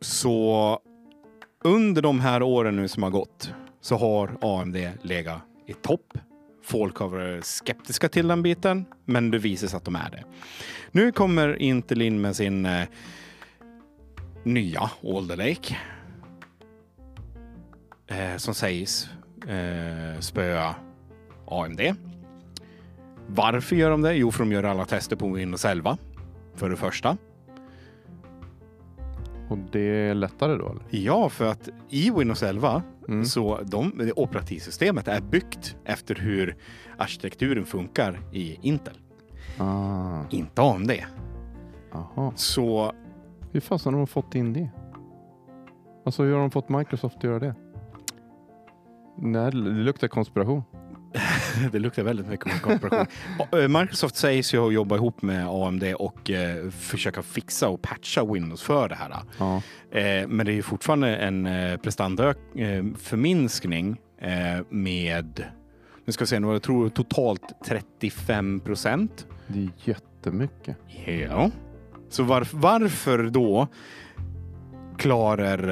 så 0.00 0.78
under 1.64 2.02
de 2.02 2.20
här 2.20 2.42
åren 2.42 2.76
nu 2.76 2.88
som 2.88 3.02
har 3.02 3.10
gått 3.10 3.52
så 3.80 3.96
har 3.96 4.38
AMD 4.40 4.76
legat 5.02 5.40
i 5.66 5.72
topp. 5.72 6.18
Folk 6.68 6.96
har 6.96 7.08
varit 7.08 7.44
skeptiska 7.44 8.08
till 8.08 8.28
den 8.28 8.42
biten, 8.42 8.84
men 9.04 9.30
det 9.30 9.38
visar 9.38 9.68
sig 9.68 9.76
att 9.76 9.84
de 9.84 9.96
är 9.96 10.10
det. 10.10 10.24
Nu 10.90 11.12
kommer 11.12 11.62
Intel 11.62 12.02
in 12.02 12.20
med 12.20 12.36
sin 12.36 12.66
eh, 12.66 12.88
nya 14.42 14.90
Alder 15.04 15.36
Lake. 15.36 15.76
Eh, 18.06 18.36
som 18.36 18.54
sägs 18.54 19.08
eh, 19.48 20.20
spöa 20.20 20.74
AMD. 21.46 21.80
Varför 23.26 23.76
gör 23.76 23.90
de 23.90 24.02
det? 24.02 24.14
Jo, 24.14 24.30
för 24.30 24.38
de 24.44 24.52
gör 24.52 24.62
alla 24.62 24.84
tester 24.84 25.16
på 25.16 25.32
Windows 25.32 25.64
11. 25.64 25.98
För 26.54 26.70
det 26.70 26.76
första. 26.76 27.16
Och 29.48 29.58
det 29.72 29.80
är 29.80 30.14
lättare 30.14 30.56
då? 30.56 30.68
Eller? 30.68 30.84
Ja, 30.90 31.28
för 31.28 31.44
att 31.44 31.68
i 31.88 32.10
Windows 32.10 32.42
11 32.42 32.82
Mm. 33.08 33.24
så 33.24 33.60
de, 33.64 33.92
det 33.98 34.12
operativsystemet 34.12 35.08
är 35.08 35.20
byggt 35.20 35.76
efter 35.84 36.14
hur 36.14 36.56
arkitekturen 36.98 37.64
funkar 37.64 38.20
i 38.32 38.58
Intel. 38.62 38.94
Ah, 39.58 40.22
Inte 40.30 40.62
AMD. 40.62 40.90
aha. 41.92 42.32
Så 42.36 42.92
Hur 43.52 43.60
fasen 43.60 43.94
har 43.94 43.98
de 44.00 44.06
fått 44.06 44.34
in 44.34 44.52
det? 44.52 44.68
Alltså 46.04 46.22
hur 46.22 46.32
har 46.32 46.40
de 46.40 46.50
fått 46.50 46.68
Microsoft 46.68 47.16
att 47.16 47.24
göra 47.24 47.38
det? 47.38 47.54
Nej, 49.16 49.50
det 49.50 49.56
luktar 49.58 50.08
konspiration. 50.08 50.62
det 51.72 51.78
luktar 51.78 52.02
väldigt 52.02 52.26
mycket 52.26 52.62
korporation. 52.62 53.06
Eh, 53.52 53.68
Microsoft 53.80 54.16
sägs 54.16 54.54
ju 54.54 54.70
jobba 54.70 54.96
ihop 54.96 55.22
med 55.22 55.46
AMD 55.48 55.84
och 55.98 56.30
eh, 56.30 56.70
försöka 56.70 57.22
fixa 57.22 57.68
och 57.68 57.82
patcha 57.82 58.24
Windows 58.24 58.62
för 58.62 58.88
det 58.88 58.94
här. 58.94 59.14
Ja. 59.38 59.56
Eh, 59.98 60.28
men 60.28 60.46
det 60.46 60.52
är 60.52 60.56
ju 60.56 60.62
fortfarande 60.62 61.16
en 61.16 61.46
eh, 61.46 61.76
prestandaförminskning 61.76 63.96
eh, 64.20 64.60
med, 64.68 65.44
nu 66.04 66.12
ska 66.12 66.24
vi 66.24 66.28
se, 66.28 66.40
nu, 66.40 66.48
jag 66.52 66.62
tror 66.62 66.88
totalt 66.88 67.42
35 67.66 68.60
procent. 68.60 69.26
Det 69.46 69.58
är 69.58 69.70
jättemycket. 69.84 70.76
Ja. 71.06 71.50
Så 72.08 72.22
varf- 72.22 72.50
varför 72.52 73.22
då 73.22 73.68
klarar 74.98 75.70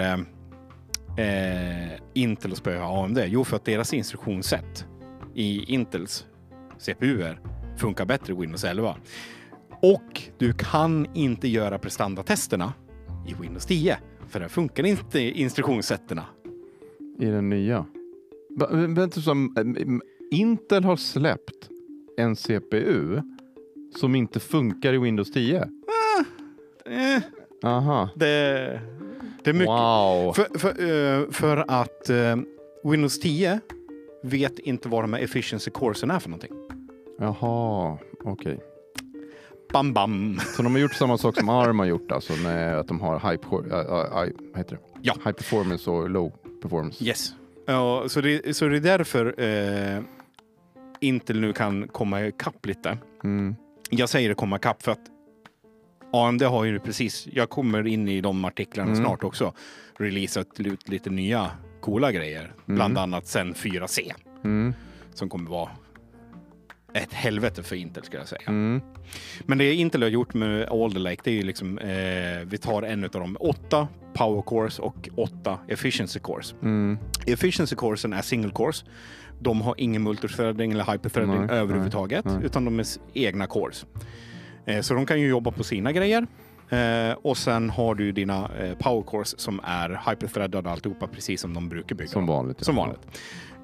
eh, 1.18 1.88
Intel 2.14 2.52
att 2.52 2.58
spöa 2.58 3.04
AMD? 3.04 3.18
Jo, 3.26 3.44
för 3.44 3.56
att 3.56 3.64
deras 3.64 3.94
instruktionssätt 3.94 4.86
i 5.36 5.64
Intels 5.72 6.26
CPUer 6.78 7.40
funkar 7.76 8.04
bättre 8.04 8.32
i 8.32 8.36
Windows 8.36 8.64
11. 8.64 8.96
Och 9.82 10.22
du 10.38 10.52
kan 10.52 11.06
inte 11.14 11.48
göra 11.48 11.78
prestandatesterna 11.78 12.72
i 13.28 13.34
Windows 13.42 13.66
10. 13.66 13.98
För 14.28 14.40
där 14.40 14.48
funkar 14.48 14.86
inte 14.86 15.20
instruktionssätterna. 15.20 16.24
I 17.18 17.24
den 17.24 17.48
nya. 17.48 17.86
Vänta, 18.88 19.20
som, 19.20 19.54
Intel 20.30 20.84
har 20.84 20.96
släppt 20.96 21.68
en 22.16 22.36
CPU 22.36 23.20
som 23.98 24.14
inte 24.14 24.40
funkar 24.40 24.92
i 24.92 24.98
Windows 24.98 25.32
10. 25.32 25.56
Eh, 25.56 27.22
Aha. 27.62 28.08
det, 28.16 28.26
det 29.44 29.50
är 29.50 29.54
mycket. 29.54 29.68
Wow. 29.68 30.32
För, 30.32 30.58
för, 30.58 30.68
eh, 30.68 31.30
för 31.30 31.64
att 31.68 32.10
eh, 32.10 32.36
Windows 32.84 33.20
10 33.20 33.60
vet 34.22 34.58
inte 34.58 34.88
vad 34.88 35.04
de 35.04 35.12
här 35.12 35.20
efficiency 35.20 35.70
coursen 35.70 36.10
är 36.10 36.18
för 36.18 36.28
någonting. 36.28 36.52
Jaha, 37.18 37.98
okej. 38.24 38.58
Bam, 39.72 39.92
bam. 39.92 40.38
Så 40.56 40.62
de 40.62 40.72
har 40.72 40.80
gjort 40.80 40.94
samma 40.94 41.18
sak 41.18 41.36
som 41.38 41.48
ARM 41.48 41.78
har 41.78 41.86
gjort, 41.86 42.12
alltså 42.12 42.32
med 42.32 42.78
att 42.78 42.88
de 42.88 43.00
har 43.00 43.20
high, 43.20 43.72
äh, 43.72 43.78
äh, 43.78 44.22
äh, 44.22 44.58
heter 44.58 44.76
det? 44.76 44.82
Ja. 45.02 45.14
high 45.24 45.32
performance 45.32 45.90
och 45.90 46.10
low 46.10 46.32
performance. 46.62 47.04
Yes. 47.04 47.34
Ja, 47.66 48.04
så, 48.08 48.20
det, 48.20 48.56
så 48.56 48.68
det 48.68 48.76
är 48.76 48.80
därför 48.80 49.40
eh, 49.42 50.02
Intel 51.00 51.40
nu 51.40 51.52
kan 51.52 51.88
komma 51.88 52.26
ikapp 52.26 52.66
lite. 52.66 52.98
Mm. 53.24 53.56
Jag 53.90 54.08
säger 54.08 54.28
det 54.28 54.34
komma 54.34 54.56
ikapp 54.56 54.82
för 54.82 54.92
att 54.92 55.00
AMD 56.12 56.42
har 56.42 56.64
ju 56.64 56.78
precis, 56.80 57.28
jag 57.32 57.50
kommer 57.50 57.86
in 57.86 58.08
i 58.08 58.20
de 58.20 58.44
artiklarna 58.44 58.90
Mm. 58.90 59.04
snart 59.04 59.24
också, 59.24 59.52
releasat 59.98 60.60
ut 60.60 60.88
lite 60.88 61.10
nya 61.10 61.50
coola 61.86 62.12
grejer. 62.12 62.52
Bland 62.66 62.98
annat 62.98 63.26
sen 63.26 63.54
4C 63.54 64.12
Mm. 64.44 64.74
som 65.14 65.28
kommer 65.28 65.50
vara 65.50 65.70
ett 66.94 67.12
helvete 67.12 67.62
för 67.62 67.76
Intel 67.76 68.04
ska 68.04 68.16
jag 68.18 68.28
säga. 68.28 68.42
Mm. 68.48 68.80
Men 69.44 69.58
det 69.58 69.74
Intel 69.74 70.02
har 70.02 70.08
gjort 70.08 70.34
med 70.34 70.68
Alder 70.68 71.00
Lake, 71.00 71.20
det 71.24 71.30
är 71.30 71.34
ju 71.34 71.42
liksom, 71.42 71.78
eh, 71.78 71.88
vi 72.46 72.58
tar 72.58 72.82
en 72.82 73.04
av 73.04 73.10
dem, 73.10 73.36
åtta 73.40 73.88
power 74.14 74.42
cores 74.42 74.78
och 74.78 75.08
åtta 75.16 75.58
efficiency 75.68 76.18
cores. 76.20 76.54
Mm. 76.62 76.98
Efficiency 77.26 77.76
coursen 77.76 78.12
är 78.12 78.22
single 78.22 78.50
cores. 78.50 78.84
De 79.40 79.60
har 79.60 79.74
ingen 79.78 80.02
multithreading 80.02 80.72
eller 80.72 80.92
hyperthreading 80.92 81.46
Nej, 81.46 81.56
överhuvudtaget, 81.58 82.24
nej, 82.24 82.34
nej. 82.34 82.46
utan 82.46 82.64
de 82.64 82.78
är 82.80 82.86
egna 83.14 83.46
cores. 83.46 83.86
Eh, 84.66 84.80
så 84.80 84.94
de 84.94 85.06
kan 85.06 85.20
ju 85.20 85.28
jobba 85.28 85.50
på 85.50 85.64
sina 85.64 85.92
grejer. 85.92 86.26
Eh, 86.70 87.12
och 87.22 87.36
sen 87.36 87.70
har 87.70 87.94
du 87.94 88.12
dina 88.12 88.50
eh, 88.58 88.74
power 88.78 89.02
cores 89.02 89.40
som 89.40 89.60
är 89.64 90.10
hyperthreadade 90.10 90.70
alltihopa, 90.70 91.06
precis 91.06 91.40
som 91.40 91.54
de 91.54 91.68
brukar 91.68 91.96
bygga. 91.96 92.10
Som 92.10 92.26
vanligt. 92.26 92.64
Som 92.64 92.76
vanligt. 92.76 93.00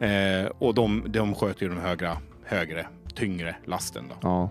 Eh, 0.00 0.50
och 0.58 0.74
de, 0.74 1.04
de 1.06 1.34
sköter 1.34 1.62
ju 1.62 1.68
den 1.68 1.78
högra, 1.78 2.16
högre, 2.44 2.86
tyngre 3.14 3.56
lasten. 3.64 4.04
Då. 4.08 4.16
Ja. 4.22 4.50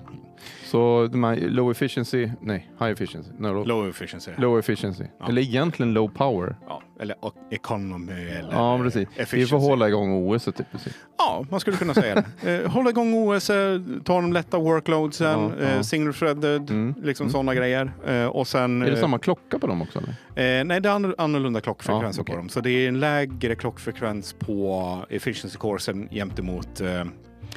Så 0.65 1.07
de 1.11 1.23
här 1.23 1.35
low 1.35 1.71
efficiency, 1.71 2.29
nej, 2.41 2.69
high 2.79 2.91
efficiency, 2.91 3.31
no, 3.39 3.47
low, 3.53 3.67
Low 3.67 3.89
efficiency. 3.89 4.31
low 4.37 4.59
efficiency. 4.59 5.03
Ja. 5.19 5.27
Eller 5.29 5.41
egentligen 5.41 5.93
low 5.93 6.07
power. 6.07 6.55
Ja, 6.67 6.81
eller 6.99 7.15
economy 7.51 8.11
eller 8.13 8.51
Ja, 8.51 8.79
precis. 8.83 9.07
Vi 9.15 9.21
efficiency. 9.21 9.49
får 9.51 9.59
hålla 9.59 9.87
igång 9.87 10.13
OS 10.29 10.45
typ. 10.45 10.71
Precis. 10.71 10.93
Ja, 11.17 11.45
man 11.51 11.59
skulle 11.59 11.77
kunna 11.77 11.93
säga 11.93 12.15
det. 12.15 12.25
Eh, 12.63 12.71
hålla 12.71 12.89
igång 12.89 13.13
OS, 13.13 13.49
eh, 13.49 13.79
ta 14.03 14.13
de 14.21 14.33
lätta 14.33 14.57
workloadsen, 14.57 15.39
Ja, 15.41 15.51
ja. 15.59 15.65
eh, 15.67 15.81
single 15.81 16.13
threaded, 16.13 16.69
Mm. 16.69 16.93
liksom 17.03 17.23
Mm. 17.23 17.31
sådana 17.31 17.55
grejer. 17.55 17.91
Eh, 18.07 18.25
och 18.25 18.47
sen, 18.47 18.81
Är 18.81 18.91
det 18.91 18.97
samma 18.97 19.19
klocka 19.19 19.59
på 19.59 19.67
dem 19.67 19.81
också? 19.81 19.99
Eller? 19.99 20.63
Nej, 20.63 20.81
det 20.81 20.89
är 20.89 21.21
annorlunda 21.21 21.61
klockfrekvenser 21.61 22.19
Ja, 22.19 22.23
okej. 22.23 22.33
på 22.35 22.37
dem. 22.37 22.49
Så 22.49 22.59
det 22.61 22.69
är 22.69 22.87
en 22.87 22.99
lägre 22.99 23.55
klockfrekvens 23.55 24.33
på 24.39 24.97
efficiency 25.09 25.57
coursen 25.57 26.07
gentemot 26.11 26.81
eh, 26.81 27.03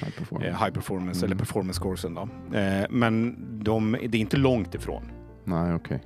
High 0.01 0.11
performance. 0.19 0.49
eh, 0.49 0.65
high 0.65 0.73
performance 0.75 1.19
Mm. 1.21 1.27
eller 1.27 1.39
performance 1.39 1.81
coursen. 1.83 2.15
Då. 2.15 2.29
Eh, 2.59 2.87
men 2.91 3.37
de, 3.65 3.93
det 4.09 4.19
är 4.19 4.21
inte 4.21 4.37
långt 4.37 4.75
ifrån. 4.75 5.03
Nej, 5.45 5.75
okej. 5.75 6.01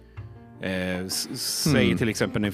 Eh, 0.62 1.04
s- 1.04 1.28
säg 1.62 1.84
Mm. 1.86 1.98
till 1.98 2.08
exempel 2.08 2.44
en 2.44 2.52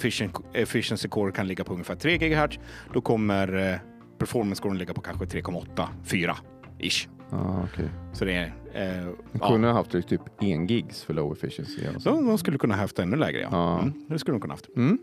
efficiency 0.54 1.08
core 1.08 1.32
kan 1.32 1.46
ligga 1.46 1.64
på 1.64 1.72
ungefär 1.72 1.94
3 1.94 2.18
GHz. 2.18 2.58
Då 2.92 3.00
kommer 3.00 3.70
eh, 3.72 3.76
performance 4.18 4.60
scoren 4.62 4.78
ligga 4.78 4.94
på 4.94 5.00
kanske 5.00 5.24
3,8, 5.26 5.88
4 6.04 6.36
ish. 6.78 7.08
Ah, 7.30 7.62
okej. 7.72 7.88
Så 8.12 8.24
det 8.24 8.32
är... 8.34 8.54
Eh, 8.74 9.04
Man 9.04 9.14
ja. 9.32 9.48
kunde 9.48 9.68
ha 9.68 9.74
haft 9.74 9.90
typ 10.08 10.20
en 10.40 10.66
gigs 10.66 11.02
för 11.04 11.14
low 11.14 11.32
efficiency. 11.32 11.86
Alltså. 11.86 12.00
Så 12.16 12.20
de 12.20 12.38
skulle 12.38 12.58
kunna 12.58 12.76
haft 12.76 12.98
ännu 12.98 13.16
lägre, 13.16 13.40
ja. 13.40 13.48
Ja. 13.52 13.78
Mm, 13.82 13.92
det 14.08 14.18
skulle 14.18 14.34
de 14.34 14.40
kunna 14.40 14.54
haft. 14.54 14.68
Mm. 14.76 14.98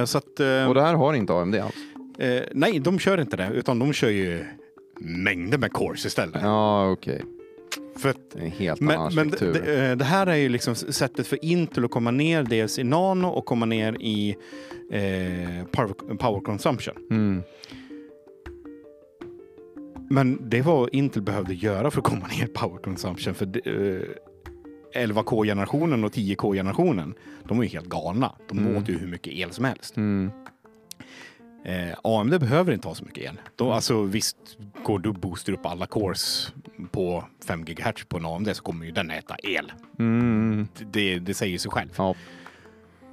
Eh, 0.00 0.04
så 0.04 0.18
att, 0.18 0.40
eh, 0.40 0.68
Och 0.68 0.74
det 0.74 0.82
här 0.82 0.94
har 0.94 1.14
inte 1.14 1.32
AMD 1.34 1.54
alls? 1.60 1.74
eh, 2.18 2.42
nej, 2.52 2.78
de 2.80 2.98
kör 2.98 3.20
inte 3.20 3.36
det, 3.36 3.50
utan 3.54 3.78
de 3.78 3.92
kör 3.92 4.08
ju 4.10 4.44
mängder 5.04 5.58
med 5.58 5.72
cores 5.72 6.06
istället. 6.06 6.42
Ja, 6.42 6.90
okej. 6.90 7.22
För 7.96 8.08
att, 8.08 8.34
en 8.34 8.50
helt 8.50 8.82
annan 8.82 9.14
men 9.14 9.28
men 9.28 9.52
det, 9.52 9.90
eh, 9.90 9.96
det 9.96 10.04
här 10.04 10.26
är 10.26 10.36
ju 10.36 10.48
liksom 10.48 10.74
sättet 10.74 11.26
för 11.26 11.44
Intel 11.44 11.84
att 11.84 11.90
komma 11.90 12.10
ner 12.10 12.42
dels 12.42 12.78
i 12.78 12.84
nano 12.84 13.28
och 13.28 13.44
komma 13.46 13.66
ner 13.66 13.96
i 14.00 14.36
eh, 14.90 15.66
power, 15.70 16.16
power 16.16 16.40
consumption. 16.40 16.94
Mm. 17.10 17.42
Men 20.10 20.48
det 20.50 20.62
var 20.62 20.94
Intel 20.94 21.22
behövde 21.22 21.54
göra 21.54 21.90
för 21.90 21.98
att 21.98 22.04
komma 22.04 22.26
ner 22.26 22.44
i 22.44 22.48
power 22.48 22.78
consumption. 22.78 23.34
För 23.34 23.46
eh, 23.46 24.02
11K-generationen 24.94 26.04
och 26.04 26.12
10K-generationen, 26.12 27.14
de 27.48 27.56
var 27.56 27.64
ju 27.64 27.70
helt 27.70 27.88
galna. 27.88 28.32
De 28.48 28.58
Mm. 28.58 28.76
åt 28.76 28.88
ju 28.88 28.98
hur 28.98 29.06
mycket 29.06 29.32
el 29.32 29.50
som 29.50 29.64
helst. 29.64 29.96
Mm. 29.96 30.30
Eh, 31.64 31.94
AMD 32.04 32.40
behöver 32.40 32.72
inte 32.72 32.88
ha 32.88 32.94
så 32.94 33.04
mycket 33.04 33.24
el. 33.24 33.40
De, 33.56 33.70
alltså, 33.70 34.02
visst, 34.02 34.36
går 34.84 34.98
du 34.98 35.12
booster 35.12 35.52
upp 35.52 35.66
alla 35.66 35.86
cores 35.86 36.52
på 36.90 37.24
5 37.46 37.64
GHz 37.64 38.04
på 38.08 38.16
en 38.16 38.24
AMD 38.26 38.56
så 38.56 38.62
kommer 38.62 38.86
ju 38.86 38.92
den 38.92 39.10
äta 39.10 39.36
el. 39.42 39.72
Mm. 39.98 40.68
Det, 40.92 41.18
det 41.18 41.34
säger 41.34 41.58
sig 41.58 41.70
själv. 41.70 41.88
Ja. 41.96 42.14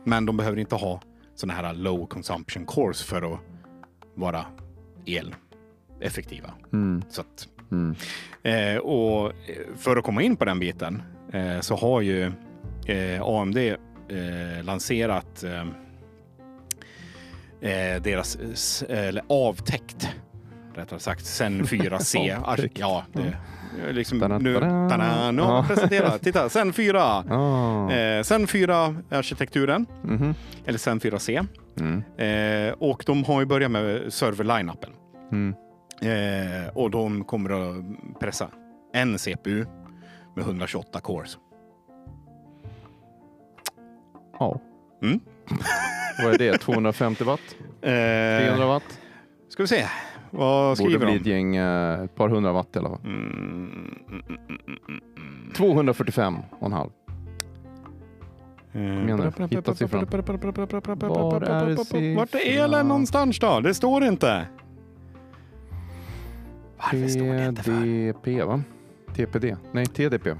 Men 0.03 0.25
de 0.25 0.37
behöver 0.37 0.57
inte 0.59 0.75
ha 0.75 1.01
sådana 1.35 1.53
här 1.53 1.73
low 1.73 2.05
consumption 2.05 2.65
cores 2.65 3.03
för 3.03 3.33
att 3.33 3.39
vara 4.15 4.45
eleffektiva. 5.05 6.53
Mm. 6.73 7.01
Så 7.09 7.21
att, 7.21 7.47
Mm. 7.71 7.95
eh, 8.43 8.77
och 8.77 9.25
eh, 9.27 9.75
för 9.77 9.97
att 9.97 10.03
komma 10.03 10.21
in 10.21 10.35
på 10.37 10.45
den 10.45 10.59
biten 10.59 11.01
eh, 11.33 11.59
så 11.59 11.75
har 11.75 12.01
ju 12.01 12.31
eh, 12.85 13.21
AMD 13.21 13.57
eh, 13.57 14.63
lanserat 14.63 15.43
eh, 17.61 17.95
eh, 17.95 18.01
deras 18.01 18.35
eh, 18.35 18.49
s- 18.53 18.83
eller 18.89 19.23
avtäckt 19.29 20.09
rättare 20.73 20.99
sagt 20.99 21.25
Zen 21.25 21.63
4C. 21.63 22.37
Avtäckt. 22.43 22.79
ja, 22.79 23.03
det, 23.13 23.33
liksom, 23.91 24.17
nu, 24.41 24.53
tada. 24.59 25.31
nu 25.31 25.41
har 25.41 25.63
presenterat. 25.63 26.21
Titta, 26.23 26.49
Zen 26.49 26.73
4. 26.73 27.01
Ah. 27.03 27.91
Eh, 27.91 28.23
Zen 28.23 28.47
4 28.47 28.95
arkitekturen, 29.11 29.85
Mhm. 30.03 30.33
eller 30.65 30.77
Zen 30.79 30.99
4C. 30.99 31.45
Mm. 31.79 32.03
Eh, 32.17 32.73
och 32.73 33.03
de 33.05 33.23
har 33.23 33.39
ju 33.39 33.45
börjat 33.45 33.71
med 33.71 34.13
server-line-upen. 34.13 34.89
Mm. 35.31 35.55
Eh, 36.01 36.69
och 36.73 36.91
de 36.91 37.23
kommer 37.23 37.49
att 37.49 37.85
pressa 38.19 38.49
en 38.93 39.17
CPU 39.19 39.65
med 40.35 40.45
128 40.45 40.99
cores. 40.99 41.37
Ja. 44.39 44.59
Mm. 45.03 45.19
Vad 46.23 46.33
är 46.33 46.37
det? 46.37 46.57
250 46.57 47.23
watt? 47.23 47.39
300 47.81 48.63
Eh, 48.63 48.67
watt? 48.67 48.99
ska 49.49 49.63
vi 49.63 49.67
se. 49.67 49.85
Vad 50.31 50.77
Borde 50.77 50.89
skriver 50.89 51.05
bli 51.05 51.13
de? 51.15 51.19
ett 51.19 51.25
gäng, 51.25 51.55
eh, 51.55 52.03
ett 52.03 52.15
par 52.15 52.29
hundra 52.29 52.51
watt 52.51 52.75
i 52.75 52.79
alla 52.79 52.89
fall. 52.89 52.99
Mm, 53.03 53.19
mm, 53.19 53.95
mm, 54.09 54.21
mm, 54.27 54.59
mm, 54.67 54.79
mm. 55.17 55.53
245 55.53 56.37
och 56.59 56.65
en 56.65 56.73
halv. 56.73 56.89
Eh, 58.73 58.81
igen 58.81 59.31
nu. 59.37 59.47
Hitta 59.49 59.75
siffran. 59.75 60.07
Var 60.11 60.17
är 60.17 62.15
Vart 62.15 62.35
är 62.35 62.39
elen 62.39 62.69
siffran? 62.69 62.87
någonstans 62.87 63.39
då? 63.39 63.59
Det 63.59 63.73
står 63.73 64.03
inte. 64.03 64.47
Varför 66.77 67.07
står 67.07 67.33
det 67.33 67.45
inte 67.45 67.63
för? 67.63 67.71
TDP 67.71 68.43
va? 68.45 68.63
TPD? 69.15 69.55
Nej, 69.71 69.85
TDP. 69.85 70.35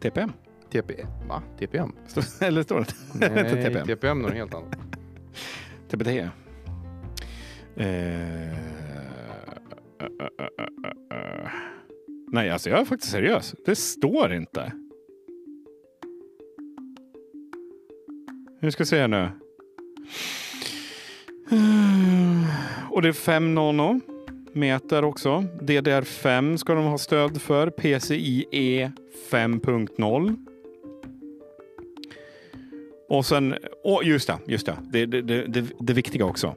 TPM? 0.00 0.32
TP. 0.74 1.06
Va? 1.28 1.42
TPM? 1.58 1.92
Eller 2.40 2.62
står 2.62 2.80
det 2.80 2.94
Nej, 3.34 3.64
TPM? 3.64 3.86
TPM 3.86 4.18
är 4.18 4.22
något 4.22 4.32
helt 4.32 4.54
annat. 4.54 4.76
TBT. 5.90 6.06
Eh, 6.06 6.28
eh, 7.76 7.92
eh, 9.98 10.46
eh. 11.12 11.50
Nej, 12.32 12.50
alltså 12.50 12.70
jag 12.70 12.80
är 12.80 12.84
faktiskt 12.84 13.12
seriös. 13.12 13.54
Det 13.66 13.76
står 13.76 14.32
inte. 14.32 14.72
Nu 18.60 18.70
ska 18.70 18.82
vi 18.82 18.86
se 18.86 19.06
nu. 19.06 19.28
Och 22.90 23.02
det 23.02 23.08
är 23.08 23.12
5 23.12 23.54
nanometer 23.54 25.04
också. 25.04 25.44
DDR5 25.60 26.56
ska 26.56 26.74
de 26.74 26.84
ha 26.84 26.98
stöd 26.98 27.42
för. 27.42 27.70
PCIe 27.70 28.92
5.0. 29.30 30.53
Och 33.08 33.26
sen, 33.26 33.54
och 33.84 34.04
just 34.04 34.26
det, 34.26 34.38
just 34.46 34.66
det. 34.66 34.76
Det, 34.82 35.06
det, 35.06 35.22
det, 35.22 35.42
det, 35.46 35.66
det 35.80 35.92
viktiga 35.92 36.24
också. 36.24 36.54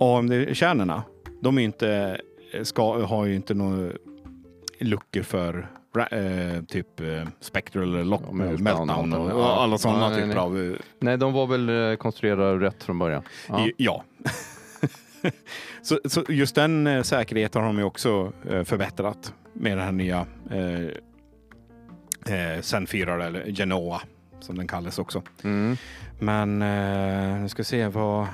AMD-kärnorna, 0.00 1.02
de 1.40 1.58
är 1.58 1.62
inte, 1.62 2.20
ska, 2.62 3.04
har 3.06 3.26
ju 3.26 3.34
inte 3.34 3.54
några 3.54 3.92
luckor 4.78 5.22
för 5.22 5.68
eh, 6.10 6.62
typ 6.68 7.00
eh, 7.00 7.28
Spectral 7.40 7.82
eller 7.94 8.04
lock, 8.04 8.22
Ja, 8.26 8.32
meltdown 8.32 9.12
och, 9.12 9.30
och- 9.30 9.62
alla 9.62 9.78
sådana 9.78 10.00
Ja, 10.02 10.08
nej, 10.08 10.16
typer 10.16 10.28
nej. 10.28 10.38
av... 10.38 10.60
eh, 10.72 10.78
Nej, 11.00 11.18
de 11.18 11.32
var 11.32 11.46
väl 11.46 11.96
konstruerade 11.96 12.66
rätt 12.66 12.82
från 12.82 12.98
början. 12.98 13.22
Ja. 13.48 13.66
ja. 13.76 14.04
så, 15.82 15.98
så 16.04 16.24
just 16.28 16.54
den 16.54 17.04
säkerheten 17.04 17.62
har 17.62 17.68
de 17.68 17.78
ju 17.78 17.84
också 17.84 18.32
förbättrat 18.64 19.34
med 19.52 19.72
den 19.78 19.84
här 19.84 19.92
nya 19.92 20.26
eh, 22.26 22.60
Zen 22.60 22.86
4 22.86 23.24
eller 23.26 23.44
Genoa 23.46 24.00
som 24.42 24.56
den 24.58 24.66
kallas 24.68 24.98
också. 24.98 25.22
Mm. 25.44 25.76
Men 26.18 26.62
eh, 26.62 27.40
nu 27.40 27.48
ska 27.48 27.60
vi 27.60 27.64
se 27.64 27.88
vad... 27.88 28.26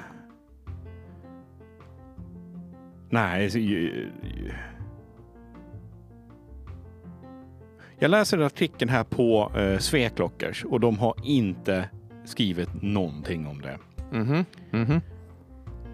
Nej. 3.10 3.50
Jag 7.98 8.10
läser 8.10 8.38
artikeln 8.38 8.90
här 8.90 9.04
på 9.04 9.52
eh, 9.56 9.78
Sveklockers 9.78 10.64
och 10.64 10.80
de 10.80 10.98
har 10.98 11.14
inte 11.24 11.88
skrivit 12.24 12.82
någonting 12.82 13.46
om 13.46 13.60
det. 13.62 13.78
Mhm. 14.12 14.44
Mhm. 14.70 15.00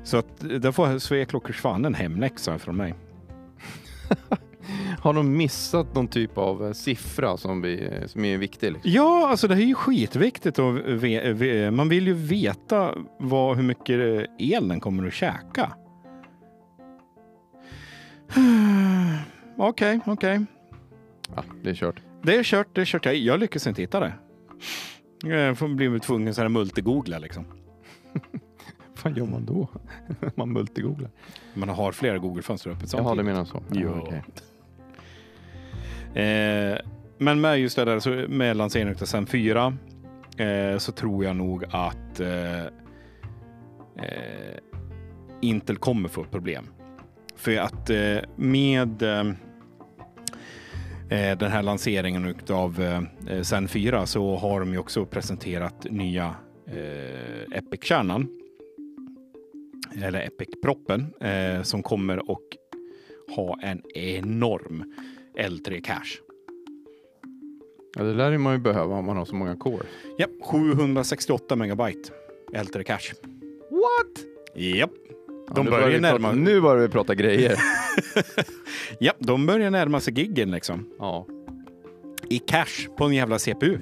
Så 0.04 0.16
att, 0.16 0.44
eh, 0.44 0.48
där 0.48 0.72
får 0.72 0.98
Sveklockers 0.98 1.60
fan 1.60 1.84
en 1.84 1.94
hemläxa 1.94 2.58
från 2.58 2.76
mig. 2.76 2.94
Har 5.00 5.12
de 5.12 5.36
missat 5.36 5.94
någon 5.94 6.08
typ 6.08 6.38
av 6.38 6.66
eh, 6.66 6.72
siffra 6.72 7.36
som, 7.36 7.62
vi, 7.62 7.90
som 8.06 8.24
är 8.24 8.38
viktig? 8.38 8.72
Liksom? 8.72 8.90
Ja, 8.92 9.28
alltså 9.28 9.48
det 9.48 9.54
är 9.54 9.58
ju 9.58 9.74
skitviktigt. 9.74 10.58
Och 10.58 10.74
man 11.72 11.88
vill 11.88 12.06
ju 12.06 12.14
veta 12.14 12.94
vad, 13.18 13.56
hur 13.56 13.64
mycket 13.64 14.00
eh, 14.00 14.24
el 14.38 14.68
den 14.68 14.80
kommer 14.80 15.06
att 15.06 15.14
käka. 15.14 15.72
Okej, 19.56 20.00
okej. 20.06 20.44
Ja, 21.36 21.44
det 21.62 21.70
är 21.70 21.74
kört. 21.74 22.02
Det 22.22 22.36
är 22.36 22.42
kört, 22.42 22.68
det 22.72 22.80
är 22.80 22.84
kört. 22.84 23.06
Jag, 23.06 23.16
jag 23.16 23.40
lyckas 23.40 23.66
inte 23.66 23.82
hitta 23.82 24.00
det. 24.00 24.12
Jag 25.24 25.58
får 25.58 25.68
bli 25.68 26.00
tvungen 26.00 26.34
att 26.38 26.50
multigoogla 26.50 27.18
liksom. 27.18 27.44
Vad 29.02 29.18
gör 29.18 29.26
man 29.26 29.44
då? 29.44 29.68
man 30.34 30.52
multigooglar. 30.52 31.10
Man 31.54 31.68
har 31.68 31.92
flera 31.92 32.18
Google-fönster 32.18 32.70
öppet 32.70 32.92
Jaha, 32.92 33.02
samtidigt. 33.02 33.18
du 33.18 33.32
menar 33.32 33.44
så? 33.44 33.62
Jo. 33.72 34.00
okej. 34.02 34.22
Eh, 36.14 36.78
men 37.18 37.40
med 37.40 37.60
just 37.60 37.76
det 37.76 37.84
där 37.84 37.98
så 37.98 38.10
med 38.28 38.56
lanseringen 38.56 38.96
av 39.00 39.04
Zen 39.04 39.26
4 39.26 39.76
eh, 40.38 40.78
så 40.78 40.92
tror 40.92 41.24
jag 41.24 41.36
nog 41.36 41.64
att 41.70 42.20
eh, 42.20 42.64
eh, 42.64 44.58
Intel 45.40 45.76
kommer 45.76 46.08
få 46.08 46.24
problem. 46.24 46.64
För 47.36 47.56
att 47.56 47.90
eh, 47.90 48.18
med 48.36 49.02
eh, 49.02 49.26
eh 51.08 51.38
den 51.38 51.50
här 51.50 51.62
lanseringen 51.62 52.34
av 52.50 52.82
eh, 53.28 53.42
Zen 53.42 53.68
4 53.68 54.06
så 54.06 54.36
har 54.36 54.60
de 54.60 54.72
ju 54.72 54.78
också 54.78 55.06
presenterat 55.06 55.86
nya 55.90 56.34
eh, 56.66 57.58
Epic-kärnan. 57.58 58.28
Eller 60.02 60.26
Epic-proppen 60.26 61.14
eh, 61.20 61.62
som 61.62 61.82
kommer 61.82 62.30
och 62.30 62.56
ha 63.36 63.58
en 63.62 63.82
enorm 63.94 64.84
L3 65.38 65.80
cache. 65.80 66.18
Ja, 67.96 68.02
det 68.02 68.12
lär 68.14 68.38
man 68.38 68.52
ju 68.52 68.58
behöva 68.58 68.94
om 68.94 69.04
man 69.04 69.16
har 69.16 69.24
så 69.24 69.34
många 69.34 69.56
core. 69.56 69.86
Japp, 70.18 70.30
768 70.42 71.56
megabyte 71.56 72.10
L3 72.52 72.82
cache. 72.82 73.14
What? 73.70 74.24
Japp, 74.56 74.90
Ja, 75.48 75.54
De 75.54 75.64
nu 75.64 75.70
börjar 75.70 76.00
närma- 76.00 76.18
prata, 76.18 76.32
Nu 76.36 76.60
börjar 76.60 76.82
vi 76.82 76.88
prata 76.88 77.14
grejer. 77.14 77.58
japp, 79.00 79.16
de 79.18 79.46
börjar 79.46 79.70
närma 79.70 80.00
sig 80.00 80.14
giggen 80.20 80.50
liksom. 80.50 80.86
ja. 80.98 81.26
I 82.28 82.38
cache 82.38 82.88
på 82.96 83.04
en 83.04 83.12
jävla 83.14 83.38
CPU. 83.38 83.78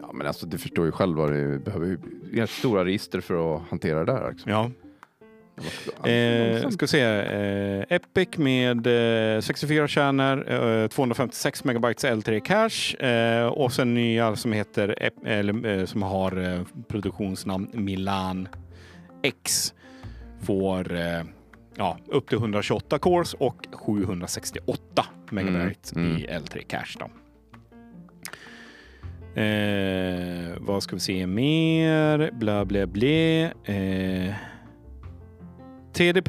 ja, 0.00 0.10
men 0.12 0.26
alltså, 0.26 0.46
du 0.46 0.58
förstår 0.58 0.86
ju 0.86 0.92
själv 0.92 1.16
vad 1.16 1.32
det 1.32 1.58
behöver. 1.58 1.98
stora 2.46 2.84
register 2.84 3.20
för 3.20 3.56
att 3.56 3.62
hantera 3.62 4.04
det 4.04 4.12
där. 4.12 4.30
Liksom. 4.30 4.52
Ja. 4.52 4.70
Eh, 6.04 6.68
ska 6.70 6.86
se. 6.86 7.00
Eh, 7.00 7.84
Epic 7.88 8.28
med 8.38 8.86
eh, 9.36 9.40
64 9.40 9.88
kärnor, 9.88 10.52
eh, 10.82 10.88
256 10.88 11.64
megabytes 11.64 12.04
L3 12.04 12.40
cache 12.40 13.06
eh, 13.08 13.46
och 13.46 13.72
sen 13.72 13.94
nya 13.94 14.36
som 14.36 14.52
heter 14.52 15.10
eller, 15.26 15.66
eh, 15.66 15.84
som 15.84 16.02
har 16.02 16.52
eh, 16.52 16.60
produktionsnamn 16.88 17.70
Milan 17.72 18.48
X 19.22 19.74
får 20.42 20.96
eh, 20.96 21.22
ja, 21.76 21.98
upp 22.06 22.28
till 22.28 22.38
128 22.38 22.98
cores 22.98 23.34
och 23.34 23.66
768 23.72 25.06
megabyte 25.30 25.92
Mm, 25.96 26.10
mm. 26.10 26.22
i 26.22 26.26
L3 26.26 26.66
cache. 26.66 26.98
Då. 26.98 27.10
Eh, 29.40 30.56
vad 30.58 30.82
ska 30.82 30.96
vi 30.96 31.00
se 31.00 31.26
mer? 31.26 32.30
Bla, 32.32 32.64
bla, 32.64 32.86
bla. 32.86 33.50
TDP. 35.94 36.28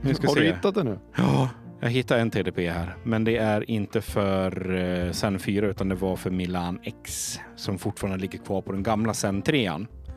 Vi 0.00 0.14
ska 0.14 0.26
Har 0.26 0.34
se. 0.34 0.40
du 0.40 0.46
hittat 0.46 0.74
det 0.74 0.84
nu? 0.84 0.98
Ja, 1.16 1.50
jag 1.80 1.90
hittade 1.90 2.20
en 2.20 2.30
TDP 2.30 2.70
här. 2.70 2.96
Men 3.04 3.24
det 3.24 3.36
är 3.36 3.70
inte 3.70 4.00
för 4.00 4.74
eh, 4.74 5.12
Zen 5.12 5.38
4 5.38 5.66
utan 5.66 5.88
det 5.88 5.94
var 5.94 6.16
för 6.16 6.30
Milan 6.30 6.78
X 6.82 7.38
som 7.56 7.78
fortfarande 7.78 8.18
ligger 8.20 8.38
kvar 8.38 8.62
på 8.62 8.72
den 8.72 8.82
gamla 8.82 9.14
Zen 9.14 9.42
3. 9.42 9.72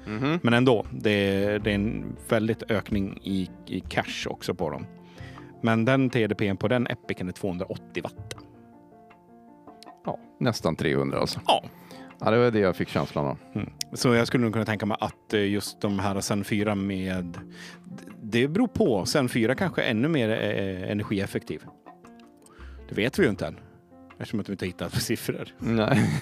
Mhm. 0.07 0.39
Men 0.43 0.53
ändå, 0.53 0.85
det, 0.91 1.57
det 1.57 1.71
är 1.71 1.75
en 1.75 2.15
väldigt 2.29 2.71
ökning 2.71 3.19
i, 3.23 3.49
i 3.65 3.79
cache 3.79 4.27
också 4.29 4.53
på 4.53 4.69
dem. 4.69 4.85
Men 5.61 5.85
den 5.85 6.09
TDPn 6.09 6.55
på 6.57 6.67
den 6.67 6.87
Epicen 6.87 7.27
är 7.27 7.31
280 7.31 8.03
watt. 8.03 8.35
Ja, 10.05 10.19
nästan 10.39 10.75
300 10.75 11.19
alltså. 11.19 11.39
Ja. 11.47 11.63
Ja, 12.23 12.31
det 12.31 12.37
var 12.37 12.51
det 12.51 12.59
jag 12.59 12.75
fick 12.75 12.89
känslan 12.89 13.25
av. 13.25 13.37
Mm. 13.53 13.69
Så 13.93 14.13
jag 14.13 14.27
skulle 14.27 14.43
nog 14.43 14.53
kunna 14.53 14.65
tänka 14.65 14.85
mig 14.85 14.97
att 14.99 15.33
eh, 15.33 15.49
just 15.49 15.81
de 15.81 15.99
här 15.99 16.21
Zen 16.21 16.43
4 16.43 16.75
med... 16.75 17.37
Det 18.21 18.47
beror 18.47 18.67
på. 18.67 19.05
Zen 19.05 19.29
4 19.29 19.55
kanske 19.55 19.83
är 19.83 19.91
ännu 19.91 20.07
mer 20.07 20.29
eh, 20.29 20.91
energieffektiv. 20.91 21.63
Det 22.89 22.95
vet 22.95 23.19
vi 23.19 23.23
ju 23.23 23.29
inte 23.29 23.47
än. 23.47 23.59
Eftersom 24.19 24.39
att 24.39 24.49
vi 24.49 24.53
inte 24.53 24.65
har 24.65 24.67
hittat 24.67 24.93
siffror. 25.01 25.47
Nej. 25.57 26.21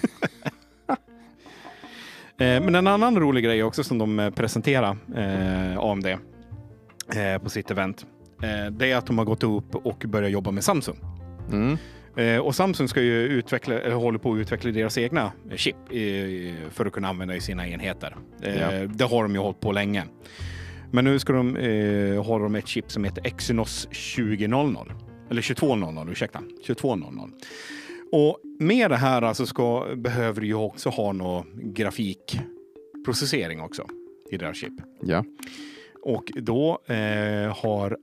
Eh, 2.40 2.62
men 2.62 2.74
en 2.74 2.86
annan 2.86 3.18
rolig 3.18 3.44
grej 3.44 3.62
också 3.62 3.84
som 3.84 3.98
de 3.98 4.20
eh, 4.20 4.30
presenterar 4.30 4.96
eh, 5.16 5.78
AMD 5.78 6.06
eh, 6.06 6.18
på 7.42 7.50
sitt 7.50 7.70
event. 7.70 8.06
Eh, 8.42 8.72
det 8.72 8.90
är 8.90 8.96
att 8.96 9.06
de 9.06 9.18
har 9.18 9.24
gått 9.24 9.42
upp 9.42 9.74
och 9.74 10.04
börjat 10.06 10.30
jobba 10.30 10.50
med 10.50 10.64
Samsung. 10.64 10.96
Mm. 11.52 11.78
Eh, 12.16 12.38
och 12.38 12.54
Samsung 12.54 12.88
ska 12.88 13.02
ju 13.02 13.22
utveckla, 13.22 13.80
eller 13.80 13.94
håller 13.96 14.18
på 14.18 14.32
att 14.32 14.38
utveckla 14.38 14.70
deras 14.70 14.98
egna 14.98 15.32
chip 15.56 15.76
eh, 15.90 16.70
för 16.70 16.86
att 16.86 16.92
kunna 16.92 17.08
använda 17.08 17.36
i 17.36 17.40
sina 17.40 17.68
enheter. 17.68 18.16
Eh, 18.42 18.60
Ja. 18.60 18.70
Det 18.86 19.04
har 19.04 19.22
de 19.22 19.34
ju 19.34 19.40
hållit 19.40 19.60
på 19.60 19.72
länge. 19.72 20.04
Men 20.90 21.04
nu 21.04 21.18
ska 21.18 21.32
de 21.32 21.56
eh, 21.56 22.24
ha 22.24 22.38
de 22.38 22.54
ett 22.54 22.66
chip 22.68 22.92
som 22.92 23.04
heter 23.04 23.26
Exynos 23.26 23.88
2000. 24.16 24.76
Eller 25.30 25.42
2200, 25.42 26.06
ursäkta. 26.10 26.42
2200. 26.66 27.28
Och 28.12 28.38
med 28.58 28.90
det 28.90 28.96
här 28.96 29.22
alltså 29.22 29.46
ska, 29.46 29.86
behöver 29.96 30.40
du 30.40 30.46
ju 30.46 30.54
också 30.54 30.88
ha 30.88 31.12
någon 31.12 31.46
grafikprocessering 31.54 33.60
också 33.60 33.86
i 34.30 34.36
deras 34.36 34.56
chip. 34.56 34.72
Ja. 35.02 35.24
Och 36.02 36.32
då 36.34 36.78
eh, 36.86 37.56
har 37.56 37.96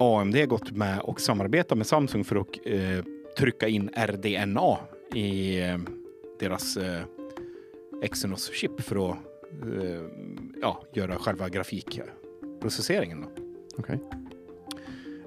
AMD 0.00 0.48
gått 0.48 0.70
med 0.70 1.00
och 1.00 1.20
samarbetat 1.20 1.78
med 1.78 1.86
Samsung 1.86 2.24
för 2.24 2.36
att 2.36 2.48
eh, 2.64 3.04
trycka 3.38 3.68
in 3.68 3.90
RDNA 3.96 4.78
i 5.14 5.60
eh, 5.60 5.78
deras 6.38 6.76
eh, 6.76 7.02
Exynos 8.02 8.52
chip 8.52 8.80
för 8.80 9.10
att 9.10 9.16
eh, 9.82 10.02
ja, 10.60 10.82
göra 10.92 11.16
själva 11.16 11.48
grafikprocesseringen. 11.48 13.26
Okej. 13.78 13.98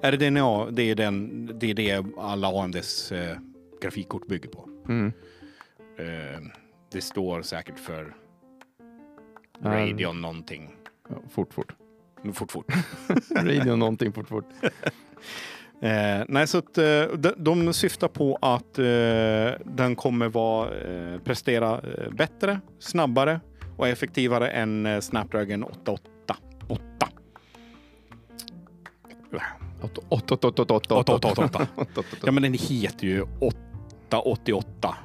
RDNA, 0.02 0.70
det 0.70 0.82
är, 0.82 0.94
den, 0.94 1.46
det 1.58 1.70
är 1.70 1.74
det 1.74 2.04
alla 2.18 2.62
AMDs 2.62 3.12
eh, 3.12 3.38
grafikkort 3.80 4.26
bygger 4.26 4.48
på. 4.48 4.68
Mm. 4.88 5.12
Eh, 5.96 6.40
det 6.92 7.00
står 7.00 7.42
säkert 7.42 7.78
för 7.78 8.16
Radeon 9.60 10.20
någonting. 10.20 10.76
Ja, 11.08 11.16
fort, 11.30 11.54
fort. 11.54 11.72
Fort, 12.34 12.52
fort. 12.52 12.66
Radio 13.30 13.76
någonting 13.76 14.12
fort, 14.12 14.28
fort. 14.28 14.44
Eh, 15.82 16.24
nej, 16.28 16.46
så 16.46 16.58
att, 16.58 16.78
eh, 16.78 17.02
de, 17.18 17.32
de 17.36 17.72
syftar 17.72 18.08
på 18.08 18.38
att 18.42 18.78
eh, 18.78 19.60
den 19.74 19.96
kommer 19.96 20.28
vara, 20.28 20.68
eh, 20.80 21.18
prestera 21.24 21.70
eh, 21.74 22.10
bättre, 22.12 22.60
snabbare 22.78 23.40
och 23.76 23.88
effektivare 23.88 24.48
än 24.48 24.86
eh, 24.86 25.00
Snapdragon 25.00 25.62
888. 25.64 26.08
8. 26.68 27.06
Åtta, 29.82 30.00
åtta, 30.08 30.34
åtta, 30.34 30.62
åtta, 30.62 30.74
åtta, 30.74 30.94
åtta, 30.94 31.14
888. 31.16 31.66
åtta. 31.76 32.02
Ja, 32.24 32.32
men 32.32 32.42
den 32.42 32.52
heter 32.54 33.06
ju 33.06 33.22
888. 33.40 34.96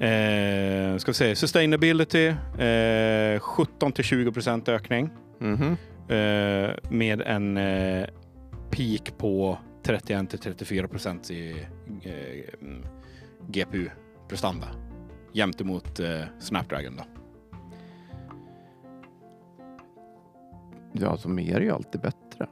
Eh, 0.00 0.96
ska 0.98 1.10
vi 1.10 1.14
se, 1.14 1.36
sustainability, 1.36 2.26
eh, 2.58 3.40
17 3.40 3.92
till 3.92 4.04
20 4.04 4.32
procent 4.32 4.68
ökning 4.68 5.10
Mhm. 5.38 5.76
eh, 6.08 6.70
med 6.90 7.20
en 7.26 7.56
peak 8.74 9.18
på 9.18 9.58
31 9.82 10.30
till 10.30 10.38
34 10.38 10.88
procent 10.88 11.30
i 11.30 11.66
eh, 12.02 12.62
mm, 12.62 12.86
GPU-prestanda 13.48 14.66
jämte 15.32 15.64
mot 15.64 16.00
eh, 16.00 16.20
Snapdragon. 16.40 16.96
Då. 16.96 17.04
Ja, 20.92 21.08
alltså 21.08 21.28
mer 21.28 21.56
är 21.56 21.60
ju 21.60 21.70
alltid 21.70 22.00
bättre. 22.00 22.46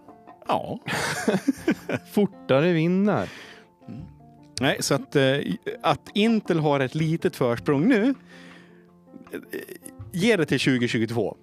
Ja, 0.48 0.78
Fortare 2.12 2.72
vinner. 2.72 3.28
nej, 4.60 4.76
så 4.80 4.94
att, 4.94 5.16
eh, 5.16 5.38
att 5.82 6.10
Intel 6.14 6.58
har 6.58 6.80
ett 6.80 6.94
litet 6.94 7.36
försprång 7.36 7.88
nu, 7.88 8.14
eh, 9.32 9.40
ge 10.12 10.36
det 10.36 10.46
till 10.46 10.60
2022. 10.60 11.36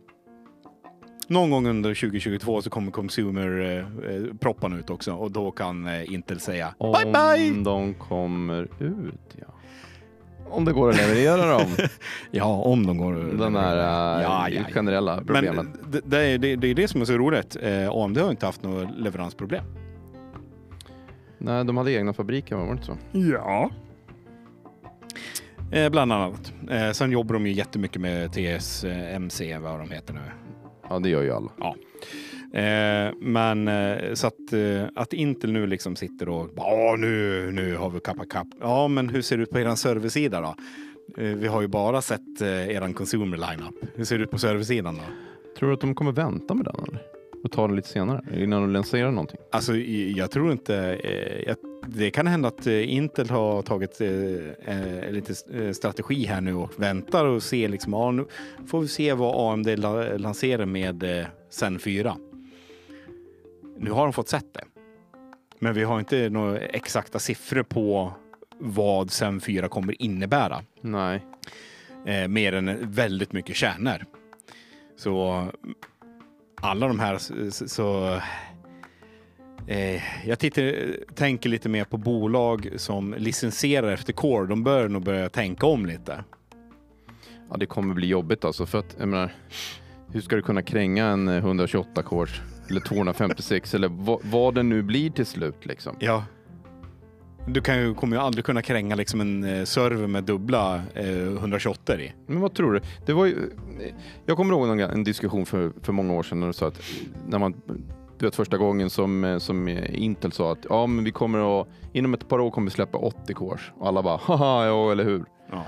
Någon 1.30 1.50
gång 1.50 1.68
under 1.68 1.96
2022 1.96 2.62
så 2.62 2.70
kommer 2.70 2.92
Consumer-propparna 2.92 4.78
ut 4.78 4.90
också 4.90 5.14
och 5.14 5.32
då 5.32 5.52
kan 5.52 5.88
eh, 5.88 6.14
Intel 6.14 6.40
säga 6.40 6.74
bye 6.80 7.06
bye! 7.14 7.52
Om 7.52 7.64
de 7.64 7.94
kommer 7.94 8.64
ut, 8.80 9.36
ja. 9.40 9.54
Om 10.50 10.66
det 10.66 10.72
går 10.72 10.90
att 10.90 10.98
leverera 10.98 11.58
dem. 11.58 11.76
Ja, 12.32 12.46
om 12.46 12.88
de 12.88 12.98
går... 12.98 13.14
Den 13.14 13.56
här 13.56 13.78
äh, 13.78 14.24
Ja, 14.24 14.50
ja, 14.50 14.64
generella 14.74 15.18
problemet. 15.18 15.56
Men 15.56 15.92
det, 15.92 16.02
det, 16.06 16.18
är, 16.20 16.38
det, 16.38 16.56
det 16.56 16.68
är 16.68 16.76
det 16.76 16.88
som 16.88 17.02
är 17.02 17.06
så 17.06 17.14
roligt. 17.14 17.58
Eh, 17.62 17.90
AMD 17.92 18.18
har 18.18 18.32
inte 18.32 18.46
haft 18.46 18.64
några 18.64 18.90
leveransproblem. 18.90 19.64
Nej, 21.38 21.66
de 21.66 21.78
hade 21.78 21.92
egna 21.92 22.14
fabriker, 22.14 22.56
var 22.56 22.66
det 22.66 22.72
inte 22.72 22.86
så? 22.86 22.98
Ja. 23.12 23.70
Eh, 25.72 25.90
bland 25.90 26.14
annat. 26.14 26.54
Eh, 26.70 26.92
sen 26.92 27.12
jobbar 27.12 27.34
de 27.34 27.48
ju 27.48 27.54
jättemycket 27.54 28.02
med 28.02 28.32
TSMC, 28.32 29.58
vad 29.58 29.80
de 29.80 29.92
heter 29.92 30.14
nu. 30.14 30.22
Ja, 30.90 31.00
det 31.00 31.10
gör 31.10 31.24
ju 31.24 31.32
alla. 31.32 31.52
Eh, 32.54 33.14
men 33.20 33.68
eh, 33.68 34.14
så 34.14 34.28
att, 34.28 34.54
eh, 34.54 34.84
att 34.96 35.14
Intel 35.14 35.52
nu 35.52 35.68
liksom 35.68 35.96
sitter 35.96 36.30
och 36.30 36.50
ja 36.56 36.96
nu, 36.98 37.52
nu 37.52 37.76
har 37.76 37.90
vi 37.90 38.00
kappat 38.00 38.30
kapp. 38.30 38.48
Ja, 38.62 38.88
men 38.88 39.10
hur 39.10 39.22
ser 39.22 39.38
det 39.38 39.44
ut 39.44 39.50
på 39.50 39.60
er 39.60 39.76
serversida 39.76 40.42
då? 40.42 40.56
Eh, 41.24 41.36
vi 41.36 41.48
har 41.48 41.62
ju 41.62 41.68
bara 41.68 42.02
sett 42.02 42.42
eh, 42.42 42.70
eran 42.70 42.94
consumer 42.94 43.38
lineup. 43.38 43.76
Hur 43.96 44.04
ser 44.04 44.18
det 44.18 44.24
ut 44.24 44.32
på 44.32 44.38
serversidan 44.38 44.96
då? 44.96 45.02
Tror 45.60 45.70
du 45.70 45.74
att 45.76 45.82
de 45.82 45.96
kommer 45.96 46.12
vänta 46.12 46.54
med 46.54 46.66
den 46.66 46.76
eller? 46.88 47.02
Och 47.44 47.52
ta 47.52 47.68
den 47.68 47.76
lite 47.76 47.88
senare? 47.88 48.26
Innan 48.44 48.62
de 48.62 48.70
lanserar 48.74 49.12
någonting? 49.12 49.40
Alltså, 49.52 49.76
jag 49.76 50.32
tror 50.32 50.52
inte... 50.52 50.76
Eh, 51.04 51.44
jag, 51.48 51.56
det 51.96 52.12
kan 52.12 52.28
hända 52.28 52.48
att 52.48 52.68
eh, 52.68 52.94
Intel 52.94 53.30
har 53.30 53.62
tagit 53.62 54.02
eh, 54.02 54.10
eh, 54.76 55.12
lite 55.12 55.34
eh, 55.54 55.72
strategi 55.72 56.26
här 56.26 56.42
nu 56.42 56.56
och 56.56 56.82
väntar 56.82 57.26
och 57.26 57.44
ser 57.44 57.70
liksom, 57.70 57.94
ja, 57.94 58.12
nu 58.12 58.26
får 58.68 58.82
vi 58.82 58.88
se 58.88 59.14
vad 59.14 59.54
AMD 59.54 59.80
la, 59.80 60.18
lanserar 60.18 60.66
med 60.66 61.20
eh, 61.20 61.26
Zen 61.50 61.80
4. 61.80 62.18
Nu 63.78 63.92
har 63.92 64.04
de 64.04 64.14
fått 64.14 64.30
sett 64.30 64.54
det. 64.54 64.64
Men 65.60 65.74
vi 65.74 65.84
har 65.84 66.00
inte 66.00 66.30
några 66.30 66.60
exakta 66.60 67.20
siffror 67.20 67.64
på 67.64 68.14
vad 68.58 69.12
Zen 69.12 69.42
4 69.42 69.68
kommer 69.68 70.02
innebära. 70.02 70.64
Nej. 70.82 71.26
Eh, 72.06 72.28
mer 72.28 72.54
än 72.54 72.92
väldigt 72.92 73.34
mycket 73.34 73.56
kärnor. 73.56 74.06
Så 74.98 75.48
alla 76.62 76.88
de 76.88 77.00
här 77.00 77.18
så, 77.18 77.68
så 77.68 78.20
eh, 79.70 80.28
jag 80.28 80.40
tittar, 80.40 80.96
tänker 81.16 81.50
lite 81.50 81.70
mer 81.70 81.84
på 81.84 81.98
bolag 81.98 82.70
som 82.76 83.16
licensierar 83.18 83.92
efter 83.92 84.14
Core. 84.14 84.48
De 84.48 84.64
bör 84.64 84.90
nog 84.90 85.04
börja 85.04 85.30
tänka 85.30 85.66
om 85.66 85.86
lite. 85.86 86.24
Ja, 87.50 87.58
det 87.58 87.66
kommer 87.66 87.94
bli 87.94 88.08
jobbigt 88.08 88.46
alltså. 88.46 88.66
För 88.66 88.80
att, 88.80 88.96
jag 89.00 89.08
menar, 89.08 89.32
hur 90.12 90.22
ska 90.22 90.36
du 90.36 90.42
kunna 90.42 90.62
kränga 90.62 91.06
en 91.06 91.28
eh, 91.28 91.38
128 91.38 92.04
kors 92.04 92.42
eller 92.70 92.82
256 92.82 93.74
eller 93.74 93.88
vad, 93.88 94.20
vad 94.24 94.56
den 94.56 94.70
nu 94.70 94.82
blir 94.82 95.10
till 95.10 95.26
slut 95.26 95.66
liksom? 95.66 95.96
Ja. 96.00 96.26
Du 97.48 97.62
kan 97.62 97.80
ju, 97.80 97.94
kommer 97.94 98.18
ju 98.18 98.22
aldrig 98.22 98.46
kunna 98.46 98.62
kränga 98.62 98.96
liksom 98.96 99.22
en 99.22 99.44
eh, 99.44 99.64
server 99.64 100.08
med 100.08 100.24
dubbla 100.24 100.82
eh, 100.94 101.08
128 101.08 102.02
i. 102.02 102.14
Men 102.28 102.40
vad 102.40 102.54
tror 102.54 102.74
du? 102.74 102.82
Det 103.06 103.14
var 103.14 103.26
ju, 103.26 103.36
jag 104.26 104.38
kommer 104.38 104.54
ihåg 104.54 104.70
en, 104.70 104.80
en 104.80 105.04
diskussion 105.04 105.46
för, 105.46 105.72
för 105.82 105.94
många 105.94 106.14
år 106.14 106.24
sedan 106.24 106.40
när 106.40 106.48
du 106.48 106.54
sa 106.54 106.68
att 106.68 106.82
när 107.28 107.40
man, 107.40 107.54
du 108.20 108.26
vet 108.26 108.36
första 108.36 108.58
gången 108.58 108.90
som, 108.90 109.24
eh, 109.24 109.38
som 109.38 109.68
Intel 109.90 110.32
sa 110.32 110.52
att 110.52 110.66
ja, 110.70 110.88
men 110.88 111.04
vi 111.04 111.12
kommer 111.12 111.62
att, 111.62 111.68
inom 111.94 112.14
ett 112.14 112.28
par 112.28 112.40
år 112.40 112.52
kommer 112.52 112.66
vi 112.66 112.72
släppa 112.72 112.98
80 112.98 113.34
cores 113.34 113.62
och 113.78 113.88
alla 113.88 114.04
bara 114.04 114.18
haha, 114.18 114.66
ja 114.66 114.92
eller 114.92 115.04
hur? 115.04 115.26
Ja. 115.52 115.64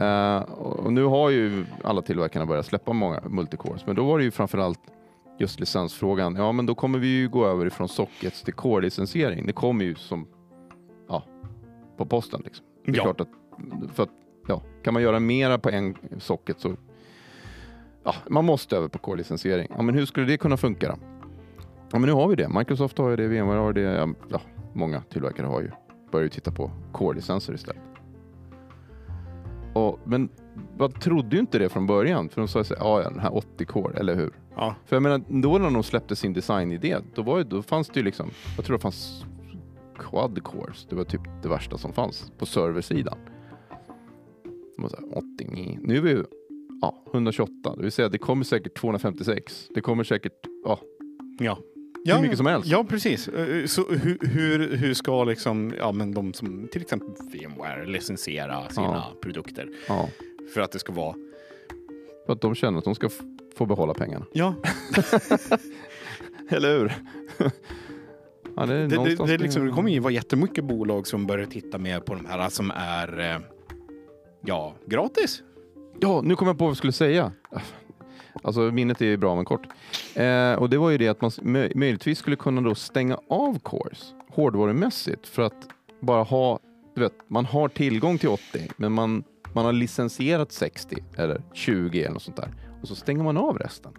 Uh, 0.00 0.42
och 0.52 0.92
nu 0.92 1.04
har 1.04 1.30
ju 1.30 1.66
alla 1.84 2.02
tillverkarna 2.02 2.46
börjat 2.46 2.66
släppa 2.66 2.92
många 2.92 3.20
multicores, 3.28 3.86
men 3.86 3.96
då 3.96 4.04
var 4.04 4.18
det 4.18 4.24
ju 4.24 4.30
framförallt 4.30 4.80
just 5.38 5.60
licensfrågan. 5.60 6.36
Ja, 6.36 6.52
men 6.52 6.66
då 6.66 6.74
kommer 6.74 6.98
vi 6.98 7.06
ju 7.06 7.28
gå 7.28 7.46
över 7.46 7.66
ifrån 7.66 7.88
sockets 7.88 8.42
till 8.42 8.54
core-licensiering. 8.54 9.46
Det 9.46 9.52
kommer 9.52 9.84
ju 9.84 9.94
som 9.94 10.26
ja, 11.08 11.22
på 11.96 12.06
posten. 12.06 12.42
Liksom. 12.44 12.66
Det 12.84 12.92
är 12.92 12.96
Ja. 12.96 13.02
klart 13.02 13.20
att, 13.20 13.28
för 13.94 14.02
att 14.02 14.10
ja, 14.48 14.62
kan 14.84 14.94
man 14.94 15.02
göra 15.02 15.20
mera 15.20 15.58
på 15.58 15.70
en 15.70 15.94
socket 16.18 16.60
så 16.60 16.76
ja, 18.04 18.14
man 18.28 18.44
måste 18.44 18.76
över 18.76 18.88
på 18.88 18.98
core-licensiering. 18.98 19.68
Ja, 19.76 19.82
men 19.82 19.94
hur 19.94 20.06
skulle 20.06 20.26
det 20.26 20.36
kunna 20.38 20.56
funka 20.56 20.88
då? 20.88 21.15
Ja, 21.92 21.98
men 21.98 22.02
nu 22.02 22.12
har 22.12 22.28
vi 22.28 22.36
det. 22.36 22.48
Microsoft 22.48 22.98
har 22.98 23.10
ju 23.10 23.16
det, 23.16 23.28
VMware 23.28 23.58
har 23.58 23.72
det. 23.72 24.14
Ja, 24.28 24.40
många 24.72 25.00
tillverkare 25.00 25.46
har 25.46 25.60
ju 25.60 25.70
börjar 26.10 26.24
ju 26.24 26.30
titta 26.30 26.50
på 26.50 26.70
core-licenser 26.92 27.54
istället. 27.54 27.82
Och, 29.72 29.98
men 30.04 30.28
man 30.78 30.92
trodde 30.92 31.36
ju 31.36 31.40
inte 31.40 31.58
det 31.58 31.68
från 31.68 31.86
början, 31.86 32.28
för 32.28 32.40
de 32.40 32.48
sa 32.48 32.58
här, 32.58 32.76
ja, 32.78 33.02
ja, 33.02 33.10
den 33.10 33.20
här 33.20 33.36
80 33.36 33.64
core, 33.64 33.98
eller 33.98 34.14
hur? 34.14 34.32
Ja. 34.54 34.74
För 34.84 34.96
jag 34.96 35.02
menar, 35.02 35.22
då 35.28 35.58
när 35.58 35.70
de 35.70 35.82
släppte 35.82 36.16
sin 36.16 36.32
designidé, 36.32 36.98
då, 37.14 37.22
var 37.22 37.38
ju, 37.38 37.44
då 37.44 37.62
fanns 37.62 37.88
det 37.88 38.00
ju 38.00 38.04
liksom, 38.04 38.30
jag 38.56 38.64
tror 38.64 38.76
det 38.76 38.82
fanns 38.82 39.24
quad 39.98 40.42
cores, 40.42 40.86
det 40.90 40.96
var 40.96 41.04
typ 41.04 41.20
det 41.42 41.48
värsta 41.48 41.78
som 41.78 41.92
fanns 41.92 42.32
på 42.38 42.46
serversidan. 42.46 43.18
Så 44.90 44.96
här, 44.96 45.18
89. 45.18 45.78
Nu 45.82 45.96
är 45.96 46.00
vi 46.00 46.10
ju 46.10 46.24
ja, 46.82 47.02
128, 47.12 47.74
det 47.76 47.82
vill 47.82 47.92
säga 47.92 48.08
det 48.08 48.18
kommer 48.18 48.44
säkert 48.44 48.78
256. 48.78 49.68
Det 49.74 49.80
kommer 49.80 50.04
säkert, 50.04 50.46
ja, 50.64 50.78
Ja. 51.38 51.58
Hur 52.14 52.22
mycket 52.22 52.36
som 52.36 52.46
helst. 52.46 52.68
Ja, 52.68 52.84
precis. 52.84 53.28
Eh, 53.28 53.66
Så 53.66 53.88
hur, 53.88 54.18
hur, 54.26 54.76
hur 54.76 54.94
ska 54.94 55.24
liksom, 55.24 55.74
ja, 55.78 55.92
men 55.92 56.14
de 56.14 56.32
som 56.32 56.68
till 56.72 56.82
exempel 56.82 57.08
VMware 57.32 57.86
licensera 57.86 58.68
sina 58.68 58.86
Ja. 58.86 59.12
produkter 59.22 59.68
ja. 59.88 60.08
för 60.54 60.60
att 60.60 60.72
det 60.72 60.78
ska 60.78 60.92
vara... 60.92 61.14
För 62.26 62.32
att 62.32 62.40
de 62.40 62.54
känner 62.54 62.78
att 62.78 62.84
de 62.84 62.94
ska 62.94 63.08
få 63.56 63.66
behålla 63.66 63.94
pengarna. 63.94 64.26
Ja, 64.32 64.54
Eller 66.50 66.78
hur? 66.78 66.92
ja, 68.56 68.66
det, 68.66 68.74
är 68.74 68.88
det, 68.88 68.96
det, 69.04 69.26
det, 69.26 69.38
liksom, 69.38 69.66
det 69.66 69.72
kommer 69.72 69.90
ju... 69.90 70.00
vara 70.00 70.12
jättemycket 70.12 70.64
bolag 70.64 71.06
som 71.06 71.26
börjar 71.26 71.46
titta 71.46 71.78
mer 71.78 72.00
på 72.00 72.14
de 72.14 72.26
här 72.26 72.48
som 72.48 72.72
är 72.76 73.20
eh, 73.34 73.38
ja, 74.44 74.74
gratis. 74.86 75.42
Ja, 76.00 76.20
nu 76.24 76.36
kommer 76.36 76.50
jag 76.50 76.58
på 76.58 76.64
vad 76.64 76.70
jag 76.70 76.76
skulle 76.76 76.92
säga. 76.92 77.32
Alltså 78.42 78.60
minnet 78.60 79.00
är 79.00 79.06
ju 79.06 79.16
bra 79.16 79.34
men 79.36 79.44
kort. 79.44 79.66
Eh, 80.16 80.54
och 80.54 80.70
det 80.70 80.78
var 80.78 80.90
ju 80.90 80.98
det 80.98 81.08
att 81.08 81.20
man 81.20 81.30
möjligtvis 81.74 82.18
skulle 82.18 82.36
kunna 82.36 82.60
då 82.60 82.74
stänga 82.74 83.18
av 83.28 83.58
cores 83.58 84.14
hårdvarumässigt 84.30 85.26
för 85.26 85.42
att 85.42 85.68
bara 86.00 86.22
ha, 86.22 86.58
du 86.94 87.00
vet, 87.00 87.12
man 87.28 87.44
har 87.44 87.68
tillgång 87.68 88.18
till 88.18 88.28
80 88.28 88.70
men 88.76 88.92
man, 88.92 89.24
man 89.52 89.64
har 89.64 89.72
licensierat 89.72 90.52
60 90.52 91.04
eller 91.16 91.42
20 91.52 92.00
eller 92.00 92.12
något 92.12 92.22
sånt 92.22 92.36
där 92.36 92.54
och 92.82 92.88
så 92.88 92.94
stänger 92.94 93.24
man 93.24 93.36
av 93.36 93.58
resten. 93.58 93.92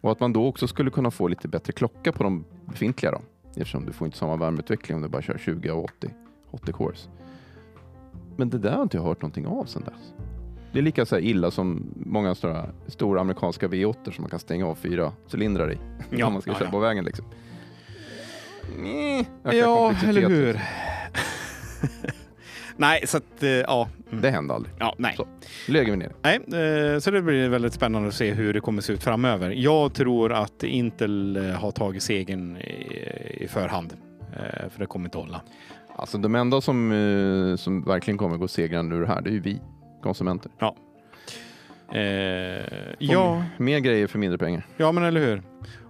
Och 0.00 0.12
att 0.12 0.20
man 0.20 0.32
då 0.32 0.46
också 0.46 0.68
skulle 0.68 0.90
kunna 0.90 1.10
få 1.10 1.28
lite 1.28 1.48
bättre 1.48 1.72
klocka 1.72 2.12
på 2.12 2.22
de 2.22 2.44
befintliga 2.66 3.12
då 3.12 3.20
eftersom 3.48 3.86
du 3.86 3.92
får 3.92 4.06
inte 4.06 4.18
samma 4.18 4.36
värmeutveckling 4.36 4.96
om 4.96 5.02
du 5.02 5.08
bara 5.08 5.22
kör 5.22 5.38
20 5.38 5.70
och 5.70 5.84
80, 5.84 6.10
80 6.50 6.72
cores. 6.72 7.08
Men 8.36 8.50
det 8.50 8.58
där 8.58 8.72
har 8.72 8.82
inte 8.82 8.96
jag 8.96 9.04
hört 9.04 9.22
någonting 9.22 9.46
av 9.46 9.64
sedan 9.64 9.82
dess. 9.82 10.14
Det 10.74 10.80
är 10.80 10.82
lika 10.82 11.06
så 11.06 11.14
här 11.14 11.22
illa 11.22 11.50
som 11.50 11.94
många 11.96 12.34
stora, 12.34 12.66
stora 12.86 13.20
amerikanska 13.20 13.68
V8 13.68 14.10
som 14.10 14.22
man 14.22 14.30
kan 14.30 14.38
stänga 14.38 14.66
av 14.66 14.74
fyra 14.74 15.12
cylindrar 15.34 15.72
i. 15.72 15.78
Ja, 16.10 16.26
om 16.26 16.32
man 16.32 16.42
ska 16.42 16.50
ja, 16.50 16.54
köra 16.54 16.66
ja. 16.66 16.70
på 16.70 16.78
vägen 16.78 17.04
liksom. 17.04 17.24
Ökar 19.44 19.58
Ja, 19.58 19.94
eller 20.08 20.28
hur? 20.28 20.60
Nej, 22.76 23.06
så 23.06 23.16
att, 23.16 23.42
eh, 23.42 23.50
ja. 23.50 23.88
Mm. 24.10 24.22
Det 24.22 24.30
hände 24.30 24.54
aldrig. 24.54 24.74
ja 24.78 24.94
nej. 24.98 25.14
Så. 25.16 25.26
Lägger 25.68 25.90
vi 25.90 25.96
ner. 25.96 26.12
Nej, 26.22 26.36
eh, 26.36 26.98
så 26.98 27.10
det 27.10 27.22
blir 27.22 27.48
väldigt 27.48 27.72
spännande 27.72 28.08
att 28.08 28.14
se 28.14 28.32
hur 28.32 28.52
det 28.52 28.60
kommer 28.60 28.82
se 28.82 28.92
ut 28.92 29.02
framöver. 29.02 29.50
Jag 29.50 29.94
tror 29.94 30.32
att 30.32 30.62
Intel 30.62 31.36
eh, 31.36 31.42
har 31.42 31.70
tagit 31.70 32.02
segern 32.02 32.56
i, 32.56 33.48
förhand. 33.48 33.96
För 34.70 34.80
det 34.80 34.86
kommer 34.86 35.06
inte 35.06 35.18
hålla. 35.18 35.40
Alltså 35.96 36.18
de 36.18 36.34
enda 36.34 36.60
som, 36.60 37.56
som 37.58 37.84
verkligen 37.84 38.18
kommer 38.18 38.36
gå 38.36 38.48
segrande 38.48 38.96
ur 38.96 39.00
det 39.00 39.06
här, 39.06 39.20
det 39.22 39.30
är 39.30 39.32
ju 39.32 39.40
vi 39.40 39.60
konsumenter. 40.04 40.50
Eh, 40.60 40.68
Får 41.88 42.96
ja, 42.98 43.44
Mer 43.58 43.78
grejer 43.78 44.06
för 44.06 44.18
mindre 44.18 44.38
pengar. 44.38 44.66
ja, 44.76 44.92
men 44.92 45.04
eller 45.04 45.20
hur. 45.20 45.42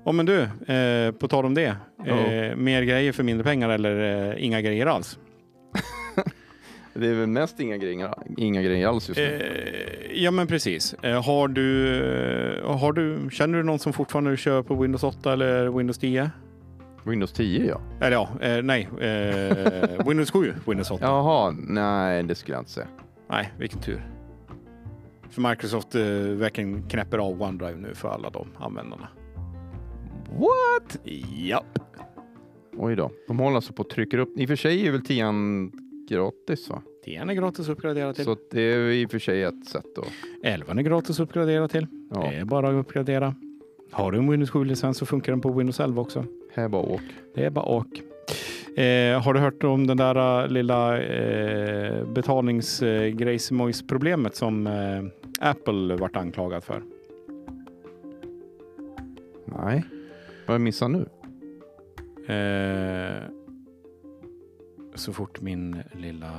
Ja, 0.04 0.12
men 0.12 0.26
du, 0.26 0.40
eh, 0.74 1.12
på 1.12 1.28
tal 1.28 1.44
om 1.44 1.54
det. 1.54 1.76
Ja. 2.04 2.16
Eh, 2.18 2.56
mer 2.56 2.82
grejer 2.82 3.12
för 3.12 3.22
mindre 3.22 3.44
pengar 3.44 3.68
eller 3.68 4.30
eh, 4.32 4.44
inga 4.44 4.60
grejer 4.60 4.86
alls? 4.86 5.18
Det 6.96 7.06
är 7.06 7.14
väl 7.14 7.26
mest 7.26 7.60
inga 7.60 7.76
grejer, 7.76 8.10
inga 8.36 8.62
grejer 8.62 8.88
alls 8.88 9.08
just 9.08 9.18
nu. 9.20 9.24
Eh, 10.12 10.22
ja, 10.22 10.30
men 10.30 10.46
precis. 10.46 10.94
Eh, 11.02 11.24
har, 11.24 11.48
du, 11.48 11.96
eh, 12.62 12.78
har 12.78 12.92
du, 12.92 13.28
känner 13.32 13.58
du 13.58 13.64
någon 13.64 13.78
som 13.78 13.92
fortfarande 13.92 14.36
kör 14.36 14.62
på 14.62 14.74
Windows 14.74 15.04
8 15.04 15.32
eller 15.32 15.68
Windows 15.68 15.98
10? 15.98 16.30
Windows 17.04 17.32
10 17.32 17.66
ja. 17.66 17.80
Eller 18.06 18.12
ja, 18.16 18.28
eh, 18.40 18.62
nej. 18.62 18.88
Eh, 19.00 20.06
Windows 20.06 20.30
7, 20.30 20.54
Windows 20.66 20.90
8. 20.90 21.04
Jaha, 21.04 21.54
nej 21.58 22.22
det 22.22 22.34
skulle 22.34 22.54
jag 22.54 22.60
inte 22.60 22.70
säga. 22.70 22.86
Nej, 23.34 23.52
vilken 23.58 23.80
tur. 23.80 24.02
För 25.30 25.48
Microsoft 25.50 25.94
eh, 25.94 26.02
verkligen 26.38 26.88
knäpper 26.88 27.18
av 27.18 27.42
OneDrive 27.42 27.76
nu 27.76 27.94
för 27.94 28.08
alla 28.08 28.30
de 28.30 28.48
användarna. 28.56 29.08
What? 30.32 30.98
Japp. 31.36 31.78
Oj 32.76 32.96
då. 32.96 33.10
De 33.28 33.38
håller 33.38 33.56
alltså 33.56 33.72
på 33.72 33.82
att 33.82 33.90
trycka 33.90 34.18
upp. 34.18 34.38
I 34.38 34.44
och 34.44 34.48
för 34.48 34.56
sig 34.56 34.86
är 34.86 34.92
väl 34.92 35.04
10 35.04 35.32
gratis 36.08 36.68
va? 36.70 36.82
10 37.04 37.20
är 37.22 37.32
gratis 37.34 37.60
att 37.60 37.68
uppgradera 37.68 38.14
till. 38.14 38.24
Så 38.24 38.36
det 38.50 38.60
är 38.60 38.90
i 38.90 39.06
och 39.06 39.10
för 39.10 39.18
sig 39.18 39.42
ett 39.42 39.66
sätt 39.66 39.86
då. 39.96 40.04
11 40.44 40.72
är 40.72 40.76
gratis 40.82 41.20
att 41.20 41.28
uppgradera 41.28 41.68
till. 41.68 41.86
Ja, 42.10 42.20
Det 42.20 42.36
är 42.36 42.44
bara 42.44 42.68
att 42.68 42.74
uppgradera. 42.74 43.34
Har 43.90 44.12
du 44.12 44.18
en 44.18 44.30
Windows 44.30 44.50
7-licens 44.52 44.92
så 44.98 45.06
funkar 45.06 45.32
den 45.32 45.40
på 45.40 45.52
Windows 45.52 45.80
11 45.80 46.02
också. 46.02 46.24
här 46.52 46.68
bara 46.68 46.82
åk. 46.82 47.02
Det 47.34 47.44
är 47.44 47.50
bara 47.50 47.64
åk. 47.64 48.02
Eh, 48.76 49.22
har 49.22 49.34
du 49.34 49.40
hört 49.40 49.64
om 49.64 49.86
den 49.86 49.96
där 49.96 50.44
eh, 50.44 50.48
lilla 50.48 51.02
eh, 51.02 52.04
betalningsgrejsmojs-problemet 52.04 54.36
som 54.36 54.66
eh, 54.66 55.04
Apple 55.40 55.96
vart 55.96 56.16
anklagad 56.16 56.64
för? 56.64 56.82
Nej. 59.44 59.84
Vad 60.46 60.54
jag 60.54 60.60
missat 60.60 60.90
nu? 60.90 61.06
Eh, 62.34 63.22
så 64.94 65.12
fort 65.12 65.40
min 65.40 65.82
lilla 65.92 66.32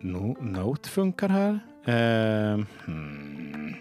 no 0.00 0.36
Note 0.40 0.88
funkar 0.88 1.28
här. 1.28 1.60
Eh, 1.84 2.58
hmm. 2.86 3.74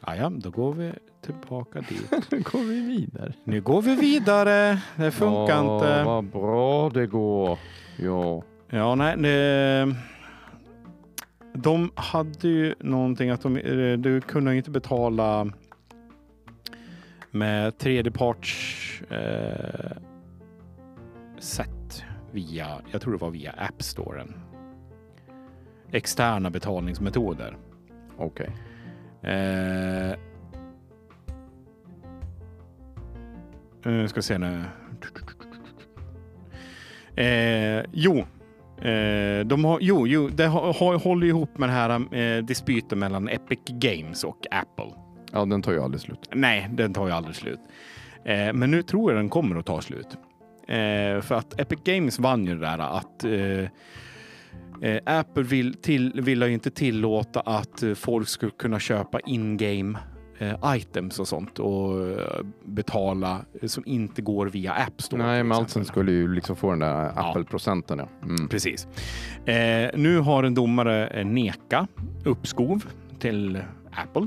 Ah, 0.00 0.14
ja, 0.14 0.30
då 0.30 0.50
går 0.50 0.72
vi 0.72 0.92
tillbaka 1.32 1.80
dit. 1.80 2.10
Nu 2.30 2.40
går 2.40 2.64
vi 2.64 2.80
vidare. 2.80 3.32
Nu 3.44 3.60
går 3.60 3.82
vi 3.82 3.94
vidare. 3.94 4.82
Det 4.96 5.10
funkar 5.10 5.54
ja, 5.54 5.74
inte. 5.74 6.04
Vad 6.04 6.24
bra 6.24 6.90
det 6.90 7.06
går. 7.06 7.58
Ja. 7.96 8.42
Ja, 8.70 8.94
nej. 8.94 9.16
Det, 9.16 9.94
de 11.52 11.90
hade 11.94 12.48
ju 12.48 12.74
någonting 12.80 13.30
att 13.30 13.42
de, 13.42 13.56
eh, 13.56 13.98
du 13.98 14.20
kunde 14.20 14.56
inte 14.56 14.70
betala 14.70 15.52
med 17.30 17.78
tredjeparts 17.78 19.02
eh, 19.10 19.96
sätt 21.38 22.04
via, 22.32 22.66
jag 22.90 23.00
tror 23.00 23.12
det 23.12 23.18
var 23.18 23.30
via 23.30 23.52
App 23.52 23.82
Storen. 23.82 24.34
Externa 25.92 26.50
betalningsmetoder. 26.50 27.56
Okej. 28.16 28.50
Eh, 29.22 30.18
nu 33.90 34.08
ska 34.08 34.22
se 34.22 34.38
nu. 34.38 34.64
Eh, 37.16 37.84
jo, 37.92 38.18
eh, 38.82 39.46
de 39.46 39.64
har, 39.64 39.78
jo, 39.80 40.06
jo, 40.06 40.28
det 40.28 40.46
har, 40.46 40.98
håller 40.98 41.26
ihop 41.26 41.58
med 41.58 41.68
den 41.68 41.76
här 41.76 42.14
eh, 42.16 42.44
dispyten 42.44 42.98
mellan 42.98 43.28
Epic 43.28 43.60
Games 43.66 44.24
och 44.24 44.46
Apple. 44.50 44.92
Ja, 45.32 45.44
den 45.44 45.62
tar 45.62 45.72
ju 45.72 45.82
aldrig 45.82 46.00
slut. 46.00 46.28
Nej, 46.34 46.68
den 46.72 46.94
tar 46.94 47.06
ju 47.06 47.12
aldrig 47.12 47.36
slut. 47.36 47.60
Eh, 48.24 48.52
men 48.52 48.70
nu 48.70 48.82
tror 48.82 49.12
jag 49.12 49.18
den 49.18 49.28
kommer 49.28 49.56
att 49.56 49.66
ta 49.66 49.80
slut. 49.80 50.08
Eh, 50.68 51.20
för 51.20 51.34
att 51.34 51.60
Epic 51.60 51.78
Games 51.84 52.18
vann 52.18 52.46
ju 52.46 52.54
det 52.54 52.60
där 52.60 52.78
att 52.78 53.24
eh, 53.24 55.18
Apple 55.18 55.42
vill, 55.42 55.74
till, 55.74 56.20
vill 56.20 56.42
ju 56.42 56.52
inte 56.52 56.70
tillåta 56.70 57.40
att 57.40 57.82
folk 57.94 58.28
skulle 58.28 58.52
kunna 58.58 58.78
köpa 58.78 59.20
in-game 59.20 59.98
items 60.64 61.18
och 61.18 61.28
sånt 61.28 61.58
och 61.58 62.06
eh, 62.08 62.44
betala 62.64 63.40
eh, 63.62 63.68
som 63.68 63.82
inte 63.86 64.22
går 64.22 64.46
via 64.46 64.72
App 64.72 65.02
Store. 65.02 65.22
Nej, 65.22 65.38
till 65.38 65.44
men 65.44 65.50
exempel. 65.50 65.64
Altsen 65.64 65.84
skulle 65.84 66.12
ju 66.12 66.34
liksom 66.34 66.56
få 66.56 66.70
den 66.70 66.78
där 66.78 67.12
Apple-procenten. 67.16 67.98
Ja. 67.98 68.08
Mm. 68.22 68.48
Precis. 68.48 68.88
Eh, 69.44 69.90
nu 69.94 70.18
har 70.18 70.42
en 70.42 70.54
domare 70.54 71.06
eh, 71.08 71.26
neka 71.26 71.86
uppskov 72.24 72.84
till 73.18 73.62
Apple. 73.90 74.26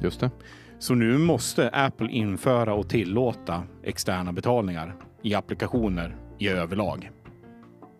Just 0.00 0.20
det. 0.20 0.30
Så 0.78 0.94
nu 0.94 1.18
måste 1.18 1.68
Apple 1.68 2.10
införa 2.10 2.74
och 2.74 2.88
tillåta 2.88 3.62
externa 3.82 4.32
betalningar 4.32 4.94
i 5.22 5.34
applikationer 5.34 6.16
i 6.38 6.48
överlag. 6.48 7.10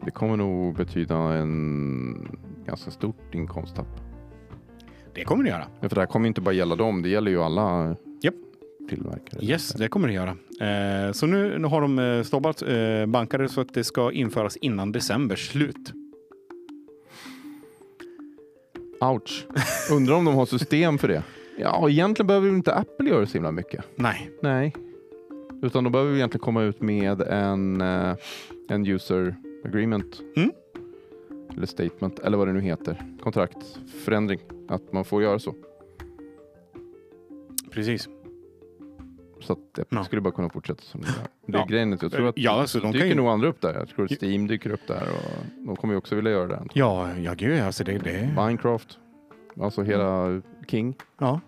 Det 0.05 0.11
kommer 0.11 0.37
nog 0.37 0.77
betyda 0.77 1.17
en 1.17 2.39
ganska 2.67 2.91
stort 2.91 3.35
inkomsttapp. 3.35 4.06
Det 5.17 5.25
kommer 5.25 5.45
det 5.45 5.51
göra. 5.51 5.67
Ja, 5.81 5.89
för 5.89 5.95
det 5.97 6.01
här 6.01 6.07
kommer 6.07 6.29
inte 6.29 6.41
bara 6.41 6.55
gälla 6.55 6.77
dem, 6.77 7.03
det 7.03 7.09
gäller 7.09 7.31
ju 7.31 7.43
alla 7.43 7.97
Japp. 8.23 8.35
tillverkare. 8.89 9.45
Yes, 9.45 9.69
det 9.73 9.89
kommer 9.89 10.09
det 10.09 10.14
göra. 10.14 10.37
Eh, 11.07 11.12
så 11.12 11.27
nu, 11.27 11.59
nu 11.59 11.69
har 11.69 11.81
de 11.81 11.99
eh, 11.99 12.23
stoppat 12.23 12.62
eh, 12.62 13.07
bankare 13.07 13.49
så 13.49 13.61
att 13.61 13.75
det 13.75 13.85
ska 13.85 14.12
införas 14.12 14.57
innan 14.57 14.93
decembers 14.93 15.49
slut. 15.51 15.93
Ouch. 19.01 19.47
Undrar 19.93 20.14
om 20.14 20.25
de 20.25 20.35
har 20.35 20.47
system 20.47 20.99
för 20.99 21.09
det. 21.09 21.23
Ja, 21.59 21.89
egentligen 21.91 22.27
behöver 22.27 22.49
inte 22.49 22.75
Apple 22.75 23.09
göra 23.09 23.27
så 23.27 23.33
himla 23.33 23.53
mycket. 23.53 23.85
Nej, 23.97 24.31
Nej. 24.43 24.75
Utan 25.62 25.85
de 25.85 25.93
behöver 25.93 26.11
ju 26.12 26.17
egentligen 26.17 26.45
komma 26.45 26.62
ut 26.62 26.81
med 26.81 27.21
en, 27.23 27.81
eh, 27.81 28.14
en 28.69 28.87
user 28.87 29.37
agreement. 29.64 30.21
Mm. 30.37 30.51
Eller 31.57 31.67
statement, 31.67 32.19
eller 32.19 32.39
vad 32.39 32.49
det 32.49 32.53
nu 32.53 32.61
heter. 32.61 33.03
Kontraktförändring. 33.23 34.41
Att 34.69 34.93
man 34.93 35.05
får 35.05 35.23
göra 35.23 35.39
så. 35.39 35.55
precis. 37.71 38.09
Så 39.41 39.53
att 39.53 39.59
det 39.75 39.85
Ja. 39.89 40.05
skulle 40.05 40.21
bara 40.23 40.35
kunna 40.35 40.49
fortsätta 40.49 40.83
som 40.83 41.01
det 41.01 41.07
är. 41.09 41.12
Det 41.47 41.57
är 41.59 41.61
Ja. 41.61 41.67
grejen. 41.67 41.99
Jag 42.03 42.12
tror 42.12 42.29
att 42.29 42.39
Ja, 42.39 42.51
alltså, 42.61 42.81
de 42.81 42.93
dyker 42.93 43.07
ju- 43.07 43.14
nog 43.14 43.27
andra 43.29 43.49
upp 43.49 43.61
där. 43.61 43.75
Jag 43.75 43.89
tror 43.89 44.05
att 44.05 44.23
Steam 44.23 44.47
dyker 44.47 44.71
upp 44.71 44.87
där 44.87 45.03
och 45.12 45.45
de 45.67 45.77
kommer 45.77 45.95
ju 45.95 45.99
också 45.99 46.14
vilja 46.14 46.31
göra 46.31 46.47
det. 46.47 46.62
Ja, 46.73 47.17
ja 47.19 47.35
gud, 47.35 47.61
alltså 47.61 47.85
det, 47.85 47.99
det, 47.99 48.29
Minecraft. 48.37 48.99
Alltså 49.61 49.83
hela 49.83 50.43
King. 50.69 50.95
ja. 51.19 51.41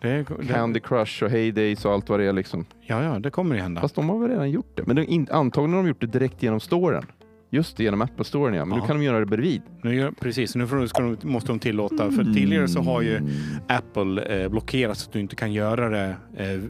Det, 0.00 0.08
det, 0.38 0.46
Candy 0.48 0.80
Crush 0.80 1.24
och 1.24 1.30
Heydays 1.30 1.84
och 1.84 1.92
allt 1.92 2.08
vad 2.08 2.20
det 2.20 2.24
är 2.26 2.32
liksom. 2.32 2.64
ja, 2.80 3.02
ja, 3.02 3.18
det 3.18 3.30
kommer 3.30 3.54
det 3.56 3.62
hända. 3.62 3.80
Fast 3.80 3.94
de 3.94 4.08
har 4.08 4.18
väl 4.18 4.30
redan 4.30 4.50
gjort 4.50 4.76
det. 4.76 4.86
Men 4.86 4.96
de, 4.96 5.26
antagligen 5.30 5.74
har 5.76 5.82
de 5.82 5.88
gjort 5.88 6.00
det 6.00 6.06
direkt 6.06 6.42
genom 6.42 6.60
storen. 6.60 7.04
Just 7.50 7.76
det, 7.76 7.82
genom 7.84 8.02
Apple 8.02 8.24
Storen 8.24 8.54
ja. 8.54 8.64
Men 8.64 8.76
Ja. 8.78 8.82
nu 8.82 8.86
kan 8.86 8.96
de 8.98 9.02
göra 9.04 9.20
det 9.20 9.26
bredvid. 9.26 9.62
Nu 9.82 10.12
precis, 10.20 10.54
nu 10.54 10.66
de- 10.66 10.88
ska 10.88 11.02
de, 11.02 11.16
måste 11.22 11.48
de 11.52 11.58
tillåta, 11.58 12.10
för 12.10 12.24
tidigare 12.34 12.68
så 12.68 12.80
har 12.80 13.02
ju 13.02 13.20
Apple 13.68 14.22
eh, 14.42 14.48
blockerat 14.48 14.98
så 14.98 15.06
att 15.08 15.12
du 15.12 15.20
inte 15.20 15.36
kan 15.36 15.52
göra 15.52 15.88
det 15.88 16.16
eh, 16.36 16.60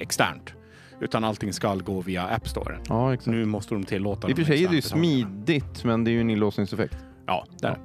externt. 0.00 0.54
Utan 1.00 1.24
allting 1.24 1.52
ska 1.52 1.74
gå 1.74 2.00
via 2.00 2.22
App 2.26 2.48
Store. 2.48 2.78
Ja, 2.88 3.14
exakt. 3.14 3.26
Nu 3.26 3.44
måste 3.44 3.74
de 3.74 3.84
tillåta 3.84 4.28
I 4.30 4.32
och 4.32 4.36
för 4.36 4.44
sig 4.44 4.64
är 4.64 4.68
det 4.68 4.74
ju 4.74 4.82
smidigt, 4.82 5.84
men 5.84 6.04
det 6.04 6.10
är 6.10 6.12
ju 6.12 6.20
en 6.20 6.30
inlåsningseffekt. 6.30 6.96
Ja, 7.26 7.44
där. 7.60 7.78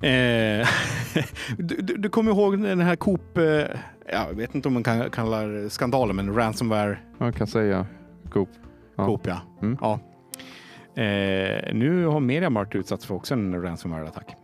Eh, 0.00 0.68
du, 1.58 1.76
du, 1.76 1.96
du 1.96 2.08
kommer 2.08 2.30
ihåg 2.30 2.62
den 2.62 2.80
här 2.80 2.96
Coop, 2.96 3.38
eh, 3.38 3.44
jag 4.12 4.34
vet 4.36 4.54
inte 4.54 4.68
om 4.68 4.74
man 4.74 4.82
kan 4.82 5.10
kalla 5.10 5.42
det 5.46 5.70
skandalen, 5.70 6.16
men 6.16 6.34
ransomware 6.34 6.98
Jag 7.18 7.34
kan 7.34 7.46
säga 7.46 7.86
Coop. 8.30 8.48
Ja. 8.96 9.06
Coop 9.06 9.20
ja. 9.26 9.40
Mm. 9.62 9.78
ja. 9.80 10.00
Eh, 10.94 11.74
nu 11.74 12.06
har 12.06 12.20
Mediamarkt 12.20 12.74
utsatts 12.74 13.06
för 13.06 13.14
också 13.14 13.34
en 13.34 13.62
ransomware-attack. 13.62 14.36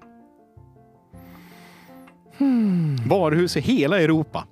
Hmm. 2.38 2.96
Varuhus 3.06 3.56
i 3.56 3.60
hela 3.60 4.00
Europa. 4.00 4.46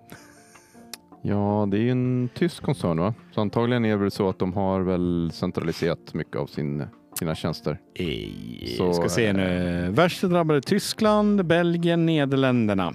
Ja, 1.22 1.68
det 1.70 1.76
är 1.76 1.80
ju 1.80 1.90
en 1.90 2.28
tysk 2.34 2.62
koncern 2.62 3.00
va? 3.00 3.14
Så 3.34 3.40
antagligen 3.40 3.84
är 3.84 3.90
det 3.90 3.96
väl 3.96 4.10
så 4.10 4.28
att 4.28 4.38
de 4.38 4.52
har 4.52 4.80
väl 4.80 5.30
centraliserat 5.34 6.14
mycket 6.14 6.36
av 6.36 6.46
sin, 6.46 6.84
sina 7.18 7.34
tjänster. 7.34 7.78
Så, 8.76 8.76
Så, 8.76 8.92
ska 8.92 9.08
se 9.08 9.26
eh, 9.26 9.34
nu. 9.34 9.88
Värst 9.90 10.22
drabbade 10.22 10.60
Tyskland, 10.60 11.46
Belgien, 11.46 12.06
Nederländerna. 12.06 12.92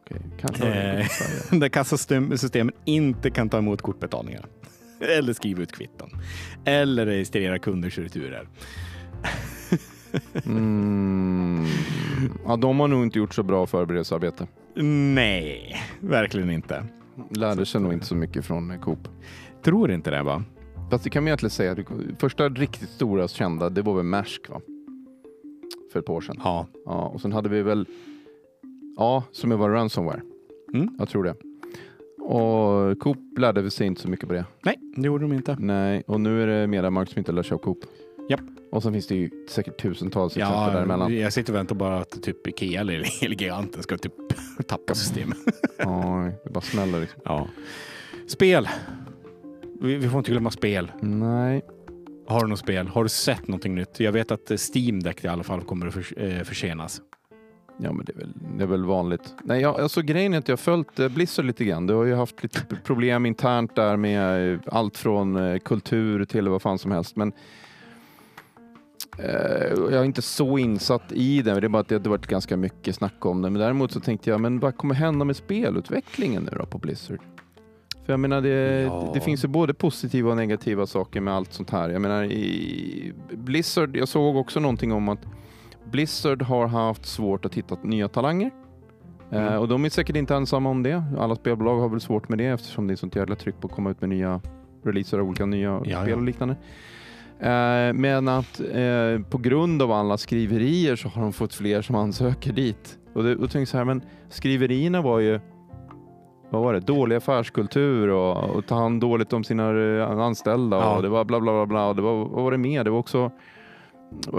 Okej, 0.00 0.20
kanske 0.40 0.66
Eh. 0.66 1.06
Där 1.60 1.68
kassasystemen 1.68 2.72
inte 2.84 3.30
kan 3.30 3.48
ta 3.48 3.58
emot 3.58 3.82
kortbetalningar. 3.82 4.46
Eller 5.18 5.32
skriva 5.32 5.62
ut 5.62 5.72
kvitton. 5.72 6.10
Eller 6.64 7.06
registrera 7.06 7.58
kunders 7.58 7.98
returer. 7.98 8.48
Mm. 10.46 11.64
Ja, 12.46 12.56
de 12.56 12.80
har 12.80 12.88
nog 12.88 13.02
inte 13.02 13.18
gjort 13.18 13.34
så 13.34 13.42
bra 13.42 13.66
förberedelsearbete. 13.66 14.46
Nej, 15.14 15.76
verkligen 16.00 16.50
inte. 16.50 16.84
Lärde 17.30 17.66
sig 17.66 17.80
nog 17.80 17.92
inte 17.92 18.06
så 18.06 18.14
mycket 18.14 18.44
från 18.44 18.78
Coop. 18.78 19.08
Tror 19.62 19.90
inte 19.90 20.10
det 20.10 20.22
va? 20.22 20.44
Fast 20.90 21.04
det 21.04 21.10
kan 21.10 21.22
man 21.22 21.28
egentligen 21.28 21.50
säga. 21.50 21.76
Första 22.18 22.48
riktigt 22.48 22.88
stora 22.88 23.28
kända, 23.28 23.70
det 23.70 23.82
var 23.82 23.94
väl 23.94 24.04
Maersk 24.04 24.48
va? 24.48 24.60
För 25.92 26.00
ett 26.00 26.06
par 26.06 26.14
år 26.14 26.20
sedan. 26.20 26.40
Ja. 26.44 26.66
Ja, 26.84 27.08
och 27.08 27.20
sen 27.20 27.32
hade 27.32 27.48
vi 27.48 27.62
väl, 27.62 27.86
ja, 28.96 29.24
som 29.32 29.50
var 29.50 29.70
ransomware. 29.70 30.20
Mm. 30.74 30.88
Jag 30.98 31.08
tror 31.08 31.24
det. 31.24 31.34
Och 32.24 32.98
Coop 32.98 33.18
lärde 33.38 33.62
vi 33.62 33.70
sig 33.70 33.86
inte 33.86 34.00
så 34.00 34.08
mycket 34.08 34.28
på 34.28 34.34
det. 34.34 34.44
Nej, 34.62 34.76
det 34.96 35.06
gjorde 35.06 35.24
de 35.24 35.32
inte. 35.32 35.56
Nej, 35.60 36.02
och 36.06 36.20
nu 36.20 36.42
är 36.42 36.46
det 36.46 36.66
Mediamarkt 36.66 37.10
som 37.12 37.18
inte 37.18 37.32
lär 37.32 37.42
sig 37.42 37.54
av 37.54 37.58
Coop. 37.58 37.78
Japp. 38.30 38.40
Och 38.72 38.82
sen 38.82 38.92
finns 38.92 39.06
det 39.06 39.14
ju 39.14 39.30
säkert 39.48 39.82
tusentals 39.82 40.36
exempel 40.36 40.58
Ja, 40.60 40.70
däremellan. 40.72 41.16
jag 41.16 41.32
sitter 41.32 41.52
och 41.52 41.56
väntar 41.58 41.74
bara 41.74 41.98
att 41.98 42.22
typ 42.22 42.46
Ikea 42.46 42.80
eller 42.80 43.04
Eleganten 43.24 43.82
ska 43.82 43.96
typ 43.98 44.12
tappa 44.66 44.94
systemet. 44.94 45.38
Ja, 45.78 46.30
det 46.44 46.50
bara 46.50 46.60
smäller 46.60 47.00
liksom. 47.00 47.20
Ja. 47.24 47.48
Spel. 48.26 48.68
Vi, 49.80 49.96
vi 49.96 50.08
får 50.08 50.18
inte 50.18 50.30
glömma 50.30 50.50
spel. 50.50 50.92
Nej, 51.00 51.62
Har 52.26 52.40
du 52.40 52.46
något 52.46 52.58
spel? 52.58 52.86
Har 52.88 53.02
du 53.02 53.08
sett 53.08 53.48
någonting 53.48 53.74
nytt? 53.74 54.00
Jag 54.00 54.12
vet 54.12 54.30
att 54.30 54.50
Steam 54.74 55.00
Deck 55.02 55.24
i 55.24 55.28
alla 55.28 55.42
fall 55.42 55.60
kommer 55.60 55.86
att 55.86 55.96
eh, 56.16 56.42
försenas. 56.44 57.00
Ja 57.76 57.92
men 57.92 58.04
det 58.04 58.12
är 58.12 58.18
väl, 58.18 58.32
det 58.58 58.62
är 58.62 58.68
väl 58.68 58.84
vanligt. 58.84 59.34
Nej, 59.44 59.60
jag, 59.62 59.80
alltså 59.80 60.02
grejen 60.02 60.34
är 60.34 60.38
att 60.38 60.48
jag 60.48 60.52
har 60.52 60.56
följt 60.56 60.98
eh, 60.98 61.08
Blizzard 61.08 61.44
lite 61.44 61.64
grann. 61.64 61.86
Du 61.86 61.94
har 61.94 62.04
ju 62.04 62.14
haft 62.14 62.42
lite 62.42 62.60
problem 62.84 63.26
internt 63.26 63.76
där 63.76 63.96
med 63.96 64.52
eh, 64.54 64.58
allt 64.66 64.98
från 64.98 65.36
eh, 65.36 65.58
kultur 65.58 66.24
till 66.24 66.48
vad 66.48 66.62
fan 66.62 66.78
som 66.78 66.90
helst. 66.90 67.16
Men 67.16 67.32
eh, 69.18 69.72
jag 69.74 69.92
är 69.92 70.04
inte 70.04 70.22
så 70.22 70.58
insatt 70.58 71.12
i 71.12 71.42
det. 71.42 71.60
Det 71.60 71.66
är 71.66 71.68
bara 71.68 71.80
att 71.80 71.88
det 71.88 71.94
har 71.94 72.10
varit 72.10 72.26
ganska 72.26 72.56
mycket 72.56 72.94
snack 72.94 73.26
om 73.26 73.42
det. 73.42 73.50
Men 73.50 73.60
däremot 73.60 73.92
så 73.92 74.00
tänkte 74.00 74.30
jag, 74.30 74.40
men 74.40 74.60
vad 74.60 74.76
kommer 74.76 74.94
hända 74.94 75.24
med 75.24 75.36
spelutvecklingen 75.36 76.42
nu 76.42 76.58
då 76.58 76.66
på 76.66 76.78
Blizzard? 76.78 77.20
För 78.06 78.12
jag 78.12 78.20
menar, 78.20 78.40
det, 78.40 78.82
Ja. 78.82 79.10
det 79.14 79.20
finns 79.20 79.44
ju 79.44 79.48
både 79.48 79.74
positiva 79.74 80.30
och 80.30 80.36
negativa 80.36 80.86
saker 80.86 81.20
med 81.20 81.34
allt 81.34 81.52
sånt 81.52 81.70
här. 81.70 81.88
Jag 81.88 82.02
menar, 82.02 82.24
i 82.24 83.12
Blizzard, 83.32 83.96
jag 83.96 84.08
såg 84.08 84.36
också 84.36 84.60
någonting 84.60 84.92
om 84.92 85.08
att 85.08 85.18
Blizzard 85.90 86.42
har 86.42 86.66
haft 86.66 87.06
svårt 87.06 87.44
att 87.44 87.54
hitta 87.54 87.76
nya 87.82 88.08
talanger. 88.08 88.50
Mm. 89.30 89.46
Eh, 89.46 89.56
och 89.56 89.68
de 89.68 89.84
är 89.84 89.90
säkert 89.90 90.16
inte 90.16 90.34
ensamma 90.34 90.70
om 90.70 90.82
det. 90.82 91.04
Alla 91.18 91.34
spelbolag 91.36 91.80
har 91.80 91.88
väl 91.88 92.00
svårt 92.00 92.28
med 92.28 92.38
det 92.38 92.46
eftersom 92.46 92.86
det 92.86 92.94
är 92.94 92.96
sånt 92.96 93.16
jävla 93.16 93.36
tryck 93.36 93.60
på 93.60 93.66
att 93.66 93.72
komma 93.72 93.90
ut 93.90 94.00
med 94.00 94.10
nya 94.10 94.40
releaser 94.84 95.18
av 95.18 95.28
olika 95.28 95.46
nya 95.46 95.80
Ja, 95.84 96.02
spel 96.02 96.18
och 96.18 96.22
liknande. 96.22 96.56
Eh, 97.40 97.92
men 97.94 98.28
att 98.28 98.60
eh, 98.60 99.22
på 99.30 99.38
grund 99.38 99.82
av 99.82 99.92
alla 99.92 100.16
skriverier 100.18 100.96
så 100.96 101.08
har 101.08 101.22
de 101.22 101.32
fått 101.32 101.54
fler 101.54 101.82
som 101.82 101.96
ansöker 101.96 102.52
dit. 102.52 102.98
Och 103.14 103.24
och 103.24 103.38
tänkte 103.38 103.58
jag 103.58 103.68
så 103.68 103.76
här, 103.76 103.84
men 103.84 104.02
skriverierna 104.28 105.02
var 105.02 105.18
ju 105.18 105.40
vad 106.50 106.62
var 106.62 106.72
det? 106.74 106.80
Dålig 106.80 107.16
affärskultur 107.16 108.08
och, 108.08 108.44
och 108.44 108.66
ta 108.66 108.74
hand 108.74 109.00
dåligt 109.00 109.32
om 109.32 109.44
sina 109.44 109.70
eh, 109.70 110.10
anställda 110.10 110.76
Ja. 110.76 110.96
och 110.96 111.02
det 111.02 111.08
var 111.08 111.24
bla 111.24 111.40
bla 111.40 111.52
bla 111.52 111.66
bla. 111.66 111.88
Och 111.88 111.96
det 111.96 112.02
var, 112.02 112.24
vad 112.24 112.44
var 112.44 112.50
det 112.50 112.58
mer? 112.58 112.84
Det 112.84 112.90
var 112.90 112.98
också 112.98 113.30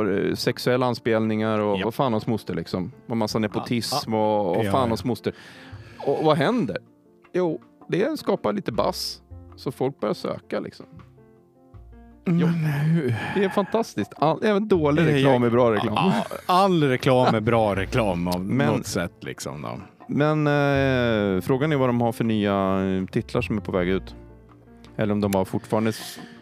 det 0.06 0.36
sexuella 0.36 0.86
anspelningar 0.86 1.60
och 1.60 1.80
Ja. 1.80 1.82
vad 1.86 1.94
fan 1.94 2.12
hans 2.14 2.28
moster 2.28 2.54
liksom. 2.54 2.92
Och 3.08 3.18
massa 3.18 3.40
nepotism 3.40 4.14
och, 4.14 4.58
och 4.58 4.66
Ja, 4.66 4.72
fan 4.72 4.82
ja. 4.82 4.88
hans 4.88 5.04
moster. 5.06 5.34
Och 6.06 6.26
vad 6.26 6.38
händer? 6.38 6.78
Jo, 7.34 7.62
det 7.90 8.20
skapar 8.20 8.54
lite 8.54 8.72
bass. 8.72 9.22
Så 9.56 9.72
folk 9.72 10.00
börjar 10.00 10.14
söka 10.14 10.60
liksom. 10.60 10.86
Jo. 12.28 12.48
Det 13.36 13.44
är 13.44 13.50
fantastiskt. 13.50 14.14
All, 14.18 14.44
även 14.44 14.68
dålig 14.68 15.06
reklam 15.06 15.44
är 15.44 15.50
bra 15.50 15.74
reklam. 15.74 15.94
Ja, 15.96 16.26
All 16.46 16.84
reklam 16.84 17.36
är 17.36 17.42
bra 17.42 17.76
reklam 17.76 18.28
av 18.28 18.40
Men- 18.46 18.68
något 18.68 18.86
sätt. 18.88 19.14
Liksom, 19.22 19.62
då. 19.62 19.80
Men 20.08 20.48
eh, 20.48 21.42
frågan 21.42 21.72
är 21.72 21.76
vad 21.76 21.90
de 21.90 22.02
har 22.02 22.12
för 22.12 22.24
nya 22.24 22.80
titlar 23.12 23.42
som 23.42 23.58
är 23.58 23.62
på 23.62 23.72
väg 23.72 23.88
ut. 23.88 24.16
Eller 24.98 25.14
om 25.14 25.22
de 25.22 25.36
har 25.36 25.46
fortfarande, 25.46 25.92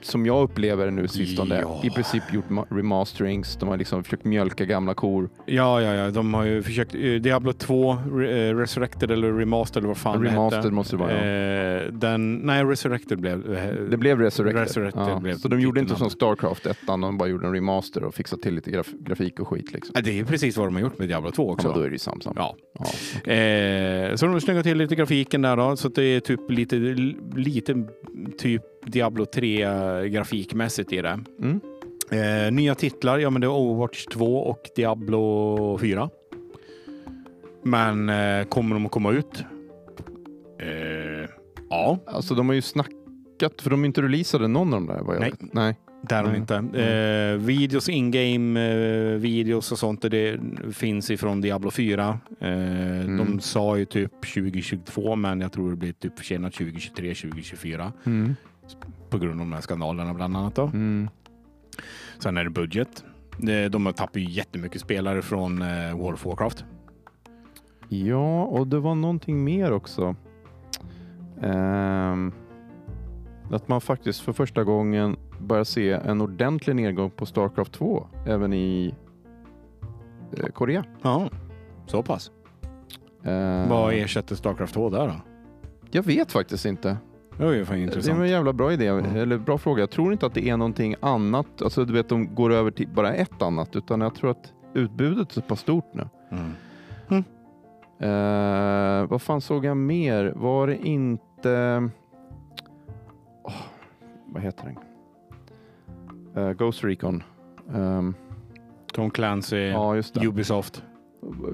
som 0.05 0.25
jag 0.25 0.43
upplever 0.43 0.85
det 0.85 0.91
nu 0.91 1.07
sistone, 1.07 1.59
Ja. 1.61 1.81
i 1.83 1.89
princip 1.89 2.23
gjort 2.33 2.47
ma- 2.49 2.65
remasterings. 2.77 3.55
De 3.55 3.69
har 3.69 3.77
liksom 3.77 4.03
försökt 4.03 4.23
mjölka 4.25 4.65
gamla 4.65 4.93
kor. 4.93 5.29
Ja, 5.45 5.81
ja, 5.81 5.93
ja. 5.93 6.11
De 6.11 6.33
har 6.33 6.43
ju 6.43 6.63
försökt. 6.63 6.95
eh, 6.95 6.99
Diablo 7.01 7.53
2, 7.53 7.97
re, 8.13 8.47
eh, 8.49 8.55
Resurrected 8.57 9.11
eller 9.11 9.33
Remastered 9.33 9.81
eller 9.83 9.87
vad 9.87 9.97
fan 9.97 10.21
det 10.23 10.29
Remastered 10.29 10.63
hette. 10.63 10.73
måste 10.75 10.95
det 10.95 10.99
vara, 11.03 11.11
ja. 11.25 11.81
Eh, 11.83 11.91
den, 11.93 12.35
nej, 12.35 12.63
Resurrected 12.63 13.19
blev... 13.21 13.53
eh, 13.55 13.73
Det 13.89 13.97
blev 13.97 14.19
Resurrected. 14.19 14.61
Resurrected 14.63 15.03
ja. 15.07 15.19
blev 15.19 15.35
så 15.37 15.47
de 15.47 15.59
gjorde 15.61 15.79
inte 15.79 15.95
som 15.95 16.09
Starcraft 16.09 16.65
1, 16.65 16.77
de 16.87 17.17
bara 17.17 17.29
gjorde 17.29 17.47
en 17.47 17.53
remaster 17.53 18.03
och 18.03 18.15
fixade 18.15 18.41
till 18.41 18.55
lite 18.55 18.71
graf 18.71 18.87
grafik 18.99 19.39
och 19.39 19.47
skit. 19.47 19.73
Liksom. 19.73 19.95
Det 20.03 20.09
är 20.09 20.13
ju 20.13 20.25
precis 20.25 20.57
vad 20.57 20.67
de 20.67 20.75
har 20.75 20.81
gjort 20.81 20.99
med 20.99 21.07
Diablo 21.07 21.31
2 21.31 21.49
också. 21.49 21.67
Ja, 21.67 21.73
då 21.73 21.79
är 21.81 21.85
det 21.87 21.91
ju 21.93 21.99
Samsung. 21.99 22.33
Ja. 22.35 22.55
Ja. 22.79 22.85
Eh, 23.33 24.15
så 24.15 24.25
de 24.25 24.41
snyggat 24.41 24.63
till 24.63 24.77
lite 24.77 24.95
grafiken 24.95 25.41
där 25.41 25.57
då, 25.57 25.75
så 25.75 25.87
att 25.87 25.95
det 25.95 26.03
är 26.03 26.19
typ 26.19 26.49
lite, 26.51 26.75
lite 27.35 27.85
typ 28.37 28.61
Diablo 28.85 29.25
3 29.25 30.07
grafikmässigt 30.09 30.93
i 30.93 31.01
det. 31.01 31.19
Mm. 31.41 31.59
Eh, 32.11 32.51
nya 32.51 32.75
titlar, 32.75 33.19
ja 33.19 33.29
men 33.29 33.41
det 33.41 33.47
är 33.47 33.51
Overwatch 33.51 34.05
2 34.05 34.37
och 34.37 34.61
Diablo 34.75 35.77
4. 35.81 36.09
Men 37.63 38.09
eh, 38.09 38.43
kommer 38.45 38.75
de 38.75 38.85
att 38.85 38.91
komma 38.91 39.11
ut? 39.11 39.43
Eh, 40.59 41.29
ja, 41.69 41.99
Alltså 42.07 42.35
de 42.35 42.47
har 42.47 42.55
ju 42.55 42.61
snackat, 42.61 43.61
för 43.61 43.69
de 43.69 43.81
är 43.83 43.85
inte 43.85 44.01
releasade 44.01 44.47
någon 44.47 44.73
av 44.73 44.79
de 44.81 44.87
där 44.93 44.99
vad 45.03 45.15
jag 45.15 45.21
Nej. 45.21 45.31
vet. 45.31 45.53
Nej. 45.53 45.75
där 46.09 46.17
är 46.19 46.23
de 46.23 46.29
Mm. 46.29 46.41
inte. 46.41 46.81
Eh, 46.83 47.37
videos, 47.47 47.89
in-game 47.89 48.59
eh, 49.13 49.17
videos 49.19 49.71
och 49.71 49.79
sånt, 49.79 50.01
det 50.01 50.39
finns 50.73 51.11
ifrån 51.11 51.41
Diablo 51.41 51.71
4. 51.71 52.19
Eh, 52.39 52.49
Mm. 53.03 53.17
De 53.17 53.39
sa 53.39 53.77
ju 53.77 53.85
typ 53.85 54.11
2022, 54.33 55.15
men 55.15 55.41
jag 55.41 55.51
tror 55.51 55.69
det 55.69 55.75
blir 55.75 55.93
typ 55.93 56.17
försenat 56.19 56.53
2023, 56.53 57.13
2024 57.15 57.93
Mm. 58.05 58.35
På 59.09 59.17
grund 59.17 59.31
av 59.31 59.37
de 59.47 59.53
här 59.53 59.61
skandalerna 59.61 60.13
bland 60.13 60.37
annat. 60.37 60.55
Då. 60.55 60.63
Mm. 60.63 61.09
Sen 62.19 62.37
är 62.37 62.43
det 62.43 62.49
budget. 62.49 63.03
De, 63.71 63.93
tappat 63.95 64.15
ju 64.15 64.29
jättemycket 64.29 64.81
spelare 64.81 65.21
från 65.21 65.61
eh, 65.61 65.97
World 65.97 66.13
of 66.13 66.25
Warcraft. 66.25 66.65
Ja, 67.89 68.43
och 68.43 68.67
det 68.67 68.79
var 68.79 68.95
någonting 68.95 69.43
mer 69.43 69.71
också. 69.71 70.15
Ehm, 71.41 72.31
att 73.51 73.67
man 73.67 73.81
faktiskt 73.81 74.21
för 74.21 74.33
första 74.33 74.63
gången 74.63 75.15
börjar 75.39 75.63
se 75.63 75.91
en 75.91 76.21
ordentlig 76.21 76.75
nedgång 76.75 77.09
på 77.09 77.25
Starcraft 77.25 77.71
2 77.73 78.07
även 78.27 78.53
i 78.53 78.93
eh, 80.37 80.45
Korea. 80.45 80.83
Ja, 81.01 81.29
så 81.85 82.03
pass. 82.03 82.31
Ehm, 83.23 83.69
Vad 83.69 83.93
ersätter 83.93 84.35
Starcraft 84.35 84.73
2 84.73 84.89
där 84.89 85.07
då? 85.07 85.15
Jag 85.91 86.03
vet 86.03 86.31
faktiskt 86.31 86.65
inte. 86.65 86.97
Det 87.37 87.45
var 87.45 87.51
ju 87.51 87.65
fan 87.65 87.75
Det 87.75 87.81
är 87.81 87.83
intressant. 87.83 88.19
en 88.19 88.29
jävla 88.29 88.53
bra 88.53 88.73
idé, 88.73 88.87
Mm. 88.87 89.15
eller 89.15 89.37
bra 89.37 89.57
fråga. 89.57 89.79
Jag 89.81 89.89
tror 89.89 90.11
inte 90.11 90.25
att 90.25 90.33
det 90.33 90.49
är 90.49 90.57
någonting 90.57 90.95
annat, 90.99 91.61
alltså 91.61 91.85
du 91.85 91.93
vet 91.93 92.09
de 92.09 92.35
går 92.35 92.53
över 92.53 92.71
till 92.71 92.87
bara 92.87 93.13
ett 93.13 93.41
annat, 93.41 93.75
utan 93.75 94.01
jag 94.01 94.15
tror 94.15 94.31
att 94.31 94.53
utbudet 94.73 95.29
är 95.29 95.33
så 95.33 95.41
pass 95.41 95.59
stort 95.59 95.93
nu. 95.93 96.07
Mm. 96.31 97.23
Eh, 97.99 99.09
vad 99.09 99.21
fan 99.21 99.41
såg 99.41 99.65
jag 99.65 99.77
mer? 99.77 100.33
Var 100.35 100.67
det 100.67 100.87
inte... 100.87 101.89
Åh, 103.43 103.53
vad 104.25 104.41
heter 104.43 104.65
den? 106.33 106.43
Eh, 106.43 106.53
Ghost 106.53 106.83
Recon. 106.83 107.23
Ehm, 107.75 108.13
Tom 108.93 109.09
Clancy, 109.11 109.57
ja. 109.57 109.95
Ubisoft. 110.21 110.83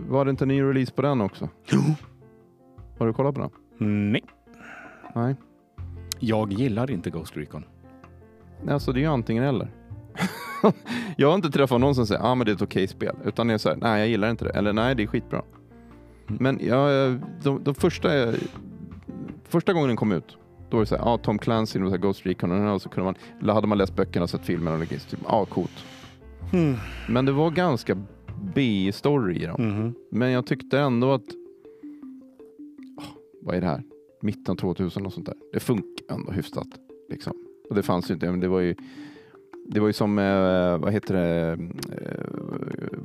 Var 0.10 0.26
det 0.26 0.32
inte 0.32 0.44
en 0.44 0.48
ny 0.48 0.62
release 0.64 0.92
på 0.94 1.02
den 1.02 1.22
också? 1.22 1.50
Har 3.00 3.08
du 3.08 3.14
kollat 3.14 3.36
på 3.36 3.42
den? 3.42 3.52
Nej, 4.12 4.24
Nej. 5.16 5.36
Jag 6.20 6.54
gillar 6.54 6.92
inte 6.92 7.10
Ghost 7.10 7.38
Recon. 7.38 7.64
Alltså 8.70 8.92
det 8.92 9.00
är 9.00 9.02
ju 9.02 9.08
antingen 9.08 9.44
eller. 9.44 9.72
jag 11.18 11.28
har 11.28 11.36
inte 11.36 11.50
träffat 11.52 11.82
någon 11.82 11.96
som 11.96 12.08
säger 12.08 12.22
ah, 12.22 12.36
men 12.36 12.46
det 12.46 12.52
är 12.52 12.56
ett 12.56 12.62
okej 12.62 12.88
spel. 12.88 13.16
Utan 13.26 13.48
det 13.48 13.54
är 13.54 13.58
så 13.58 13.70
här, 13.70 13.76
nej 13.76 14.00
jag 14.00 14.10
gillar 14.10 14.30
inte 14.30 14.46
det. 14.46 14.52
Eller 14.52 14.74
nej 14.74 14.96
det 14.96 15.04
är 15.04 15.08
skitbra. 15.08 15.42
Mm. 16.30 16.44
Men 16.44 16.68
ja, 16.68 16.88
de, 17.44 17.64
de 17.64 17.76
första, 17.76 18.34
första 19.44 19.74
gången 19.74 19.88
den 19.88 19.98
kom 19.98 20.12
ut, 20.12 20.38
då 20.70 20.78
var 20.78 20.82
det 20.82 20.88
så 20.88 20.96
här, 20.96 21.14
ah, 21.14 21.18
Tom 21.18 21.40
Clancy 21.40 21.80
och 21.80 21.86
så 21.86 21.92
här 21.92 21.98
Ghost 21.98 22.26
Recon 22.26 22.68
och 22.68 22.82
så 22.82 22.90
kunde 22.90 23.06
man, 23.06 23.16
eller 23.42 23.54
hade 23.54 23.68
man 23.68 23.78
läst 23.78 23.96
böckerna 23.96 24.24
och 24.24 24.30
sett 24.30 24.46
filmerna 24.46 24.78
och 24.78 24.80
liksom, 24.80 25.18
typ, 25.18 25.20
ah, 25.26 25.46
coolt. 25.46 25.86
Mm. 26.54 26.76
Men 27.10 27.26
det 27.26 27.32
var 27.32 27.52
ganska 27.52 27.98
B-story 28.56 29.44
i 29.44 29.46
dem. 29.46 29.68
Mhm. 29.68 29.94
Men 30.12 30.32
jag 30.32 30.46
tyckte 30.46 30.80
ändå 30.80 31.14
att, 31.14 31.24
ah, 32.98 33.14
vad 33.42 33.56
är 33.56 33.62
det 33.62 33.68
här? 33.68 33.84
Mitten 34.22 34.52
av 34.52 34.56
2000 34.56 35.06
och 35.06 35.14
sånt 35.14 35.26
där. 35.26 35.36
Det 35.54 35.60
funkar 35.60 35.99
ändå 36.10 36.32
hyfsat. 36.32 36.68
Liksom. 37.10 37.34
Och 37.70 37.76
det 37.76 37.84
fanns 37.84 38.10
ju 38.10 38.14
inte, 38.14 38.32
men 38.32 38.40
det 38.40 38.48
var 38.48 38.60
ju 38.60 38.76
det 39.72 39.80
var 39.80 39.88
ju 39.88 39.94
som, 39.94 40.20
eh, 40.20 40.78
vad 40.78 40.94
heter 40.94 41.14
det, 41.16 41.58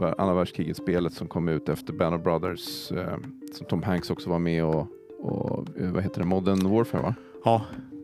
eh, 0.01 0.13
andra 0.19 0.35
världskriget-spelet 0.35 1.13
som 1.13 1.29
kom 1.29 1.49
ut 1.49 1.69
efter 1.69 1.93
Band 1.93 2.15
of 2.15 2.23
Brothers, 2.23 2.93
eh, 2.93 3.17
som 3.53 3.67
Tom 3.67 3.83
Hanks 3.83 4.11
också 4.11 4.31
var 4.31 4.39
med 4.39 4.65
och, 4.65 4.87
och 5.21 5.69
eh, 5.81 5.91
vad 5.93 6.03
heter 6.03 6.21
det, 6.21 6.27
Modern 6.27 6.69
Warfare 6.71 7.03
va? 7.03 7.15
Ja, 7.45 7.63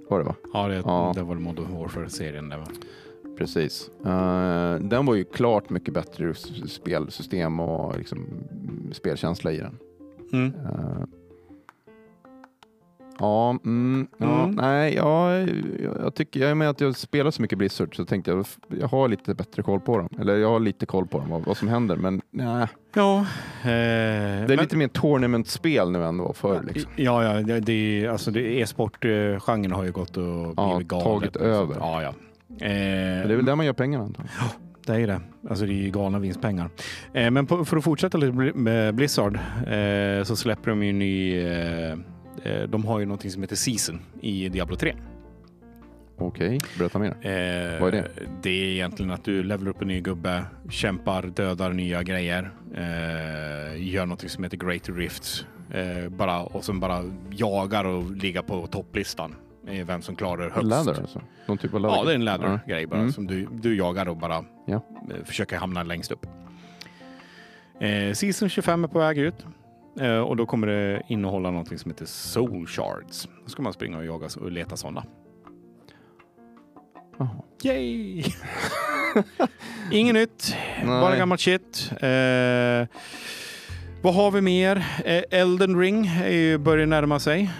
Var 0.08 0.18
det 0.18 0.24
va? 0.24 0.34
ja, 0.52 0.68
det, 0.68 0.74
Ja. 0.74 1.12
det 1.16 1.22
var 1.22 1.34
det 1.34 1.40
Modern 1.40 1.76
Warfare-serien. 1.78 2.48
där, 2.48 2.58
va? 2.58 2.66
Precis. 3.38 3.90
Eh, 4.06 4.74
den 4.74 5.06
var 5.06 5.14
ju 5.14 5.24
klart 5.24 5.70
mycket 5.70 5.94
bättre 5.94 6.34
spelsystem 6.68 7.60
och 7.60 7.98
liksom, 7.98 8.26
spelkänsla 8.92 9.52
i 9.52 9.58
den. 9.58 9.78
Mm. 10.32 10.46
Eh, 10.54 11.02
Ja, 13.20 13.50
mm, 13.64 14.06
ja 14.18 14.42
Mm. 14.44 14.54
nej, 14.54 14.94
ja, 14.94 15.36
jag, 15.38 15.48
jag 16.04 16.14
tycker, 16.14 16.40
jag 16.40 16.56
med 16.56 16.70
att 16.70 16.80
jag 16.80 16.96
spelar 16.96 17.30
så 17.30 17.42
mycket 17.42 17.58
Blizzard 17.58 17.96
så 17.96 18.04
tänkte 18.04 18.30
jag, 18.30 18.46
jag 18.80 18.88
har 18.88 19.08
lite 19.08 19.34
bättre 19.34 19.62
koll 19.62 19.80
på 19.80 19.98
dem. 19.98 20.08
Eller 20.20 20.36
jag 20.36 20.48
har 20.50 20.60
lite 20.60 20.86
koll 20.86 21.06
på 21.06 21.18
dem, 21.18 21.30
vad, 21.30 21.42
vad 21.44 21.56
som 21.56 21.68
händer, 21.68 21.96
men 21.96 22.20
nej. 22.30 22.66
Ja, 22.94 23.18
eh, 23.20 23.26
Det 23.64 23.70
är 23.72 24.48
men- 24.48 24.56
lite 24.58 24.76
mer 24.76 24.88
tournament-spel 24.88 25.90
nu 25.90 26.04
än 26.04 26.16
det 26.16 26.22
var 26.22 26.32
förr. 26.32 26.60
Liksom. 26.72 26.92
Ja, 26.96 27.24
ja, 27.24 27.42
det, 27.42 27.60
det, 27.60 27.72
är- 28.04 28.08
alltså 28.08 28.30
e-sport-genren 28.38 29.72
har 29.72 29.84
ju 29.84 29.92
gått 29.92 30.16
och 30.16 30.24
blivit 30.24 30.54
Ja, 30.56 30.78
galet. 30.86 31.04
tagit 31.04 31.36
över. 31.36 31.76
Ja, 31.80 32.02
ja. 32.02 32.08
Eh, 32.08 32.14
Men 32.60 33.28
det 33.28 33.32
är 33.34 33.36
väl 33.36 33.44
där 33.44 33.56
man 33.56 33.66
gör 33.66 33.72
pengarna 33.72 34.04
antagligen. 34.04 34.36
Det 34.86 34.92
är 34.96 35.06
det. 35.06 35.20
Alltså 35.50 35.66
det 35.66 35.72
är 35.72 35.82
ju 35.82 35.90
galna 35.90 36.18
vinstpengar. 36.18 36.70
Eh, 37.12 37.30
men 37.30 37.46
på, 37.46 37.64
för 37.64 37.76
att 37.76 37.84
fortsätta 37.84 38.18
lite 38.18 38.32
med 38.58 38.94
Blizzard 38.94 39.34
eh, 39.66 40.24
så 40.24 40.36
släpper 40.36 40.70
de 40.70 40.82
ju 40.82 40.90
en 40.90 40.98
ny... 40.98 41.40
Eh, 41.46 41.96
de 42.68 42.84
har 42.84 42.98
ju 43.00 43.06
någonting 43.06 43.30
som 43.30 43.42
heter 43.42 43.56
Season 43.56 44.00
i 44.20 44.48
Diablo 44.48 44.76
3. 44.76 44.94
Okej, 46.18 46.58
berätta 46.78 46.98
mer. 46.98 47.08
Eh, 47.10 47.80
Vad 47.80 47.88
är 47.88 47.92
det? 47.92 48.08
Det 48.42 48.50
är 48.50 48.64
egentligen 48.72 49.10
att 49.10 49.24
du 49.24 49.42
levelar 49.42 49.70
upp 49.70 49.82
en 49.82 49.88
ny 49.88 50.00
gubbe, 50.00 50.44
kämpar, 50.70 51.22
dödar 51.22 51.72
nya 51.72 52.02
grejer, 52.02 52.50
eh, 52.74 53.88
gör 53.92 54.06
någonting 54.06 54.28
som 54.28 54.44
heter 54.44 54.56
Great 54.56 54.88
Rifts 54.88 55.46
eh, 55.70 56.08
bara, 56.08 56.42
och 56.42 56.64
sen 56.64 56.80
bara 56.80 57.04
jagar 57.30 57.84
och 57.84 58.10
ligga 58.10 58.42
på 58.42 58.66
topplistan. 58.66 59.34
Eh, 59.66 59.86
vem 59.86 60.02
som 60.02 60.16
klarar 60.16 60.50
högst. 60.50 60.62
Läder 60.68 61.00
alltså? 61.00 61.20
Någon 61.46 61.58
typ 61.58 61.74
av 61.74 61.80
läder? 61.80 61.94
Ja, 61.96 62.04
det 62.04 62.10
är 62.10 62.14
en 62.14 62.24
lädergrej 62.24 62.86
bara 62.86 63.00
Mm. 63.00 63.12
som 63.12 63.26
du, 63.26 63.48
du 63.52 63.76
jagar 63.76 64.08
och 64.08 64.16
bara 64.16 64.44
Ja. 64.66 64.74
eh, 65.10 65.24
försöker 65.24 65.56
hamna 65.56 65.82
längst 65.82 66.12
upp. 66.12 66.26
Eh, 67.80 68.12
Season 68.14 68.48
25 68.48 68.84
är 68.84 68.88
på 68.88 68.98
väg 68.98 69.18
ut 69.18 69.34
eh, 69.40 69.48
och 70.00 70.36
då 70.36 70.46
kommer 70.46 70.66
det 70.66 71.02
innehålla 71.08 71.50
någonting 71.50 71.78
som 71.78 71.90
heter 71.90 72.06
Soul 72.06 72.66
Shards. 72.66 73.28
Då 73.44 73.50
ska 73.50 73.62
man 73.62 73.72
springa 73.72 73.98
och 73.98 74.04
jaga 74.04 74.28
och 74.40 74.52
leta 74.52 74.76
sådana. 74.76 75.04
Jaha. 77.18 77.28
Yay! 77.64 78.24
Inget 79.90 80.14
nytt, 80.14 80.56
Nej. 80.76 80.86
bara 80.86 81.16
gammalt 81.16 81.40
shit. 81.40 81.90
Eh, 81.92 82.86
vad 84.02 84.14
har 84.14 84.30
vi 84.30 84.40
mer? 84.40 84.76
Eh, 85.04 85.22
Elden 85.40 85.78
Ring 85.80 86.06
är 86.06 86.28
ju, 86.30 86.58
börjar 86.58 86.86
närma 86.86 87.18
sig. 87.18 87.50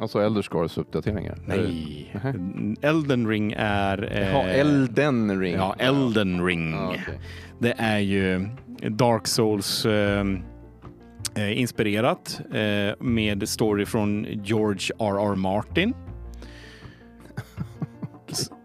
Alltså 0.00 0.20
Elder 0.22 0.42
Scrolls 0.42 0.78
uppdateringar? 0.78 1.38
Nej, 1.46 2.10
Nähä. 2.14 2.34
Elden 2.82 3.28
Ring 3.28 3.52
är... 3.56 4.12
eh, 4.12 4.28
Jaha, 4.28 4.44
Elden 4.44 5.40
Ring. 5.40 5.54
Ja, 5.54 5.74
Elden 5.78 6.46
Ring. 6.46 6.72
Ja, 6.72 6.88
okej. 6.88 7.20
Det 7.58 7.74
är 7.78 7.98
ju 7.98 8.48
Dark 8.90 9.26
Souls 9.26 9.86
eh, 9.86 10.20
eh, 10.20 10.24
inspirerat 11.38 12.40
eh, 12.52 13.06
med 13.06 13.48
story 13.48 13.86
från 13.86 14.26
George 14.44 14.90
R.R. 14.98 15.34
Martin. 15.34 15.94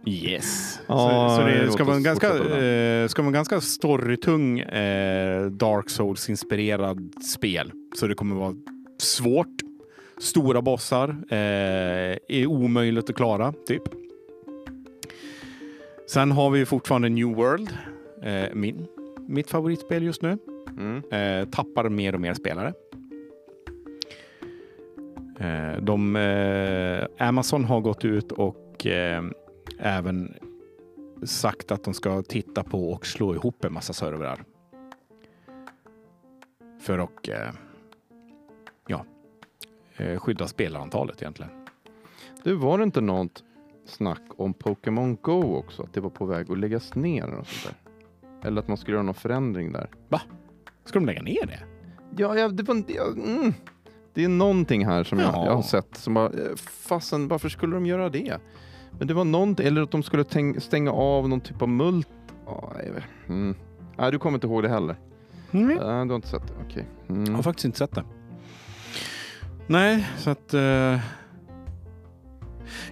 Yes. 0.05 0.79
Ja, 0.87 1.29
så, 1.29 1.41
så 1.41 1.47
det 1.47 1.71
ska 1.71 1.83
vara 1.83 1.95
en 1.95 2.03
ganska, 2.03 2.27
eh, 2.27 3.07
ska 3.07 3.21
vara 3.21 3.27
en 3.27 3.33
ganska 3.33 3.61
storytung 3.61 4.59
eh, 4.59 5.45
Dark 5.45 5.89
Souls-inspirerad 5.89 7.23
spel. 7.23 7.71
Så 7.99 8.07
det 8.07 8.15
kommer 8.15 8.35
vara 8.35 8.55
svårt. 8.99 9.61
Stora 10.17 10.61
bossar. 10.61 11.09
Eh, 11.29 12.17
är 12.27 12.45
omöjligt 12.45 13.09
att 13.09 13.15
klara, 13.15 13.53
typ. 13.67 13.83
Sen 16.09 16.31
har 16.31 16.49
vi 16.49 16.65
fortfarande 16.65 17.09
New 17.09 17.27
World. 17.35 17.69
Eh, 18.23 18.53
min, 18.53 18.87
mitt 19.27 19.49
favoritspel 19.49 20.03
just 20.03 20.21
nu. 20.21 20.37
Mm. 20.77 21.03
Eh, 21.11 21.49
tappar 21.49 21.89
mer 21.89 22.15
och 22.15 22.21
mer 22.21 22.33
spelare. 22.33 22.73
Eh, 25.39 25.81
de, 25.81 26.15
eh, 26.15 27.27
Amazon 27.27 27.65
har 27.65 27.81
gått 27.81 28.05
ut 28.05 28.31
och 28.31 28.85
eh, 28.85 29.23
även 29.79 30.33
sagt 31.23 31.71
att 31.71 31.83
de 31.83 31.93
ska 31.93 32.21
titta 32.21 32.63
på 32.63 32.91
och 32.91 33.05
slå 33.05 33.35
ihop 33.35 33.65
en 33.65 33.73
massa 33.73 33.93
servrar. 33.93 34.43
För 36.81 36.99
att 36.99 37.27
eh, 37.27 37.35
ja, 38.87 39.05
eh, 39.97 40.19
skydda 40.19 40.47
spelarantalet 40.47 41.21
egentligen. 41.21 41.51
Du, 42.43 42.55
var 42.55 42.77
det 42.77 42.83
inte 42.83 43.01
något 43.01 43.43
snack 43.85 44.21
om 44.37 44.53
Pokémon 44.53 45.17
Go 45.21 45.55
också? 45.55 45.83
Att 45.83 45.93
det 45.93 46.01
var 46.01 46.09
på 46.09 46.25
väg 46.25 46.51
att 46.51 46.59
läggas 46.59 46.95
ner 46.95 47.25
och 47.25 47.47
sånt 47.47 47.75
där? 47.75 48.47
Eller 48.47 48.61
att 48.61 48.67
man 48.67 48.77
skulle 48.77 48.95
göra 48.95 49.03
någon 49.03 49.13
förändring 49.13 49.71
där? 49.71 49.89
Ska 50.85 50.99
de 50.99 51.05
lägga 51.05 51.21
ner 51.21 51.45
det? 51.45 51.59
Ja, 52.17 52.35
ja 52.37 52.47
det 52.47 52.63
var... 52.63 52.83
Ja, 52.87 53.03
mm. 53.07 53.53
Det 54.13 54.23
är 54.23 54.27
någonting 54.29 54.85
här 54.85 55.03
som 55.03 55.19
jag, 55.19 55.33
Ja. 55.35 55.45
jag 55.45 55.55
har 55.55 55.61
sett 55.61 55.95
som 55.97 56.13
bara, 56.13 56.25
eh, 56.25 56.55
fasen, 56.87 57.27
varför 57.27 57.49
skulle 57.49 57.75
de 57.75 57.85
göra 57.85 58.09
det? 58.09 58.37
Men 58.99 59.07
det 59.07 59.13
var 59.13 59.25
någonting, 59.25 59.67
eller 59.67 59.81
att 59.81 59.91
de 59.91 60.03
skulle 60.03 60.23
tänk, 60.23 60.61
stänga 60.63 60.91
av 60.91 61.29
någon 61.29 61.41
typ 61.41 61.61
av 61.61 61.69
mult. 61.69 62.07
Jag 62.85 62.93
vet. 62.93 63.03
Mm. 63.27 63.55
Nej, 63.97 64.11
du 64.11 64.19
kommer 64.19 64.37
inte 64.37 64.47
ihåg 64.47 64.63
det 64.63 64.69
heller. 64.69 64.95
Mm. 65.51 65.67
Nej, 65.67 65.77
du 65.77 65.85
har 65.85 66.15
inte 66.15 66.27
sett 66.27 66.47
det? 66.47 66.53
Okej. 66.69 66.85
Jag 67.07 67.17
Mm. 67.17 67.35
har 67.35 67.43
faktiskt 67.43 67.65
inte 67.65 67.77
sett 67.77 67.91
det. 67.95 68.03
Nej, 69.67 70.07
så 70.17 70.29
att... 70.29 70.53
Eh, 70.53 70.99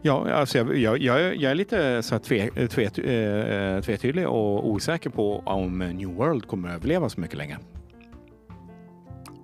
ja, 0.02 0.30
alltså 0.32 0.58
jag, 0.58 0.78
jag, 0.78 0.98
jag, 0.98 1.22
är- 1.22 1.34
jag 1.34 1.52
är 1.52 1.56
lite 1.56 2.04
så 2.04 2.20
tve, 2.20 2.68
tve, 2.68 2.90
tvetydig 3.82 4.28
och 4.28 4.70
osäker 4.70 5.10
på 5.10 5.40
om 5.46 5.78
New 5.80 6.10
World 6.10 6.48
kommer 6.48 6.70
att 6.70 6.76
överleva 6.76 7.10
så 7.10 7.22
mycket 7.22 7.38
länge. 7.38 7.58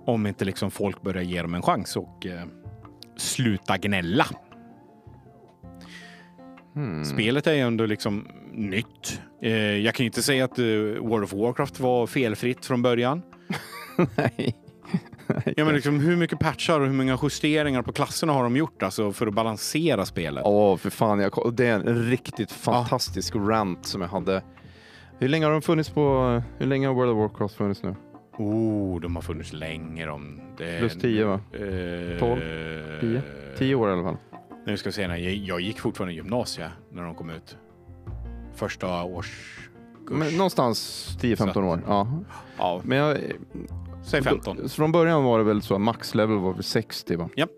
Om 0.08 0.26
inte 0.26 0.44
liksom 0.44 0.70
folk 0.70 1.02
börjar 1.02 1.22
ge 1.22 1.42
dem 1.42 1.54
en 1.54 1.62
chans 1.62 1.96
och 1.96 2.26
eh, 2.26 2.44
sluta 3.16 3.78
gnälla. 3.78 4.26
Hmm. 6.74 7.04
Spelet 7.04 7.46
är 7.46 7.52
ju 7.52 7.60
ändå 7.60 7.86
liksom 7.86 8.28
nytt. 8.52 9.20
Eh, 9.42 9.52
jag 9.52 9.94
kan 9.94 10.04
ju 10.04 10.06
inte 10.06 10.22
säga 10.22 10.44
att 10.44 10.58
eh, 10.58 10.64
World 10.64 11.24
of 11.24 11.32
Warcraft 11.32 11.80
var 11.80 12.06
felfritt 12.06 12.66
från 12.66 12.82
början. 12.82 13.22
Nej. 14.16 14.56
Ja, 15.56 15.64
men 15.64 15.74
liksom, 15.74 16.00
hur 16.00 16.16
mycket 16.16 16.38
patchar 16.38 16.80
och 16.80 16.86
hur 16.86 16.94
många 16.94 17.18
justeringar 17.22 17.82
på 17.82 17.92
klasserna 17.92 18.32
har 18.32 18.42
de 18.42 18.56
gjort 18.56 18.82
alltså, 18.82 19.12
för 19.12 19.26
att 19.26 19.34
balansera 19.34 20.06
spelet? 20.06 20.42
Åh, 20.46 20.76
för 20.76 20.90
fan. 20.90 21.20
Jag, 21.20 21.54
det 21.54 21.66
är 21.66 21.74
en 21.74 22.10
riktigt 22.10 22.52
fantastisk 22.52 23.36
rant 23.36 23.86
som 23.86 24.00
jag 24.00 24.08
hade. 24.08 24.42
Hur 25.18 25.28
länge 25.28 25.44
har 25.44 25.52
de 25.52 25.62
funnits 25.62 25.90
på... 25.90 26.42
Hur 26.58 26.66
länge 26.66 26.86
har 26.86 26.94
World 26.94 27.10
of 27.10 27.18
Warcraft 27.18 27.54
funnits 27.54 27.82
nu? 27.82 27.94
Oh, 28.38 29.00
de 29.00 29.16
har 29.16 29.22
funnits 29.22 29.52
länge. 29.52 30.06
De. 30.06 30.40
Plus 30.56 30.98
10 31.00 31.24
va? 31.24 31.40
Eh, 31.52 32.18
12, 32.18 32.40
10? 33.00 33.22
10 33.58 33.74
år 33.74 33.88
i 33.88 33.92
alla 33.92 34.02
fall. 34.02 34.16
Nu 34.66 34.76
ska 34.76 34.88
vi 34.88 34.92
se, 34.92 35.02
jag, 35.02 35.20
jag 35.20 35.60
gick 35.60 35.80
fortfarande 35.80 36.12
i 36.12 36.16
gymnasiet 36.16 36.70
när 36.92 37.02
de 37.02 37.14
kom 37.14 37.30
ut. 37.30 37.56
Första 38.54 39.02
års... 39.02 39.58
Men 40.10 40.36
någonstans 40.36 41.08
10-15 41.20 41.64
år. 41.64 41.80
Ja. 41.86 42.08
Ja, 42.58 42.80
Men 42.84 42.98
jag, 42.98 43.18
säg 44.04 44.22
15. 44.22 44.56
Så 44.62 44.68
från 44.68 44.92
början 44.92 45.24
var 45.24 45.38
det 45.38 45.44
väl 45.44 45.62
så 45.62 45.74
att 45.74 45.80
max 45.80 46.14
level 46.14 46.38
var 46.38 46.52
väl 46.52 46.62
60 46.62 47.16
va? 47.16 47.28
Japp. 47.36 47.50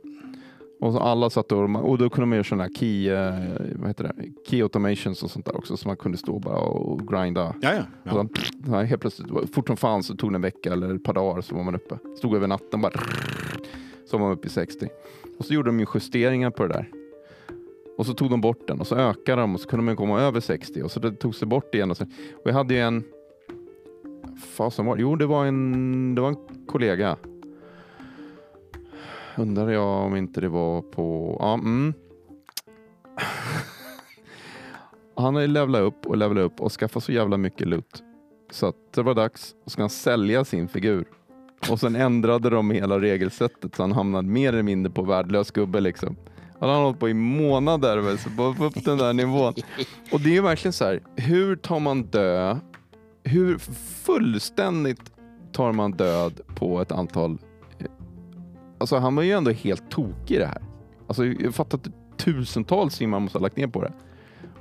Och 0.80 0.92
så 0.92 0.98
alla 0.98 1.30
satt 1.30 1.52
och, 1.52 1.90
och 1.90 1.98
då 1.98 2.10
kunde 2.10 2.26
man 2.26 2.36
göra 2.36 2.44
sådana 2.44 2.62
här 2.62 2.70
key, 2.70 3.10
eh, 3.10 3.34
vad 3.74 3.88
heter 3.88 4.04
det? 4.04 4.14
key 4.48 4.62
automations 4.62 5.22
och 5.22 5.30
sånt 5.30 5.46
där 5.46 5.56
också 5.56 5.76
så 5.76 5.88
man 5.88 5.96
kunde 5.96 6.18
stå 6.18 6.38
bara 6.38 6.58
och 6.58 7.08
grinda. 7.08 7.54
Ja, 7.60 7.72
ja. 7.74 8.12
Och 8.12 8.30
ja. 8.34 8.40
ja, 8.66 8.82
helt 8.82 9.00
plötsligt, 9.00 9.54
fort 9.54 9.66
som 9.66 9.76
fan 9.76 10.02
så 10.02 10.16
tog 10.16 10.32
det 10.32 10.34
en 10.34 10.42
vecka 10.42 10.72
eller 10.72 10.94
ett 10.94 11.04
par 11.04 11.12
dagar 11.12 11.40
så 11.40 11.54
var 11.54 11.62
man 11.62 11.74
uppe. 11.74 11.98
Stod 12.18 12.36
över 12.36 12.48
natten 12.48 12.80
bara 12.80 12.92
så 14.10 14.18
var 14.18 14.26
man 14.26 14.32
uppe 14.32 14.46
i 14.46 14.50
60. 14.50 14.88
Och 15.38 15.44
så 15.44 15.54
gjorde 15.54 15.68
de 15.68 15.80
ju 15.80 15.86
justeringar 15.94 16.50
på 16.50 16.66
det 16.66 16.74
där. 16.74 16.88
Och 17.98 18.06
så 18.06 18.14
tog 18.14 18.30
de 18.30 18.40
bort 18.40 18.68
den 18.68 18.80
och 18.80 18.86
så 18.86 18.96
ökade 18.96 19.42
de 19.42 19.54
och 19.54 19.60
så 19.60 19.68
kunde 19.68 19.84
man 19.84 19.96
komma 19.96 20.20
över 20.20 20.40
60 20.40 20.82
och 20.82 20.90
så 20.90 21.00
det 21.00 21.12
togs 21.12 21.40
det 21.40 21.46
bort 21.46 21.74
igen. 21.74 21.90
Och, 21.90 21.96
så, 21.96 22.04
och 22.04 22.50
jag 22.50 22.52
hade 22.52 22.74
ju 22.74 22.80
en, 22.80 23.04
fasen 24.56 24.86
var? 24.86 24.96
Jo, 24.96 25.16
det 25.16 25.26
var 25.26 25.46
en, 25.46 26.14
det 26.14 26.20
var 26.20 26.28
en 26.28 26.66
kollega. 26.66 27.16
Undrar 29.40 29.68
jag 29.68 30.06
om 30.06 30.16
inte 30.16 30.40
det 30.40 30.48
var 30.48 30.82
på, 30.82 31.36
ja, 31.40 31.54
mm. 31.54 31.94
Han 35.16 35.34
har 35.34 35.42
ju 35.42 35.46
levlat 35.48 35.80
upp 35.80 36.06
och 36.06 36.16
levlat 36.16 36.44
upp 36.44 36.60
och 36.60 36.72
skaffat 36.72 37.04
så 37.04 37.12
jävla 37.12 37.36
mycket 37.36 37.66
loot. 37.68 38.02
Så 38.50 38.66
att 38.66 38.76
det 38.94 39.02
var 39.02 39.14
dags 39.14 39.54
och 39.64 39.72
ska 39.72 39.82
han 39.82 39.90
sälja 39.90 40.44
sin 40.44 40.68
figur. 40.68 41.04
Och 41.70 41.80
sen 41.80 41.96
ändrade 41.96 42.50
de 42.50 42.70
hela 42.70 43.00
regelsättet 43.00 43.74
så 43.74 43.82
han 43.82 43.92
hamnade 43.92 44.28
mer 44.28 44.48
eller 44.48 44.62
mindre 44.62 44.92
på 44.92 45.02
värdelös 45.02 45.50
gubbe 45.50 45.80
liksom. 45.80 46.16
Han 46.58 46.68
har 46.68 46.82
hållit 46.82 47.00
på 47.00 47.08
i 47.08 47.14
månader 47.14 47.98
väl, 47.98 48.18
så 48.18 48.30
bara 48.30 48.54
få 48.54 48.64
upp 48.64 48.84
den 48.84 48.98
där 48.98 49.12
nivån. 49.12 49.54
Och 50.12 50.20
det 50.20 50.30
är 50.30 50.34
ju 50.34 50.42
verkligen 50.42 50.72
så 50.72 50.84
här, 50.84 51.00
hur 51.16 51.56
tar 51.56 51.80
man 51.80 52.02
död? 52.02 52.60
Hur 53.24 53.58
fullständigt 54.04 55.12
tar 55.52 55.72
man 55.72 55.92
död 55.92 56.40
på 56.54 56.80
ett 56.80 56.92
antal... 56.92 57.38
Alltså 58.80 58.96
han 58.96 59.16
var 59.16 59.22
ju 59.22 59.32
ändå 59.32 59.50
helt 59.50 59.90
tokig 59.90 60.34
i 60.34 60.38
det 60.38 60.46
här. 60.46 60.62
Alltså 61.06 61.24
jag 61.24 61.54
fattar 61.54 61.78
att 61.78 62.18
tusentals 62.18 62.98
timmar 62.98 63.20
måste 63.20 63.38
ha 63.38 63.42
lagt 63.42 63.56
ner 63.56 63.66
på 63.66 63.82
det. 63.82 63.92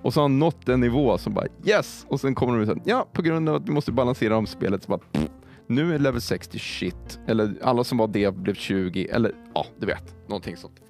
Och 0.01 0.13
så 0.13 0.19
har 0.19 0.23
han 0.23 0.39
nått 0.39 0.69
en 0.69 0.79
nivå 0.79 1.17
som 1.17 1.33
bara 1.33 1.45
yes! 1.65 2.05
Och 2.09 2.19
sen 2.19 2.35
kommer 2.35 2.53
de 2.53 2.61
ut 2.61 2.69
så 2.69 2.77
ja 2.85 3.07
på 3.13 3.21
grund 3.21 3.49
av 3.49 3.55
att 3.55 3.69
vi 3.69 3.71
måste 3.71 3.91
balansera 3.91 4.37
om 4.37 4.45
spelet 4.47 4.83
så 4.83 4.89
bara 4.89 4.99
pff, 5.11 5.29
nu 5.67 5.95
är 5.95 5.99
level 5.99 6.21
60 6.21 6.59
shit. 6.59 7.19
Eller 7.27 7.55
alla 7.61 7.83
som 7.83 7.97
var 7.97 8.07
det 8.07 8.35
blev 8.35 8.53
20. 8.53 9.07
Eller 9.07 9.35
ja, 9.53 9.65
du 9.79 9.85
vet. 9.85 10.15
Någonting 10.27 10.57
sånt 10.57 10.81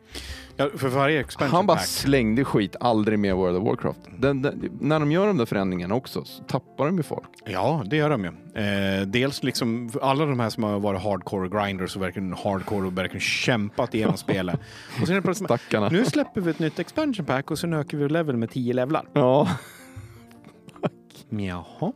ja, 0.56 0.70
för 0.78 0.88
varje 0.88 1.20
expansion 1.20 1.56
Han 1.56 1.66
bara 1.68 1.78
pack. 1.78 1.86
slängde 1.88 2.46
skit, 2.46 2.76
aldrig 2.80 3.20
mer 3.20 3.34
World 3.34 3.58
of 3.58 3.64
Warcraft. 3.64 4.00
Den, 4.18 4.42
den, 4.42 4.78
när 4.82 5.00
de 5.00 5.12
gör 5.12 5.28
de 5.28 5.38
där 5.38 5.46
förändringarna 5.46 5.96
också 5.96 6.24
så 6.26 6.44
tappar 6.44 6.86
de 6.86 6.98
ju 6.98 7.04
folk. 7.04 7.28
Ja, 7.46 7.84
det 7.86 7.96
gör 7.96 8.10
de 8.10 8.24
ju. 8.24 8.30
Eh, 8.64 9.02
dels 9.08 9.44
liksom 9.44 9.92
alla 10.02 10.26
de 10.26 10.40
här 10.40 10.50
som 10.50 10.64
har 10.64 10.80
varit 10.80 11.02
hardcore 11.02 11.50
grinders 11.50 11.96
och 11.96 12.02
verkligen 12.02 12.34
hardcore 12.34 12.88
och 12.88 12.98
verkligen 12.98 13.22
kämpat 13.22 13.94
igenom 13.96 14.18
spelet. 14.28 14.60
Och 15.02 15.08
sen 15.08 15.16
är 15.16 15.20
det 15.20 15.22
plötsligt, 15.22 15.48
Stackarna. 15.48 15.90
nu 15.90 16.06
släpper 16.06 16.42
vi 16.42 16.52
ett 16.52 16.60
nytt 16.60 16.80
expansion 16.80 17.26
pack 17.26 17.52
och 17.52 17.60
sen 17.60 17.74
ökar 17.74 17.98
vi 17.98 18.10
level 18.10 18.38
med 18.38 18.50
10 18.52 18.74
levlar. 18.74 19.06
Ja, 19.14 19.48
Jaha. 21.30 21.94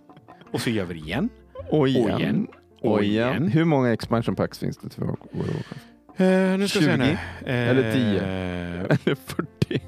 Och 0.52 0.62
så 0.62 0.70
gör 0.70 0.86
vi 0.86 0.94
det 0.94 1.00
igen. 1.00 1.30
och 1.70 1.88
igen. 1.88 2.12
Och 2.12 2.20
igen. 2.20 2.48
Och 2.82 3.04
igen. 3.04 3.48
Hur 3.48 3.66
många 3.66 3.94
expansion 3.94 4.36
packs 4.36 4.60
finns 4.60 4.78
det 4.78 4.90
till 4.90 5.04
World 5.04 5.18
of 5.22 5.38
Warcraft? 5.38 5.86
Eh, 6.18 6.58
nu 6.58 6.68
ska 6.68 6.80
vi 6.80 6.86
se 6.86 6.92
20? 6.92 6.98
nu. 6.98 7.12
Eh, 7.12 7.18
Eller 7.70 7.94
10? 7.94 8.22
Eh, 8.22 8.80
Eller 8.80 9.16
40? 9.16 9.82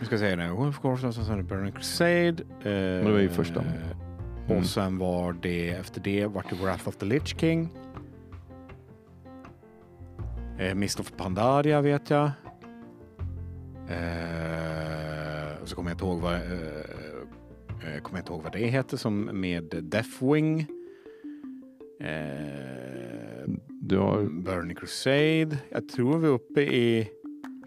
nu 0.00 0.06
ska 0.06 0.16
vi 0.16 0.18
se 0.18 0.36
nu. 0.36 0.48
Wolf 0.50 0.80
sen 1.12 1.46
Burning 1.46 1.72
Crusade. 1.72 2.42
Eh, 2.62 3.04
det 3.04 3.10
var 3.12 3.18
ju 3.18 3.28
första. 3.28 3.60
Mm. 3.60 4.58
Och 4.58 4.66
sen 4.66 4.98
var 4.98 5.32
det 5.32 5.70
efter 5.70 6.00
det 6.00 6.26
vart 6.26 6.50
det 6.50 6.56
Wrath 6.56 6.88
of 6.88 6.96
the 6.96 7.06
Lich 7.06 7.40
King. 7.40 7.68
Eh, 10.58 10.74
Mist 10.74 11.00
of 11.00 11.12
Pandaria 11.16 11.80
vet 11.80 12.10
jag. 12.10 12.30
Eh, 13.88 15.62
och 15.62 15.68
så 15.68 15.76
kommer 15.76 15.90
jag 15.90 15.94
inte 15.94 16.04
ihåg 16.04 16.20
vad, 16.20 16.34
eh, 16.34 16.40
eh, 16.40 18.00
kommer 18.02 18.18
jag 18.18 18.22
inte 18.22 18.32
ihåg 18.32 18.42
vad 18.42 18.52
det 18.52 18.66
heter 18.66 18.96
som 18.96 19.40
med 19.40 19.64
Deathwing. 19.82 20.60
Eh, 22.00 23.09
Du 23.90 23.98
har 23.98 24.22
Burning 24.22 24.76
Crusade. 24.76 25.58
Jag 25.70 25.88
tror 25.88 26.18
vi 26.18 26.26
är 26.26 26.32
uppe 26.32 26.60
i 26.60 27.08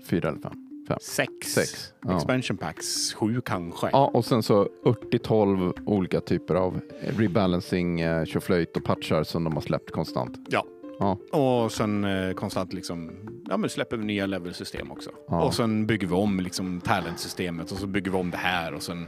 fyra 0.05 0.29
eller 0.29 0.39
fem? 0.39 0.97
sex, 1.01 1.53
Sex. 1.53 1.93
Ja. 2.01 2.15
expansion 2.15 2.57
packs. 2.57 3.13
Sju 3.13 3.41
kanske. 3.41 3.89
Ja, 3.91 4.11
och 4.13 4.25
sen 4.25 4.43
så 4.43 4.69
40-12 4.83 5.73
olika 5.85 6.21
typer 6.21 6.55
av 6.55 6.81
rebalancing, 7.17 8.01
eh, 8.01 8.25
tjoflöjt 8.25 8.77
och 8.77 8.83
patchar 8.83 9.23
som 9.23 9.43
de 9.43 9.53
har 9.53 9.61
släppt 9.61 9.91
konstant. 9.91 10.37
Ja. 10.49 10.65
Ja. 10.99 11.17
Och 11.31 11.71
sen 11.71 12.03
eh, 12.03 12.33
konstant 12.33 12.73
liksom, 12.73 13.11
ja 13.49 13.57
men 13.57 13.69
släpper 13.69 13.97
vi 13.97 14.05
nya 14.05 14.25
levelsystem 14.25 14.91
också. 14.91 15.09
Ja. 15.27 15.43
Och 15.43 15.53
sen 15.53 15.87
bygger 15.87 16.07
vi 16.07 16.13
om 16.13 16.39
liksom 16.39 16.81
talentsystemet 16.81 17.71
och 17.71 17.77
så 17.77 17.87
bygger 17.87 18.11
vi 18.11 18.17
om 18.17 18.31
det 18.31 18.37
här 18.37 18.73
och 18.73 18.83
sen... 18.83 19.07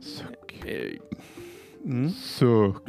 Suck. 0.00 0.64
Mm. 1.84 2.10
Suck. 2.10 2.88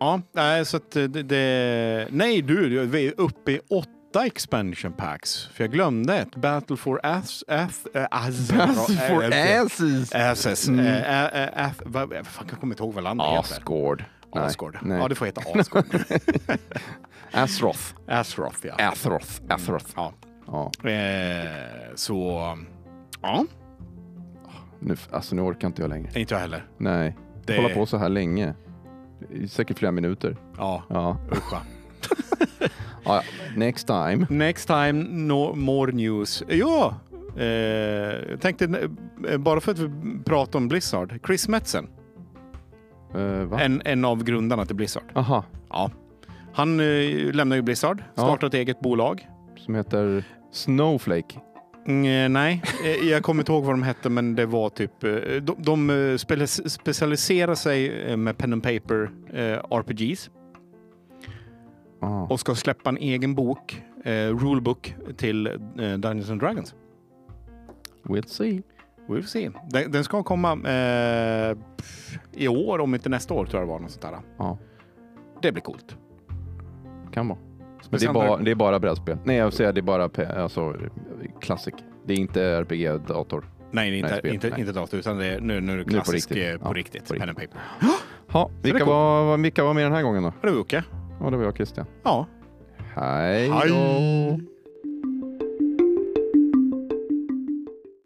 Ja, 0.00 0.20
nej 0.32 0.64
så 0.64 0.76
att 0.76 0.90
det, 0.90 1.08
det... 1.08 2.06
Nej 2.10 2.42
du, 2.42 2.86
vi 2.86 3.06
är 3.08 3.14
uppe 3.16 3.52
i 3.52 3.60
åtta 3.70 4.26
expansion 4.26 4.92
packs. 4.92 5.46
För 5.46 5.64
jag 5.64 5.70
glömde 5.72 6.16
ett. 6.16 6.36
Battle 6.36 6.76
for 6.76 7.00
Ass... 7.02 7.44
Ath, 7.48 7.74
äh, 7.94 8.06
Ass, 8.10 8.52
Battle 8.52 8.96
for 8.96 9.32
äh, 9.32 9.60
asses! 9.62 10.14
Asses. 10.14 10.68
Mm. 10.68 11.02
Ath, 11.54 11.80
vad, 11.84 12.26
fan, 12.26 12.46
jag 12.50 12.60
kommer 12.60 12.74
inte 12.74 12.82
ihåg 12.82 12.94
vad 12.94 13.04
landet 13.04 13.26
heter. 13.26 13.40
Asgård. 13.40 14.04
Asgård. 14.32 14.78
Ja, 14.88 15.08
det 15.08 15.14
får 15.14 15.26
heta 15.26 15.40
Asgård. 15.60 15.84
Asroth. 17.32 17.94
Asroth, 18.08 18.58
ja. 18.66 18.74
Athroth. 18.88 19.40
Athroth. 19.48 19.86
ja. 19.96 20.12
Ja. 20.46 20.90
Eh, 20.90 21.94
så... 21.94 22.40
Ja, 23.22 23.44
Nu, 24.80 24.96
alltså 25.10 25.34
nu 25.34 25.42
orkar 25.42 25.68
inte 25.68 25.82
jag 25.82 25.88
längre. 25.88 26.20
inte 26.20 26.34
jag 26.34 26.40
heller. 26.40 26.64
Nej. 26.78 27.16
Det- 27.46 27.56
Hålla 27.56 27.74
på 27.74 27.86
så 27.86 27.96
här 27.96 28.08
länge. 28.08 28.54
Säkert 29.48 29.78
flera 29.78 29.92
minuter. 29.92 30.36
Ja, 30.56 30.82
Ja. 30.88 31.16
uscha. 31.30 31.60
ja, 33.04 33.22
next 33.56 33.86
time. 33.86 34.26
Next 34.30 34.66
time, 34.66 34.92
no 35.08 35.54
more 35.54 35.92
news. 35.92 36.42
Ja, 36.48 36.94
eh, 37.36 37.44
jag 38.30 38.40
tänkte 38.40 38.88
eh, 39.28 39.38
bara 39.38 39.60
för 39.60 39.72
att 39.72 39.78
vi 39.78 39.90
pratar 40.24 40.58
om 40.58 40.68
Blizzard. 40.68 41.18
Chris 41.26 41.48
Metzen, 41.48 41.86
va? 43.48 43.60
en, 43.60 43.82
en 43.84 44.04
av 44.04 44.24
grundarna 44.24 44.66
till 44.66 44.76
Blizzard. 44.76 45.04
Aha, 45.14 45.44
Ja. 45.70 45.90
Han 46.52 46.80
eh, 46.80 47.32
lämnar 47.32 47.56
ju 47.56 47.62
Blizzard, 47.62 48.02
Ja. 48.14 48.22
startar 48.22 48.46
ett 48.46 48.54
eget 48.54 48.80
bolag. 48.80 49.28
som 49.56 49.74
heter 49.74 50.24
Snowflake. 50.52 51.40
Mm, 51.86 52.04
eh, 52.24 52.28
nej, 52.40 52.62
eh, 52.84 53.08
jag 53.08 53.22
kommer 53.22 53.42
inte 53.42 53.52
ihåg 53.52 53.64
vad 53.64 53.72
de 53.72 53.82
hette, 53.82 54.08
men 54.10 54.34
det 54.34 54.46
var 54.46 54.68
typ... 54.70 55.04
eh, 55.04 55.12
De, 55.42 55.54
de 55.58 56.18
specialiserar 56.68 57.54
sig 57.54 58.16
med 58.16 58.38
pen 58.38 58.52
and 58.52 58.62
paper 58.62 59.10
eh, 59.32 59.76
RPGs 59.78 60.30
Ah. 62.02 62.22
och 62.22 62.40
ska 62.40 62.54
släppa 62.54 62.90
en 62.90 62.96
egen 62.96 63.34
bok, 63.34 63.82
eh, 64.04 64.10
rulebook, 64.12 64.94
till 65.16 65.46
eh, 65.46 65.52
Dungeons 65.98 66.30
and 66.30 66.40
Dragons. 66.40 66.74
We'll 68.02 68.26
see. 68.26 68.62
We'll 69.06 69.22
see. 69.22 69.50
Den, 69.70 69.92
den 69.92 70.04
ska 70.04 70.22
komma 70.22 70.52
eh, 70.52 71.56
i 72.32 72.48
år, 72.48 72.78
om 72.78 72.94
inte 72.94 73.08
nästa 73.08 73.34
år, 73.34 73.46
tror 73.46 73.60
jag 73.60 73.68
det 73.68 73.72
var. 73.72 73.80
Något 73.80 73.90
sånt 73.90 74.02
där. 74.02 74.18
Ja, 74.38 74.58
Det 75.42 75.52
blir 75.52 75.62
coolt. 75.62 75.96
kan 77.12 77.28
vara. 77.28 77.38
Det 77.90 78.04
är, 78.04 78.12
bara, 78.12 78.36
det 78.36 78.50
är 78.50 78.54
bara 78.54 78.78
brädspel. 78.78 79.18
Nej, 79.24 79.36
jag 79.36 79.52
säger 79.52 79.72
det 79.72 79.80
är 79.80 79.82
bara 79.82 80.04
alltså, 80.42 80.74
classic. 81.40 81.74
Det 82.06 82.12
är 82.12 82.16
inte 82.18 82.42
RPG-dator. 82.42 83.44
Nej, 83.70 83.98
inte, 83.98 84.10
Nej, 84.10 84.18
spel, 84.18 84.34
inte, 84.34 84.50
nej. 84.50 84.60
inte 84.60 84.72
dator, 84.72 84.98
utan 85.00 85.18
det 85.18 85.26
är, 85.26 85.40
nu, 85.40 85.60
nu 85.60 85.72
är 85.72 85.76
det 85.76 85.84
på 85.84 85.90
klassisk 85.90 86.30
riktigt. 86.32 86.52
eh, 86.54 86.58
på 86.58 86.68
Ja, 86.68 86.72
riktigt. 86.72 87.08
på 87.08 87.14
Pen 87.14 87.28
and 87.28 87.38
paper. 87.38 87.60
Ja, 88.32 88.50
är 88.58 88.62
vilka, 88.62 88.78
coolt. 88.78 88.88
var, 88.90 89.36
vilka 89.38 89.64
var 89.64 89.74
med 89.74 89.84
den 89.84 89.92
här 89.92 90.02
gången 90.02 90.22
då? 90.22 90.32
Det 90.40 90.46
var 90.50 90.56
Jocke. 90.56 90.84
Ja, 91.20 91.30
det 91.30 91.36
var 91.36 91.44
jag 91.44 91.56
Christian. 91.56 91.86
Ja. 92.02 92.26
Hej 92.94 93.48
Hej. 93.50 93.68
då! 93.68 94.40